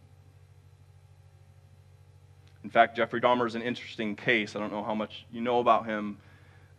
In 2.64 2.70
fact, 2.70 2.96
Jeffrey 2.96 3.20
Dahmer 3.20 3.46
is 3.46 3.54
an 3.54 3.62
interesting 3.62 4.16
case. 4.16 4.56
I 4.56 4.58
don't 4.58 4.72
know 4.72 4.82
how 4.82 4.94
much 4.94 5.24
you 5.30 5.40
know 5.40 5.60
about 5.60 5.86
him. 5.86 6.18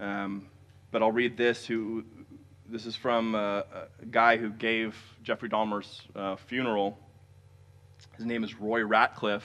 Um, 0.02 0.48
but 0.92 1.02
I'll 1.02 1.14
read 1.14 1.38
this. 1.38 1.66
Who 1.66 2.04
this 2.68 2.86
is 2.86 2.98
from 2.98 3.34
a, 3.34 3.64
a 4.02 4.06
guy 4.06 4.36
who 4.36 4.50
gave 4.50 4.98
Jeffrey 5.24 5.48
Dahmer's 5.48 6.02
uh, 6.14 6.36
funeral. 6.36 7.00
His 8.18 8.26
name 8.26 8.44
is 8.44 8.60
Roy 8.60 8.82
Ratcliff, 8.82 9.44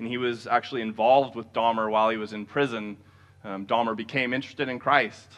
and 0.00 0.08
he 0.08 0.18
was 0.18 0.48
actually 0.48 0.82
involved 0.82 1.36
with 1.36 1.52
Dahmer 1.52 1.88
while 1.88 2.10
he 2.10 2.16
was 2.16 2.32
in 2.32 2.46
prison. 2.46 2.96
Um, 3.44 3.64
Dahmer 3.64 3.96
became 3.96 4.34
interested 4.34 4.68
in 4.68 4.80
Christ, 4.80 5.28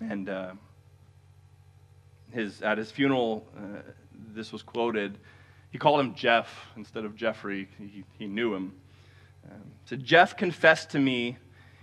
and 0.00 0.30
uh, 0.30 0.52
his 2.32 2.62
at 2.62 2.78
his 2.78 2.90
funeral, 2.90 3.46
uh, 3.56 3.80
this 4.34 4.52
was 4.52 4.62
quoted. 4.62 5.18
He 5.70 5.78
called 5.78 6.00
him 6.00 6.14
Jeff 6.14 6.48
instead 6.76 7.04
of 7.04 7.16
Jeffrey. 7.16 7.68
He, 7.78 8.04
he 8.18 8.26
knew 8.26 8.54
him. 8.54 8.72
Um, 9.50 9.62
so 9.86 9.96
Jeff 9.96 10.36
confessed 10.36 10.90
to 10.90 10.98
me 10.98 11.38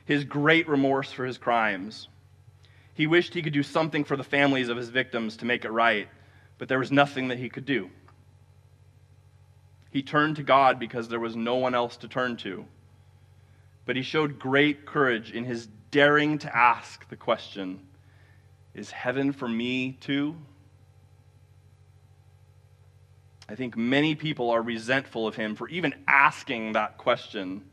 his 0.06 0.24
great 0.24 0.68
remorse 0.68 1.12
for 1.12 1.26
his 1.26 1.38
crimes. 1.38 2.08
He 2.94 3.08
wished 3.08 3.34
he 3.34 3.42
could 3.42 3.54
do 3.54 3.64
something 3.64 4.04
for 4.04 4.18
the 4.18 4.24
families 4.24 4.70
of 4.70 4.78
his 4.78 4.90
victims 4.90 5.38
to 5.38 5.46
make 5.46 5.66
it 5.66 5.72
right, 5.72 6.08
but 6.58 6.68
there 6.68 6.80
was 6.80 6.92
nothing 6.92 7.30
that 7.30 7.38
he 7.38 7.50
could 7.50 7.66
do. 7.66 7.90
He 9.92 10.04
turned 10.04 10.36
to 10.36 10.44
God 10.44 10.80
because 10.80 11.08
there 11.08 11.20
was 11.20 11.36
no 11.36 11.56
one 11.56 11.74
else 11.74 11.98
to 11.98 12.08
turn 12.08 12.38
to. 12.38 12.66
But 13.86 13.96
he 13.96 14.02
showed 14.04 14.38
great 14.38 14.86
courage 14.86 15.32
in 15.32 15.46
his 15.46 15.68
daring 15.92 16.38
to 16.40 16.56
ask 16.56 17.08
the 17.10 17.16
question 17.16 17.80
Is 18.80 18.92
heaven 18.92 19.34
for 19.34 19.50
me 19.50 19.98
too? 20.00 20.38
I 23.50 23.56
think 23.56 23.76
many 23.76 24.16
people 24.16 24.52
are 24.52 24.62
resentful 24.62 25.28
of 25.28 25.36
him 25.36 25.58
for 25.58 25.68
even 25.68 25.94
asking 26.08 26.72
that 26.74 26.98
question. 26.98 27.66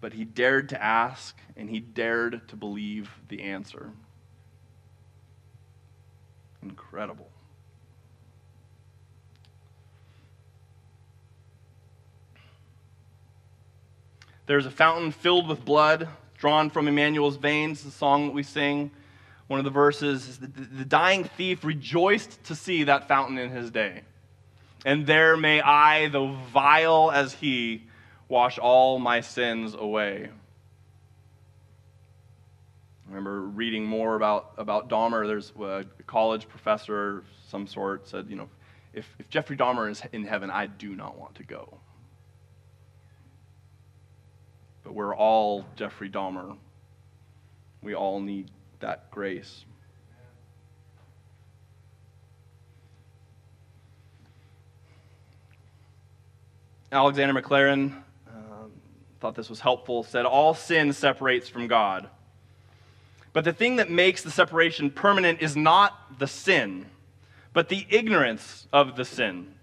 But 0.00 0.12
he 0.12 0.24
dared 0.24 0.68
to 0.68 0.80
ask, 0.80 1.36
and 1.56 1.68
he 1.68 1.80
dared 1.80 2.46
to 2.50 2.56
believe 2.56 3.10
the 3.28 3.42
answer. 3.42 3.90
Incredible. 6.62 7.28
There's 14.46 14.66
a 14.66 14.70
fountain 14.70 15.10
filled 15.10 15.48
with 15.48 15.64
blood 15.64 16.06
drawn 16.38 16.70
from 16.70 16.86
Emmanuel's 16.86 17.36
veins, 17.36 17.82
the 17.82 17.90
song 17.90 18.26
that 18.26 18.34
we 18.34 18.44
sing. 18.44 18.92
One 19.50 19.58
of 19.58 19.64
the 19.64 19.70
verses 19.70 20.28
is 20.28 20.38
the, 20.38 20.84
dying 20.84 21.24
thief 21.24 21.64
rejoiced 21.64 22.44
to 22.44 22.54
see 22.54 22.84
that 22.84 23.08
fountain 23.08 23.36
in 23.36 23.50
his 23.50 23.72
day 23.72 24.02
and 24.84 25.06
there 25.06 25.36
may 25.36 25.60
I, 25.60 26.08
though 26.08 26.36
vile 26.52 27.10
as 27.10 27.34
he, 27.34 27.82
wash 28.28 28.58
all 28.58 28.98
my 28.98 29.20
sins 29.20 29.74
away. 29.74 30.28
I 33.06 33.08
remember 33.08 33.42
reading 33.42 33.84
more 33.84 34.14
about, 34.14 34.52
about 34.56 34.88
Dahmer. 34.88 35.26
There's 35.26 35.52
a 35.60 35.84
college 36.06 36.48
professor 36.48 37.18
of 37.18 37.24
some 37.48 37.66
sort 37.66 38.08
said, 38.08 38.26
you 38.30 38.36
know, 38.36 38.48
if, 38.94 39.06
if 39.18 39.28
Jeffrey 39.28 39.56
Dahmer 39.56 39.90
is 39.90 40.02
in 40.12 40.24
heaven, 40.24 40.50
I 40.50 40.66
do 40.66 40.94
not 40.94 41.18
want 41.18 41.34
to 41.36 41.42
go. 41.42 41.78
But 44.84 44.94
we're 44.94 45.14
all 45.14 45.66
Jeffrey 45.76 46.08
Dahmer. 46.08 46.56
We 47.82 47.94
all 47.94 48.20
need 48.20 48.50
that 48.80 49.10
grace. 49.10 49.64
Alexander 56.92 57.40
Maclaren 57.40 57.92
um, 58.26 58.72
thought 59.20 59.36
this 59.36 59.48
was 59.48 59.60
helpful, 59.60 60.02
said, 60.02 60.26
All 60.26 60.54
sin 60.54 60.92
separates 60.92 61.48
from 61.48 61.68
God. 61.68 62.08
But 63.32 63.44
the 63.44 63.52
thing 63.52 63.76
that 63.76 63.88
makes 63.88 64.22
the 64.22 64.30
separation 64.30 64.90
permanent 64.90 65.40
is 65.40 65.56
not 65.56 66.18
the 66.18 66.26
sin, 66.26 66.86
but 67.52 67.68
the 67.68 67.86
ignorance 67.90 68.66
of 68.72 68.96
the 68.96 69.04
sin. 69.04 69.54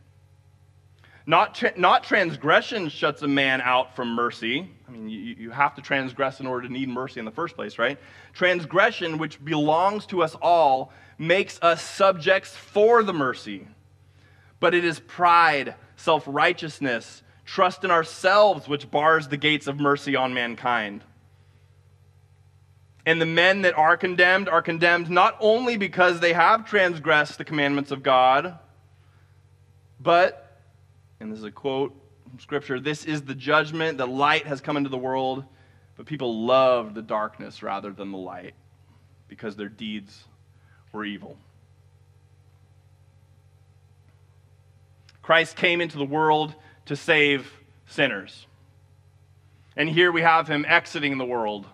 Not, 1.30 1.56
tra- 1.56 1.74
not 1.78 2.06
transgression 2.06 2.88
shuts 2.88 3.22
a 3.22 3.28
man 3.28 3.60
out 3.60 3.98
from 3.98 4.16
mercy. 4.16 4.72
I 4.88 4.92
mean, 4.92 5.10
you, 5.10 5.20
you 5.20 5.52
have 5.52 5.76
to 5.76 5.82
transgress 5.82 6.40
in 6.40 6.48
order 6.48 6.66
to 6.66 6.74
need 6.74 6.88
mercy 6.88 7.20
in 7.20 7.26
the 7.26 7.32
first 7.32 7.56
place, 7.56 7.78
right? 7.78 8.00
Transgression, 8.34 9.18
which 9.18 9.44
belongs 9.44 10.06
to 10.08 10.24
us 10.24 10.36
all, 10.42 10.94
makes 11.18 11.60
us 11.62 11.82
subjects 11.82 12.56
for 12.56 13.04
the 13.04 13.12
mercy. 13.12 13.68
But 14.62 14.74
it 14.74 14.86
is 14.86 15.02
pride 15.02 15.76
self 15.98 16.24
righteousness, 16.26 17.24
trust 17.44 17.84
in 17.84 17.92
ourselves, 17.92 18.70
which 18.70 18.90
bars 18.90 19.28
the 19.28 19.38
gates 19.38 19.68
of 19.68 19.82
mercy 19.82 20.16
on 20.16 20.34
mankind. 20.34 21.04
And 23.06 23.20
the 23.20 23.26
men 23.26 23.64
that 23.64 23.78
are 23.78 23.98
condemned 23.98 24.48
are 24.48 24.62
condemned 24.62 25.10
not 25.10 25.36
only 25.42 25.76
because 25.76 26.22
they 26.22 26.32
have 26.32 26.66
transgressed 26.66 27.38
the 27.38 27.44
commandments 27.44 27.92
of 27.92 28.02
God, 28.02 28.60
but, 30.00 30.47
and 31.20 31.32
this 31.32 31.40
is 31.40 31.46
a 31.46 31.52
quote 31.52 31.96
from 32.30 32.40
Scripture, 32.40 32.80
this 32.80 33.06
is 33.06 33.24
the 33.24 33.36
judgment. 33.36 33.98
The 33.98 34.08
light 34.08 34.46
has 34.48 34.62
come 34.62 34.78
into 34.78 34.90
the 34.90 34.98
world, 34.98 35.44
but 35.96 36.06
people 36.06 36.46
loved 36.46 36.96
the 36.96 37.02
darkness 37.02 37.64
rather 37.64 37.92
than 37.92 38.12
the 38.12 38.18
light 38.18 38.54
because 39.28 39.56
their 39.56 39.70
deeds 39.70 40.26
were 40.92 41.06
evil. 41.06 41.38
Christ 45.22 45.56
came 45.56 45.82
into 45.82 45.98
the 45.98 46.06
world 46.06 46.54
to 46.86 46.96
save 46.96 47.52
sinners. 47.86 48.46
And 49.76 49.90
here 49.90 50.12
we 50.12 50.22
have 50.22 50.48
him 50.48 50.66
exiting 50.68 51.18
the 51.18 51.26
world 51.26 51.68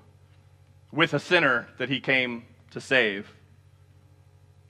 with 0.92 1.14
a 1.14 1.20
sinner 1.20 1.68
that 1.78 1.90
he 1.90 2.00
came 2.00 2.46
to 2.72 2.82
save. 2.82 3.28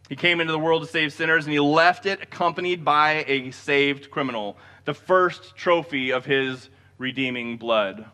He 0.10 0.16
came 0.16 0.42
into 0.42 0.52
the 0.52 0.60
world 0.60 0.84
to 0.84 0.88
save 0.88 1.14
sinners, 1.14 1.46
and 1.46 1.54
he 1.54 1.60
left 1.60 2.06
it 2.06 2.22
accompanied 2.22 2.84
by 2.84 3.24
a 3.28 3.52
saved 3.52 4.12
criminal, 4.12 4.58
the 4.86 4.94
first 4.94 5.56
trophy 5.56 6.12
of 6.12 6.26
his 6.26 6.70
redeeming 6.98 7.58
blood. 7.58 8.06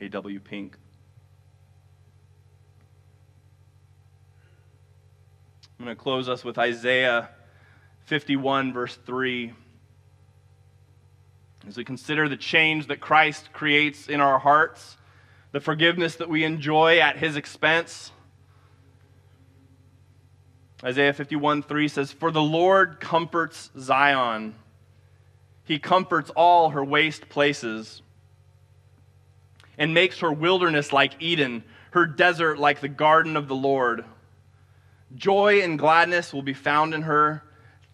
A.W. 0.00 0.40
Pink. 0.40 0.76
I'm 5.78 5.84
going 5.84 5.96
to 5.96 6.02
close 6.02 6.28
us 6.28 6.44
with 6.44 6.58
Isaiah 6.58 7.28
51, 8.06 8.72
verse 8.72 8.98
3. 9.06 9.52
As 11.68 11.76
we 11.76 11.84
consider 11.84 12.28
the 12.28 12.36
change 12.36 12.86
that 12.86 13.00
Christ 13.00 13.52
creates 13.52 14.08
in 14.08 14.20
our 14.20 14.38
hearts, 14.38 14.96
the 15.52 15.60
forgiveness 15.60 16.16
that 16.16 16.28
we 16.28 16.44
enjoy 16.44 16.98
at 16.98 17.18
his 17.18 17.36
expense. 17.36 18.12
Isaiah 20.84 21.12
51 21.12 21.62
3 21.62 21.88
says, 21.88 22.12
For 22.12 22.30
the 22.30 22.42
Lord 22.42 23.00
comforts 23.00 23.70
Zion, 23.78 24.54
he 25.64 25.78
comforts 25.78 26.30
all 26.30 26.70
her 26.70 26.84
waste 26.84 27.28
places, 27.28 28.02
and 29.78 29.94
makes 29.94 30.20
her 30.20 30.32
wilderness 30.32 30.92
like 30.92 31.20
Eden, 31.20 31.64
her 31.90 32.06
desert 32.06 32.58
like 32.58 32.80
the 32.80 32.88
garden 32.88 33.36
of 33.36 33.48
the 33.48 33.54
Lord. 33.54 34.04
Joy 35.14 35.62
and 35.62 35.78
gladness 35.78 36.32
will 36.32 36.42
be 36.42 36.54
found 36.54 36.92
in 36.94 37.02
her, 37.02 37.42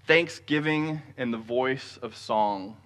thanksgiving 0.07 1.03
and 1.17 1.33
the 1.33 1.39
voice 1.39 1.99
of 2.03 2.17
song. 2.17 2.77